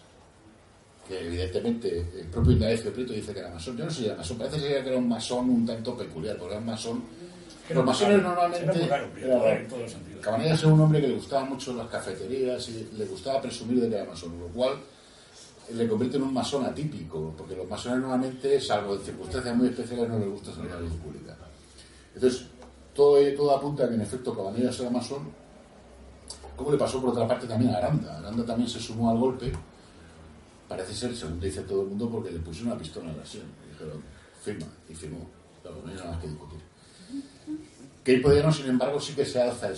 [1.08, 3.78] que evidentemente el propio Indalecio Prieto dice que era masón.
[3.78, 6.54] Yo no sé si era masón, parece que era un masón un tanto peculiar, porque
[6.54, 7.04] era un masón.
[7.74, 8.90] Los masones normalmente.
[9.14, 13.90] Prieto, era un hombre que le gustaba mucho las cafeterías y le gustaba presumir de
[13.90, 14.76] que era masón, lo cual
[15.74, 20.10] le convierte en un masón atípico, porque los masones normalmente, salvo en circunstancias muy especiales,
[20.10, 21.36] no les gusta salir a la luz pública.
[22.14, 22.46] Entonces,
[22.94, 25.30] todo, todo apunta a que en efecto Cabanellas era masón,
[26.56, 28.18] como le pasó por otra parte también a Aranda.
[28.18, 29.52] Aranda también se sumó al golpe
[30.72, 33.44] Parece ser, según dice todo el mundo, porque le pusieron una pistola en la sien.
[33.66, 34.02] Y dijeron,
[34.42, 35.28] firma, y firmó.
[35.62, 36.60] Claro, no hay nada más que discutir.
[38.04, 39.70] Keipo Diano, sin embargo, sí que se alza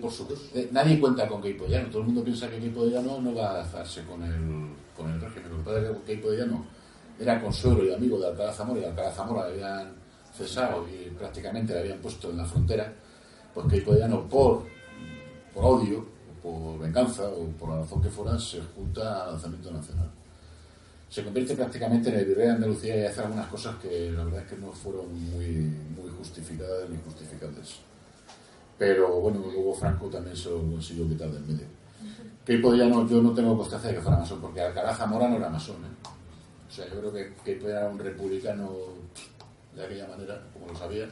[0.00, 0.26] por su...
[0.54, 1.88] eh, nadie cuenta con Keipo Diano.
[1.88, 5.20] Todo el mundo piensa que Keipo Diano no va a alzarse con el, con el
[5.20, 5.50] régimen.
[5.50, 6.64] Lo que pasa es que Keipo Diano
[7.18, 9.94] era consuelo y amigo de Alcalá Zamora y Alcalá Zamora le habían
[10.32, 12.92] cesado y prácticamente le habían puesto en la frontera.
[13.52, 14.62] Pues Keipo Diano, por,
[15.52, 16.06] por odio,
[16.40, 20.08] por venganza o por la razón que fuera, se junta al lanzamiento nacional.
[21.12, 24.44] Se convierte prácticamente en el virrey de Andalucía y hace algunas cosas que la verdad
[24.44, 25.46] es que no fueron muy,
[25.94, 27.80] muy justificadas ni justificables.
[28.78, 31.66] Pero bueno, luego Franco también se lo consiguió quitar del medio.
[32.46, 35.36] Keipo ya no, yo no tengo constancia de que fuera masón, porque Alcalá Zamora no
[35.36, 35.76] era masón.
[35.84, 36.08] ¿eh?
[36.66, 38.72] O sea, yo creo que Keipo era un republicano
[39.76, 41.10] de aquella manera, como lo sabía,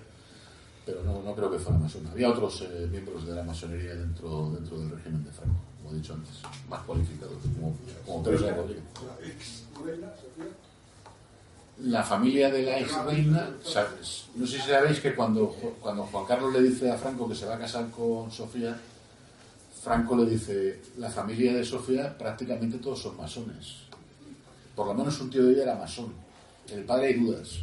[0.86, 2.06] pero no, no creo que fuera masón.
[2.06, 5.98] Había otros eh, miembros de la masonería dentro, dentro del régimen de Franco, como he
[5.98, 6.34] dicho antes,
[6.68, 7.76] más cualificados, como,
[8.06, 8.84] como Teresa Rodríguez.
[11.78, 14.26] La familia de la ex reina, ¿sabes?
[14.34, 15.48] no sé si sabéis que cuando,
[15.80, 18.78] cuando Juan Carlos le dice a Franco que se va a casar con Sofía,
[19.82, 23.76] Franco le dice, la familia de Sofía prácticamente todos son masones.
[24.76, 26.12] Por lo menos un tío de ella era masón.
[26.68, 27.60] El padre hay dudas.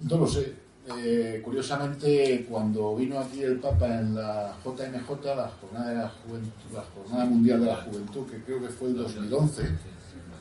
[0.00, 0.61] No lo sé.
[0.84, 6.50] Eh, curiosamente, cuando vino aquí el Papa en la JMJ, la Jornada, de la, Juventud,
[6.72, 9.62] la Jornada Mundial de la Juventud, que creo que fue el 2011,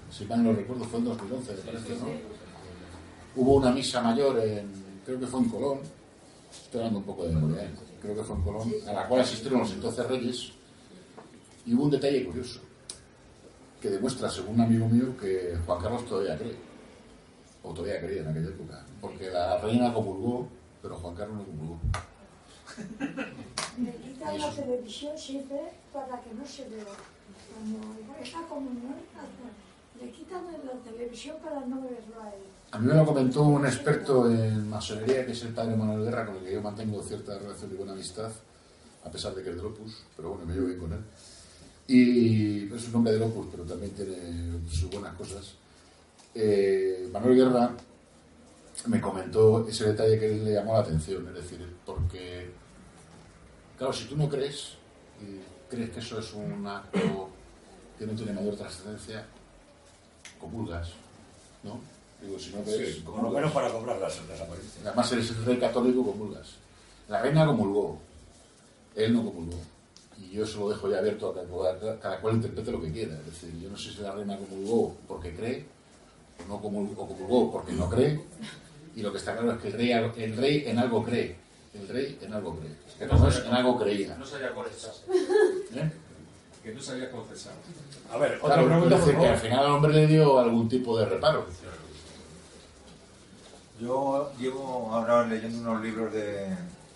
[0.09, 2.07] si mal no recuerdo, fue en 2011, me parece, ¿no?
[3.35, 4.67] Hubo una misa mayor, en,
[5.05, 5.79] creo que fue en Colón,
[6.51, 7.69] estoy dando un poco de memoria, ¿eh?
[8.01, 10.51] creo que fue en Colón, a la cual asistieron los entonces reyes,
[11.67, 12.61] y hubo un detalle curioso,
[13.79, 16.57] que demuestra, según un amigo mío, que Juan Carlos todavía cree,
[17.61, 20.47] o todavía creía en aquella época, porque la reina comulgó,
[20.81, 21.79] pero Juan Carlos no comulgó.
[23.83, 25.59] Le quitan la televisión siempre
[25.91, 26.85] para que no se vea.
[27.53, 27.79] Cuando
[28.23, 32.41] esa comunión, hasta- le quitan la televisión para no verlo a él.
[32.71, 36.25] A mí me lo comentó un experto en masonería, que es el padre Manuel Guerra,
[36.25, 38.31] con el que yo mantengo cierta relación de buena amistad,
[39.03, 40.99] a pesar de que es del Opus, pero bueno, me llevo bien con él.
[41.87, 44.15] Y es un hombre del Opus, pero también tiene
[44.69, 45.55] sus buenas cosas.
[46.33, 47.71] Eh, Manuel Guerra
[48.87, 52.51] me comentó ese detalle que le llamó la atención, es decir, porque,
[53.77, 54.73] claro, si tú no crees,
[55.21, 55.39] y
[55.69, 57.29] crees que eso es un acto
[57.97, 59.25] que no tiene mayor trascendencia,
[60.39, 60.89] comulgas,
[61.63, 61.79] ¿no?
[62.21, 64.85] Digo, si no crees, Sí, por lo menos para cobrar las, las apariencias.
[64.85, 66.55] Además eres el rey católico, comulgas.
[67.07, 67.99] La reina comulgó,
[68.95, 69.57] él no comulgó.
[70.17, 73.15] Y yo se lo dejo ya abierto a cada, cada cual interprete lo que quiera.
[73.15, 75.65] Es decir, yo no sé si la reina comulgó porque cree,
[76.43, 78.23] o no comulgó, o comulgó porque no cree.
[78.95, 81.35] Y lo que está claro es que el rey, el rey en algo cree.
[81.73, 82.75] El rey en algo cree.
[82.99, 84.15] Que no es en algo creía.
[84.17, 85.03] No sabía confesarse.
[85.75, 85.91] ¿Eh?
[86.63, 87.53] Que no sabía confesar.
[88.11, 90.97] A ver, otra Claro, pregunta, por que al final el hombre le dio algún tipo
[90.99, 91.47] de reparo.
[93.79, 96.55] Yo llevo ahora leyendo unos libros de,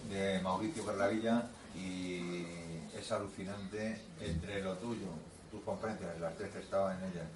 [0.10, 1.44] de Mauricio Carlavilla
[1.76, 2.46] y
[2.98, 5.08] es alucinante entre lo tuyo,
[5.52, 7.28] tus conferencias, las tres que estaban en ellas,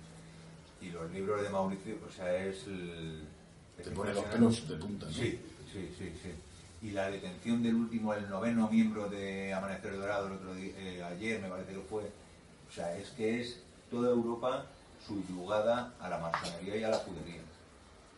[0.82, 3.24] y los libros de Mauricio, o sea, es el...
[3.84, 5.06] Te pone los pelos de punta.
[5.06, 5.12] ¿no?
[5.12, 5.40] Sí,
[5.72, 6.32] sí, sí, sí.
[6.82, 11.04] Y la detención del último, el noveno miembro de Amanecer Dorado, el otro día, eh,
[11.04, 13.60] ayer me parece que fue, o sea, es que es
[13.92, 14.66] toda Europa
[15.06, 17.42] subyugada a la masonería y a la judería.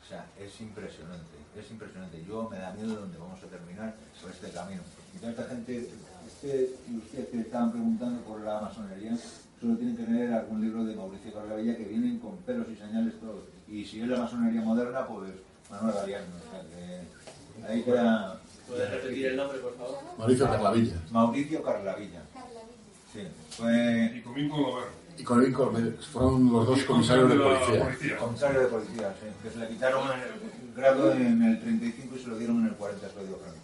[0.04, 2.24] O sea, es impresionante, es impresionante.
[2.28, 4.82] Yo me da miedo de dónde vamos a terminar por este camino.
[5.16, 5.90] Y toda esta gente,
[6.28, 9.18] este, ustedes que estaban preguntando por la masonería,
[9.60, 13.20] solo tienen que leer algún libro de Mauricio Carlavilla que vienen con pelos y señales
[13.20, 13.46] todos.
[13.68, 15.32] Y si es la masonería moderna, pues
[15.72, 16.26] Manuel Galeano.
[16.36, 16.62] O sea,
[17.66, 18.38] que ahí queda...
[18.68, 19.98] ¿Puedes repetir el nombre, por favor?
[20.18, 20.96] Mauricio Carlavilla.
[21.12, 22.22] Mauricio Carlavilla.
[23.12, 23.20] Sí,
[23.50, 24.86] fue Y conmigo lo ver.
[25.18, 28.18] Y con el Cormel, fueron los dos comisarios de policía.
[28.18, 32.28] comisario de policía, sí, que se le quitaron el grado en el 35 y se
[32.30, 33.58] lo dieron en el 40, se lo dio Franco.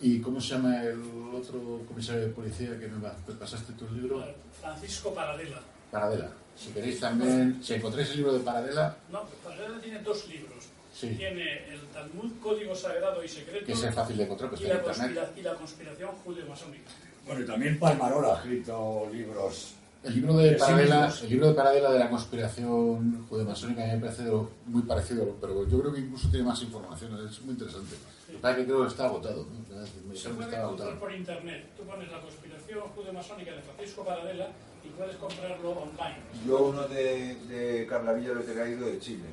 [0.00, 1.02] ¿Y cómo se llama el
[1.34, 4.24] otro comisario de policía que me va- pasaste tu libro?
[4.60, 5.58] Francisco Paradela.
[5.90, 6.30] Paradela.
[6.56, 10.64] Si queréis también, si encontráis el libro de Paradela, No, Paradela tiene dos libros.
[10.98, 11.14] Sí.
[11.16, 14.82] Tiene el Talmud Código Sagrado y Secreto que es fácil de encontrar, pues y, la
[14.82, 16.90] conspira- y la conspiración judeo-masónica.
[17.24, 19.74] Bueno, y también Palmarola ha escrito libros.
[20.02, 21.22] El libro de sí Paradela, mismos.
[21.22, 24.22] el libro de Paradela de la conspiración judemasónica a mí me parece
[24.66, 27.94] muy parecido, pero yo creo que incluso tiene más información, es muy interesante.
[28.32, 29.86] Lo que que creo que está agotado, ¿no?
[29.86, 29.92] Se
[30.30, 30.98] puede encontrar agotado.
[30.98, 31.64] por internet.
[31.76, 34.48] Tú pones la conspiración judeo-masónica de Francisco Paradela
[34.84, 36.16] y puedes comprarlo online.
[36.46, 39.24] Yo uno de, de Carlavilla lo he traído de Chile.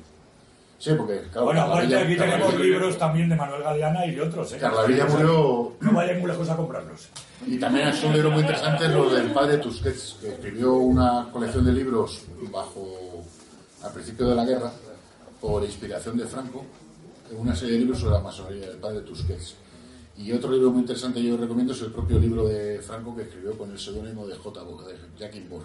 [0.78, 4.20] Sí, porque claro, bueno, aparte Carlavilla- aquí tenemos libros también de Manuel Galeana y de
[4.22, 4.52] otros.
[4.52, 4.58] ¿eh?
[4.58, 7.08] Carlavilla murió No vayan muy lejos a comprarlos.
[7.46, 11.64] Y también es un libro muy interesante lo del padre Tusquets, que escribió una colección
[11.64, 12.22] de libros
[12.52, 13.24] bajo
[13.82, 14.70] al principio de la guerra,
[15.40, 16.64] por inspiración de Franco,
[17.32, 19.54] una serie de libros sobre la masonería, el padre Tusquets.
[20.18, 23.22] Y otro libro muy interesante que yo recomiendo es el propio libro de Franco que
[23.22, 24.62] escribió con el seudónimo de J.
[24.62, 25.62] Bo- de Bohr,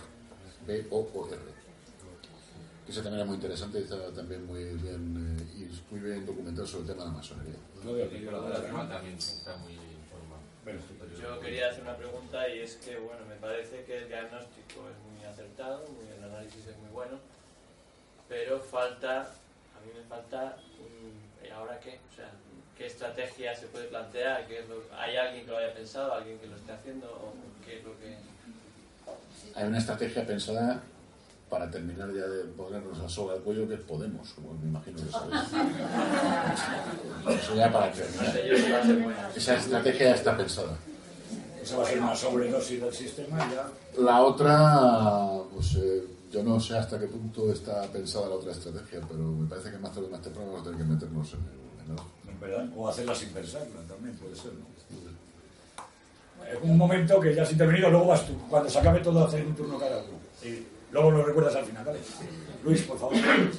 [0.68, 1.61] B-O-O-R.
[2.92, 6.26] Que ese también es muy interesante y está también muy bien, eh, y muy bien
[6.26, 7.56] documentado sobre el tema de la masonería.
[8.20, 10.44] Y con la de la firma también está muy informado.
[11.22, 14.98] Yo quería hacer una pregunta y es que, bueno, me parece que el diagnóstico es
[15.08, 17.18] muy acertado, muy, el análisis es muy bueno,
[18.28, 21.98] pero falta, a mí me falta, un, ¿y ahora qué?
[22.12, 22.30] O sea,
[22.78, 24.46] ¿qué estrategia se puede plantear?
[24.50, 27.08] ¿Qué es lo- ¿Hay alguien que lo haya pensado, alguien que lo esté haciendo?
[27.08, 27.34] ¿O
[27.66, 28.18] qué es lo que...?
[29.56, 30.82] Hay una estrategia pensada
[31.52, 34.98] para terminar ya de ponernos la soga al cuello que es Podemos, como me imagino
[35.04, 35.42] que sabéis.
[37.42, 39.32] Eso ya para terminar.
[39.36, 40.78] Esa estrategia ya está pensada.
[41.62, 43.70] Esa va a ser una sobredosis del sistema ya.
[44.02, 49.02] La otra, pues eh, yo no sé hasta qué punto está pensada la otra estrategia,
[49.06, 51.40] pero me parece que más tarde o más temprano vamos a tener que meternos en
[51.40, 52.10] el, en el ojo.
[52.30, 54.72] En verdad, o hacerla sin pensarla también puede ser, ¿no?
[56.50, 58.34] Es un momento que ya has intervenido, luego vas tú.
[58.50, 60.18] Cuando se acabe todo, hacer un turno cada uno.
[60.44, 62.00] Y luego lo recuerdas al final, ¿vale?
[62.64, 63.16] Luis, por favor.
[63.16, 63.52] Eh,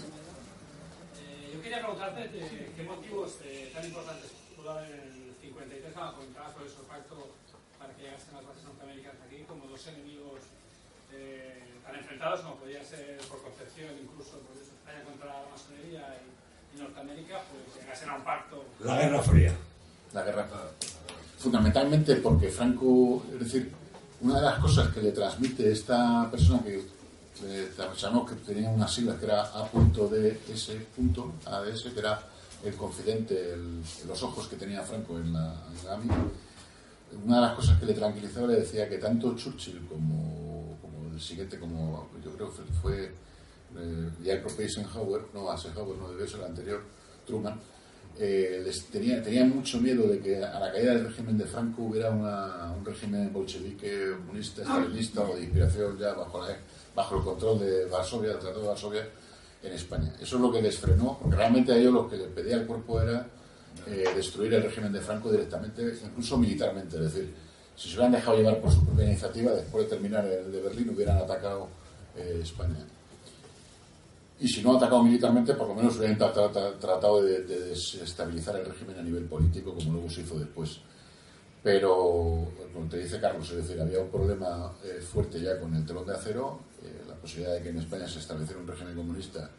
[1.54, 6.16] yo quería preguntarte eh, qué motivos eh, tan importantes pudo haber en el 53 cuando
[6.16, 7.30] comentabas sobre su pacto
[7.78, 10.40] para que llegasen las bases norteamericanas aquí como dos enemigos
[11.12, 16.22] eh, tan enfrentados como podía ser por concepción incluso por eso España contra la masonería
[16.22, 19.52] y, y Norteamérica pues llegasen a un pacto La Guerra Fría.
[20.12, 20.46] La guerra.
[21.38, 23.72] Fundamentalmente porque Franco, es decir,
[24.20, 26.84] una de las cosas que le transmite esta persona que
[27.96, 30.70] sabemos que tenía unas siglas que era A.DS,
[31.46, 32.20] ADS, que era
[32.64, 33.56] el confidente,
[34.06, 36.08] los ojos que tenía Franco en la, en AMI,
[37.24, 40.78] una de las cosas que le tranquilizaba le decía que tanto Churchill como,
[41.12, 43.12] el siguiente, como yo creo que fue
[43.76, 44.10] eh,
[44.42, 46.82] propio Eisenhower, no Eisenhower, no debió ser el anterior,
[47.26, 47.58] Truman,
[48.18, 51.82] eh, les tenía, tenían mucho miedo de que a la caída del régimen de Franco
[51.84, 56.56] hubiera una- un régimen bolchevique, comunista, estalinista o de inspiración ya bajo, la-
[56.94, 59.08] bajo el control de Varsovia, del Tratado de Varsovia,
[59.62, 60.12] en España.
[60.20, 62.66] Eso es lo que les frenó, porque realmente a ellos lo que les pedía el
[62.66, 63.26] cuerpo era
[63.86, 66.96] eh, destruir el régimen de Franco directamente, incluso militarmente.
[66.96, 67.34] Es decir,
[67.76, 70.90] si se hubieran dejado llevar por su propia iniciativa, después de terminar el de Berlín
[70.90, 71.68] hubieran atacado
[72.16, 72.84] eh, España.
[74.40, 78.56] Y si no atacado militarmente, por lo menos hubieran tratado, tra- tratado de, de desestabilizar
[78.56, 80.80] el régimen a nivel político, como luego se hizo después.
[81.62, 85.86] Pero, como te dice Carlos, es decir, había un problema eh, fuerte ya con el
[85.86, 86.58] telón de acero,
[87.22, 89.50] posibilidad de que en España se estableciera un régimen comunista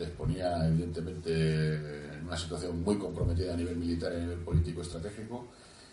[0.00, 4.80] les ponía evidentemente en una situación muy comprometida a nivel militar y a nivel político
[4.80, 5.48] estratégico,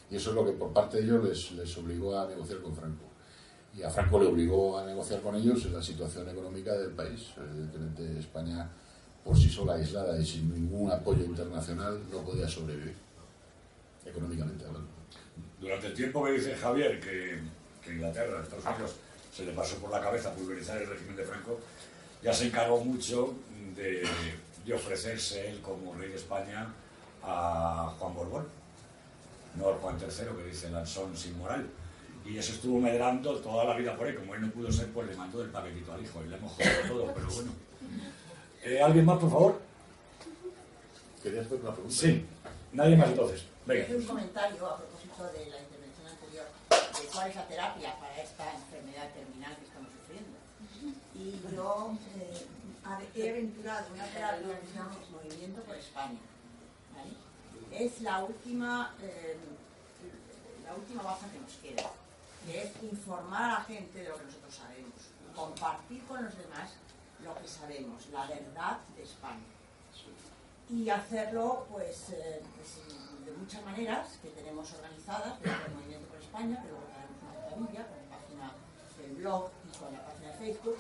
[0.10, 2.74] y eso es lo que por parte de ellos les, les obligó a negociar con
[2.74, 3.04] Franco.
[3.76, 7.34] Y a Franco le obligó a negociar con ellos en la situación económica del país.
[7.38, 8.70] Evidentemente España,
[9.24, 12.96] por sí sola, aislada y sin ningún apoyo internacional, no podía sobrevivir,
[14.06, 14.88] económicamente hablando.
[15.60, 17.40] Durante el tiempo que dice Javier que,
[17.84, 18.96] que Inglaterra, Estados Unidos,
[19.38, 21.60] se le pasó por la cabeza pulverizar el régimen de Franco,
[22.24, 23.36] ya se encargó mucho
[23.76, 24.04] de,
[24.66, 26.74] de ofrecerse él como rey de España
[27.22, 28.48] a Juan Borbón,
[29.54, 31.68] no al Juan III, que dice Lanzón sin moral.
[32.26, 34.16] Y eso estuvo medrando toda la vida por él.
[34.16, 36.52] Como él no pudo ser, pues le mandó el paquetito al hijo y le hemos
[36.54, 37.52] jodido todo, pero bueno.
[38.64, 39.62] Eh, ¿Alguien más, por favor?
[41.22, 41.96] ¿Querías hacer una pregunta?
[41.96, 42.26] Sí.
[42.74, 43.44] Nadie más entonces.
[43.66, 43.96] Venga.
[43.96, 45.58] Un comentario a propósito de la
[47.18, 50.38] cuál es la terapia para esta enfermedad terminal que estamos sufriendo.
[51.16, 52.46] Y yo eh,
[53.16, 56.20] he aventurado una terapia que se llama Movimiento por España.
[56.94, 57.84] ¿vale?
[57.84, 59.36] Es la última, eh,
[60.64, 61.90] la última baza que nos queda,
[62.46, 64.94] que es informar a la gente de lo que nosotros sabemos,
[65.36, 66.74] compartir con los demás
[67.24, 69.58] lo que sabemos, la verdad de España
[70.70, 76.20] y hacerlo pues, eh, pues, de muchas maneras que tenemos organizadas desde el Movimiento por
[76.20, 76.74] España, que
[77.58, 78.54] con la página
[79.02, 80.78] del blog y con la página de Facebook,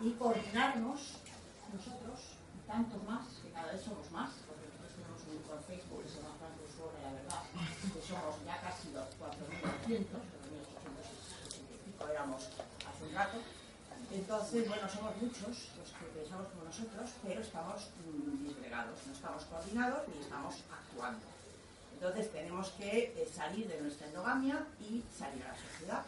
[0.00, 1.00] y coordinarnos
[1.74, 5.62] nosotros, y tantos más, que cada vez somos más, porque nosotros tenemos un grupo en
[5.64, 10.06] Facebook que se llama Franco sobre la verdad, que somos ya casi los 4.900,
[11.98, 13.38] 4.885 éramos hace un rato,
[14.12, 17.90] entonces, bueno, somos muchos los que pensamos como nosotros, pero estamos
[18.46, 21.26] disgregados, no estamos coordinados ni estamos actuando.
[22.04, 26.02] Entonces tenemos que eh, salir de nuestra endogamia y salir a la sociedad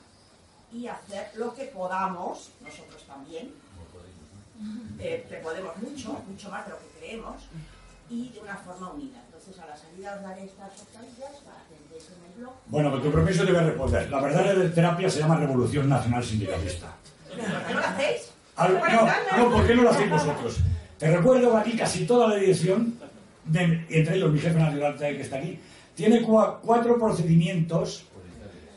[0.70, 3.50] y hacer lo que podamos, nosotros también,
[5.00, 7.36] eh, que podemos mucho, mucho más de lo que creemos,
[8.10, 9.22] y de una forma unida.
[9.24, 12.52] Entonces a la salida os daré estas octavillas para que en el blog.
[12.66, 14.10] Bueno, con tu permiso te voy a responder.
[14.10, 16.92] La verdadera terapia se llama Revolución Nacional Sindicalista.
[17.26, 18.30] ¿Por qué no lo hacéis?
[18.56, 20.56] Al- no, no, ¿por qué no lo hacéis vosotros?
[20.98, 22.98] Te recuerdo que aquí casi toda la dirección,
[23.46, 25.58] de- entre ellos mi jefe nacional que está aquí,
[25.96, 28.06] tiene cua- cuatro procedimientos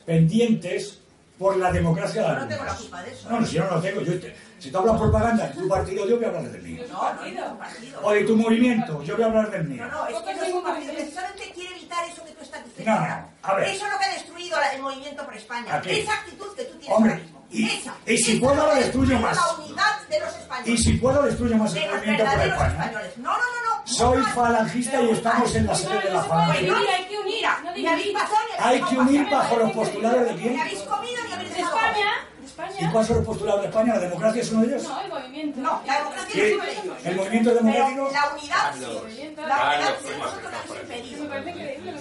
[0.05, 0.99] pendientes
[1.37, 3.29] por la democracia de las no tengo la culpa de eso.
[3.29, 4.01] No, no, si yo no lo tengo.
[4.01, 6.83] Yo te- si tú hablas propaganda de tu partido, yo voy a hablar del mío.
[6.89, 7.99] No, no es un partido.
[8.03, 9.85] O de tu movimiento, yo voy a hablar del mío.
[9.85, 10.93] No, no, es que no es un partido.
[10.93, 12.91] Precisamente quiere evitar eso que tú estás diciendo.
[12.91, 13.69] No, a ver.
[13.69, 15.81] Eso es lo que ha destruido la- el movimiento por España.
[15.85, 17.38] Esa actitud que tú tienes Hombre, ahora mismo.
[17.51, 17.93] Y- Esa.
[18.05, 19.35] y si Esa puedo, la destruyo más.
[19.35, 20.79] La unidad de los españoles.
[20.79, 22.67] Y si puedo, destruyo más de el movimiento por España.
[22.67, 23.17] españoles.
[23.17, 23.87] No, no, no, no.
[23.87, 26.61] Soy falangista y estamos en la sede de la falange.
[26.67, 27.45] no, hay que unir.
[28.59, 30.59] Hay que unir bajo los postulados de quién.
[30.59, 32.05] Habéis comido ni habéis España.
[32.77, 33.93] ¿Y cuáles son los postulados de España?
[33.93, 34.83] ¿La democracia es uno de ellos?
[34.83, 35.59] No, el movimiento.
[35.61, 36.97] No, la democracia es uno de ellos.
[37.05, 38.09] ¿El movimiento democrático?
[38.11, 38.79] La unidad sí.
[38.81, 41.23] La unidad sí, la impedido.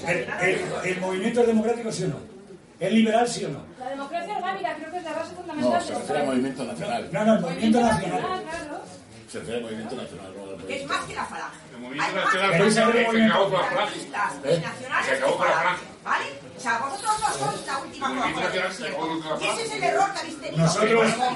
[0.09, 2.38] ¿El, el- el movimiento democrático, sí o no?
[2.81, 3.61] ¿Es liberal, sí o no?
[3.79, 6.65] La democracia orgánica creo que es la base No, fundamental se de refiere al movimiento
[6.65, 7.09] nacional.
[7.13, 8.21] No, no, el movimiento nacional.
[8.21, 8.81] claro.
[9.29, 10.33] Se refiere al movimiento nacional.
[10.35, 11.57] no es más que la falange.
[11.73, 13.99] El movimiento nacional ¿Queréis saber el se acabó con la falange.
[14.45, 14.63] ¿Eh?
[15.05, 15.83] Se acabó con la falange.
[16.03, 16.25] ¿Vale?
[16.57, 19.45] O sea, vosotros no sois la última El movimiento Coca-Cola nacional se acabó con la
[19.45, 20.63] Y ese es el error que habéis tenido.
[20.65, 21.31] Nosotros- hecho mucho,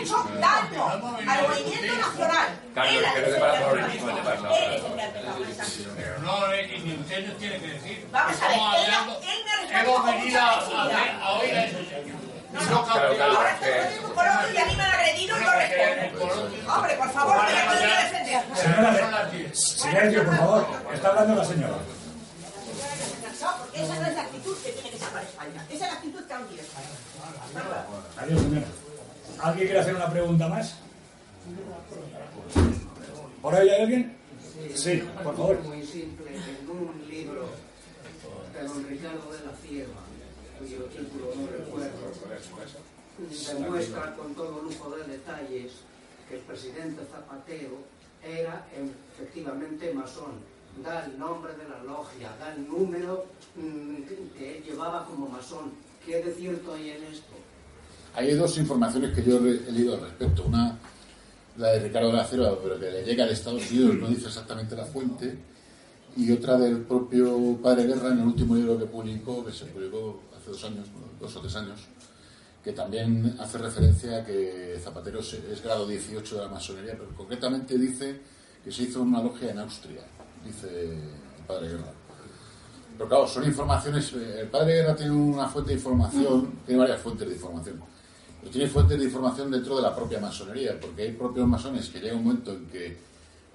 [0.00, 2.60] mucho daño al movimiento nacional.
[2.74, 4.24] Carlos, no es te el pasa el empezado mismo, te esto.
[4.24, 4.56] pasa.
[4.56, 8.08] Él es el que no, usted nos tiene que decir.
[8.10, 12.15] Vamos a ver, él, me ha respondido Hemos venido a oír a ese señor.
[12.52, 12.92] No, no, no
[13.36, 16.72] ahora estoy con un coloquio y a mí me han agredido y yo respondo.
[16.72, 18.42] Hombre, por favor, no me podría defender.
[18.54, 20.66] Señora, silencio, por favor.
[20.94, 21.76] Está hablando la señora.
[23.40, 25.66] No, porque esa no es la actitud que tiene que sacar España.
[25.68, 26.88] Esa es la actitud que ha hundido España.
[28.18, 28.66] Adiós, señora.
[29.42, 30.74] ¿Alguien quiere hacer una pregunta más?
[33.42, 34.16] ¿Por ahí hay alguien?
[34.74, 35.60] Sí, por favor.
[35.62, 37.50] Muy simple, en un libro
[38.52, 40.00] de don Ricardo de la Cierva,
[40.58, 41.90] cuyo título no recuerdo,
[43.54, 45.72] demuestra con todo lujo de detalles
[46.28, 47.78] que el presidente Zapatero
[48.22, 48.66] era
[49.16, 50.56] efectivamente masón.
[50.84, 53.24] Da el nombre de la logia, da el número
[53.54, 54.02] mm,
[54.36, 55.72] que él llevaba como masón.
[56.04, 57.32] ¿Qué de cierto hay en esto?
[58.14, 60.44] Hay dos informaciones que yo he leído al respecto.
[60.44, 60.78] Una,
[61.56, 64.26] la de Ricardo de la Cierva, pero que le llega de Estados Unidos, no dice
[64.26, 65.36] exactamente la fuente.
[66.16, 70.20] Y otra del propio Padre Guerra en el último libro que publicó, que se publicó
[70.50, 70.88] dos años,
[71.20, 71.80] dos o tres años,
[72.62, 77.78] que también hace referencia a que Zapatero es, grado 18 de la masonería, pero concretamente
[77.78, 78.20] dice
[78.64, 80.02] que se hizo una logia en Austria,
[80.44, 81.92] dice el Padre Guerra.
[82.96, 84.12] Pero claro, son informaciones.
[84.14, 87.80] eh, El padre Guerra tiene una fuente de información, tiene varias fuentes de información,
[88.40, 92.00] pero tiene fuentes de información dentro de la propia masonería, porque hay propios masones que
[92.00, 92.96] llega un momento en que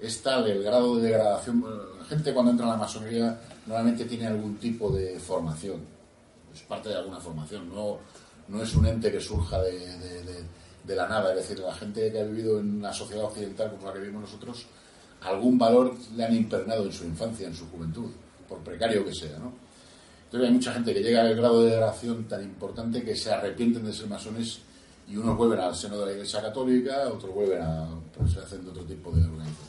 [0.00, 1.64] es tal el grado de degradación.
[1.98, 5.80] La gente cuando entra en la masonería normalmente tiene algún tipo de formación,
[6.54, 7.98] es parte de alguna formación, no,
[8.48, 12.20] no es un ente que surja de, de- la nada, es decir, la gente que
[12.20, 14.66] ha vivido en una sociedad occidental como la que vivimos nosotros,
[15.22, 18.10] algún valor le han impregnado en su infancia, en su juventud,
[18.48, 19.52] por precario que sea, ¿no?
[20.24, 23.84] Entonces hay mucha gente que llega al grado de degradación tan importante que se arrepienten
[23.84, 24.58] de ser masones
[25.08, 28.82] y unos vuelven al seno de la Iglesia Católica, otros vuelven a, pues, hacen otro
[28.84, 29.68] tipo de organización.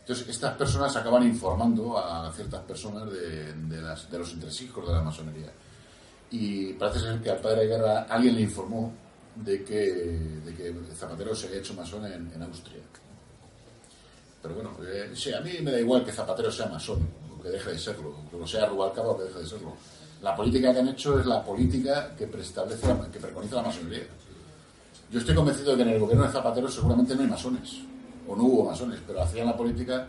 [0.00, 4.92] Entonces estas personas acaban informando a ciertas personas de, de las- de los entresijos de
[4.94, 5.50] la masonería.
[6.30, 8.92] Y parece ser que al padre de guerra alguien le informó
[9.34, 9.92] de que,
[10.44, 12.80] de que Zapatero se había hecho masón en, Austria.
[14.42, 17.06] Pero bueno, eh, sí, a mí me da igual que Zapatero sea masón,
[17.36, 19.72] o que deje de serlo, o que lo sea Rubalcaba o que deje de serlo.
[20.22, 24.06] La política que han hecho es la política que preestablece, que preconiza la masonería.
[25.10, 27.80] Yo estoy convencido de que en el gobierno de Zapatero seguramente no hay masones,
[28.26, 30.06] o no hubo masones, pero hacían la política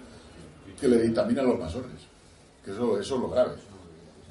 [0.79, 2.01] que le dictamina a los masones.
[2.63, 3.53] Que eso, eso es lo grave.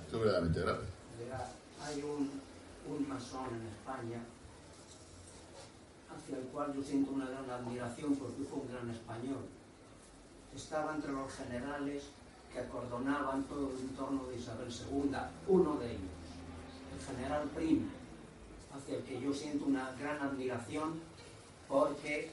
[0.06, 0.93] Eso es verdaderamente grave.
[1.84, 2.30] Hay un,
[2.88, 4.22] un masón en España
[6.16, 9.44] hacia el cual yo siento una gran admiración porque fue un gran español.
[10.56, 12.04] Estaba entre los generales
[12.52, 15.16] que acordonaban todo el entorno de Isabel II,
[15.48, 16.24] uno de ellos,
[16.94, 17.90] el general Prim,
[18.72, 21.00] hacia el que yo siento una gran admiración
[21.68, 22.30] porque,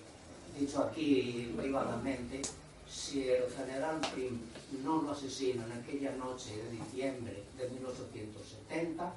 [0.57, 2.41] dicho aquí privadamente,
[2.88, 4.40] si el general Prim
[4.84, 9.14] no lo asesina en aquella noche de diciembre de 1870,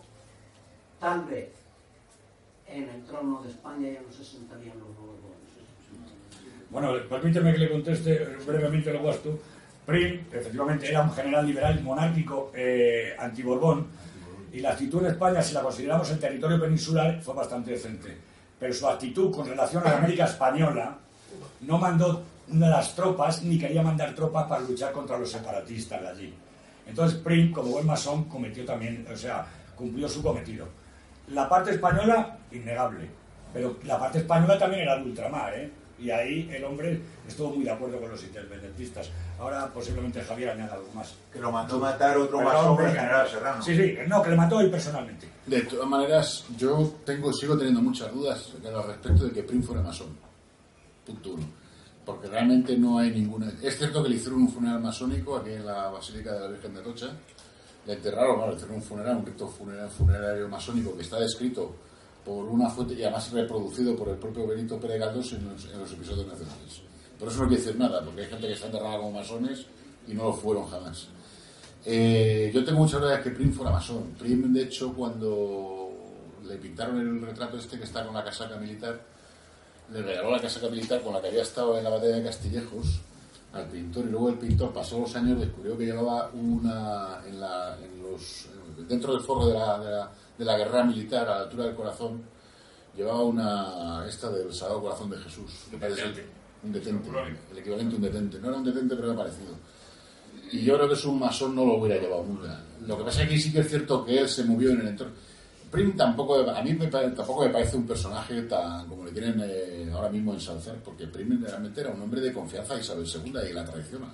[1.00, 1.50] tal vez
[2.66, 5.34] en el trono de España ya no se sentarían los Borbones.
[6.70, 9.38] Bueno, permíteme que le conteste brevemente lo guasto.
[9.86, 13.86] Prim, efectivamente, era un general liberal monárquico eh, antiborbón
[14.52, 18.16] y la actitud en España, si la consideramos en territorio peninsular, fue bastante decente.
[18.58, 20.96] Pero su actitud con relación a la América española
[21.60, 26.34] no mandó las tropas ni quería mandar tropas para luchar contra los separatistas de allí.
[26.86, 30.66] Entonces Prim, como buen masón, cometió también, o sea, cumplió su cometido.
[31.28, 33.08] La parte española, innegable.
[33.52, 35.70] Pero la parte española también era de ultramar, ¿eh?
[35.98, 39.10] Y ahí el hombre estuvo muy de acuerdo con los independentistas.
[39.38, 41.14] Ahora posiblemente Javier añada algo más.
[41.32, 42.38] Que lo mandó matar otro
[42.76, 42.90] venga.
[42.90, 43.62] general Serrano.
[43.62, 45.28] Sí, sí, no, que le mató él personalmente.
[45.46, 49.82] De todas maneras, yo tengo, sigo teniendo muchas dudas al respecto de que Prim fuera
[49.82, 50.08] masón.
[51.06, 51.44] Punto uno.
[52.04, 53.50] Porque realmente no hay ninguna.
[53.62, 56.74] Es cierto que le hicieron un funeral masónico aquí en la Basílica de la Virgen
[56.74, 57.06] de Atocha.
[57.86, 61.74] Le enterraron, bueno, le hicieron un funeral, un rito funeral, funerario masónico que está descrito
[62.24, 66.26] por una fuente y además reproducido por el propio Benito Pérez Galdós en los, episodios
[66.26, 66.80] nacionales.
[67.18, 69.66] Pero eso no quiere decir nada, porque hay gente que está enterrada como masones
[70.08, 71.08] y no lo fueron jamás.
[71.84, 74.14] Eh, yo tengo muchas dudas que Prim fuera masón.
[74.18, 75.92] Prim, de hecho, cuando
[76.44, 79.00] le pintaron el retrato este que está con la casaca militar,
[79.92, 83.00] le regaló la casaca militar con la que había estado en la batalla de Castillejos
[83.54, 84.04] al pintor.
[84.06, 88.48] Y luego el pintor pasó los años descubrió que llevaba una en, la, en los
[88.88, 91.74] dentro del forro de la, de la, de la guerra militar a la altura del
[91.74, 92.22] corazón
[92.96, 95.66] llevaba una esta del Sagrado Corazón de Jesús.
[95.78, 96.26] Parece detente.
[96.62, 97.08] un detente.
[97.52, 98.38] El equivalente a un detente.
[98.40, 99.54] No era un detente pero era parecido.
[100.52, 102.60] Y yo creo que es un masón no lo hubiera llevado nunca.
[102.86, 104.88] Lo que pasa es que sí que es cierto que él se movió en el
[104.88, 105.14] entorno
[105.74, 110.08] Prim tampoco, a mí tampoco me parece un personaje tan como le quieren eh, ahora
[110.08, 113.64] mismo ensalzar, porque Prim realmente era un hombre de confianza de Isabel II y la
[113.64, 114.06] traiciona.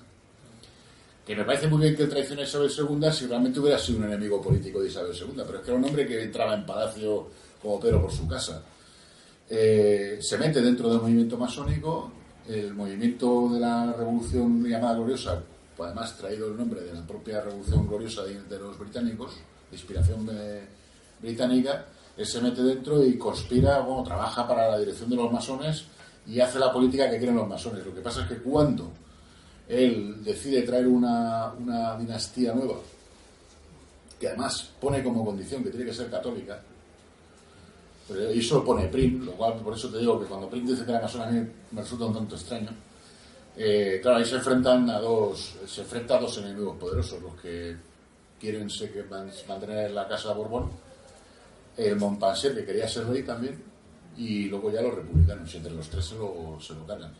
[1.23, 4.05] Que me parece muy bien que traicione a Isabel II si realmente hubiera sido un
[4.05, 7.27] enemigo político de Isabel II, pero es que era un hombre que entraba en palacio
[7.61, 8.63] como Pedro por su casa.
[9.47, 12.11] Eh, se mete dentro del movimiento masónico,
[12.47, 15.39] el movimiento de la Revolución llamada Gloriosa,
[15.77, 19.35] pues además traído el nombre de la propia Revolución Gloriosa de, de los británicos,
[19.69, 20.80] de inspiración de-
[21.21, 21.85] británica,
[22.17, 25.85] él se mete dentro y conspira, bueno, trabaja para la dirección de los masones
[26.27, 27.85] y hace la política que quieren los masones.
[27.85, 28.91] Lo que pasa es que cuando
[29.67, 32.75] él decide traer una, una dinastía nueva,
[34.19, 36.61] que además pone como condición que tiene que ser católica,
[38.33, 40.83] y eso lo pone Prim, lo cual por eso te digo que cuando Prim dice
[40.83, 42.69] que era masón a mí me resulta un tanto extraño.
[43.55, 47.75] Eh, claro, ahí se enfrentan a dos, se enfrenta dos enemigos poderosos, los que
[48.39, 50.69] quieren que man- mantener la casa Borbón,
[51.77, 53.61] el Montpensier que quería ser rey también,
[54.17, 57.13] y luego ya los republicanos, entre los tres se lo, se lo cargan.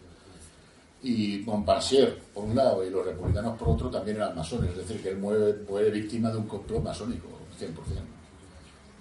[1.03, 5.01] Y Montpensier, por un lado, y los republicanos por otro, también eran masones, es decir,
[5.01, 7.27] que él muere, muere víctima de un complot masónico,
[7.59, 7.71] 100%.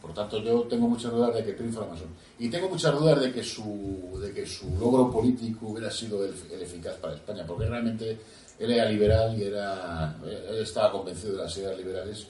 [0.00, 2.08] Por tanto, yo tengo muchas dudas de que Prim fuera masón.
[2.38, 6.32] Y tengo muchas dudas de que su, de que su logro político hubiera sido el,
[6.50, 8.18] el eficaz para España, porque realmente
[8.58, 12.26] él era liberal y era, él estaba convencido de las ideas liberales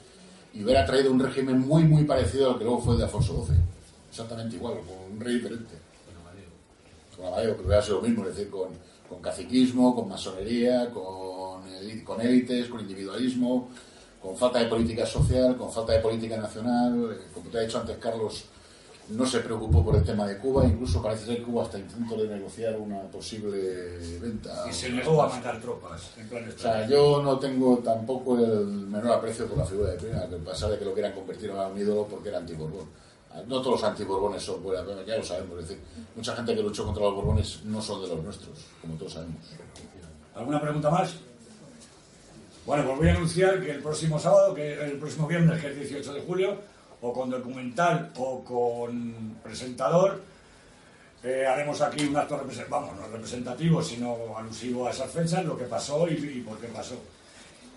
[0.53, 3.45] y hubiera traído un régimen muy, muy parecido al que luego fue el de Alfonso
[3.47, 3.57] XII.
[4.11, 5.75] Exactamente igual, con un rey diferente.
[7.17, 8.69] Con Amadeo, que hubiera sido lo mismo, es decir, con,
[9.09, 11.63] con caciquismo, con masonería, con,
[12.05, 13.69] con élites, con individualismo,
[14.21, 17.13] con falta de política social, con falta de política nacional.
[17.13, 18.45] Eh, Como te ha dicho antes Carlos,
[19.11, 22.17] no se preocupó por el tema de Cuba, incluso parece ser que Cuba hasta intentó
[22.17, 24.65] de negociar una posible venta.
[24.69, 28.67] Y se negó a mandar tropas en plan O sea, yo no tengo tampoco el
[28.67, 31.51] menor aprecio por la figura de Prima, que a pesar de que lo quieran convertir
[31.51, 32.87] en un ídolo porque era antiborbón.
[33.47, 35.59] No todos los antiborbones son buenas, pero ya lo sabemos.
[35.61, 35.83] Es decir,
[36.17, 39.37] mucha gente que luchó contra los borbones no son de los nuestros, como todos sabemos.
[40.35, 41.15] ¿Alguna pregunta más?
[42.67, 45.77] Bueno, pues voy a anunciar que el próximo sábado, que el próximo viernes, que es
[45.77, 46.59] 18 de julio,
[47.03, 50.21] o con documental o con presentador,
[51.23, 55.57] eh, haremos aquí un acto represent- vamos, no representativo, sino alusivo a esas fechas, lo
[55.57, 56.97] que pasó y, y por qué pasó.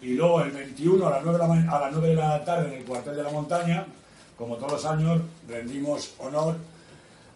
[0.02, 2.68] Y luego el 21 a las, 9 de la, a las 9 de la tarde
[2.74, 3.86] en el cuartel de la montaña,
[4.38, 6.56] como todos los años, rendimos honor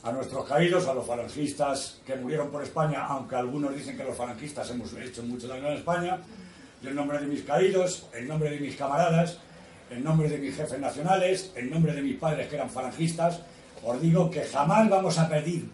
[0.04, 4.16] a nuestros caídos, a los falangistas que murieron por España, aunque algunos dicen que los
[4.16, 6.20] falangistas hemos hecho mucho daño en España,
[6.82, 9.40] y en nombre de mis caídos, en nombre de mis camaradas,
[9.90, 13.42] en nombre de mis jefes nacionales, en nombre de mis padres que eran falangistas,
[13.84, 15.70] os digo que jamás vamos a pedir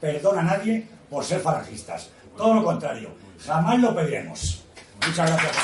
[0.00, 2.10] perdón a nadie por ser falangistas.
[2.36, 3.10] Todo lo contrario,
[3.44, 4.62] jamás lo pediremos.
[5.06, 5.56] Muchas gracias.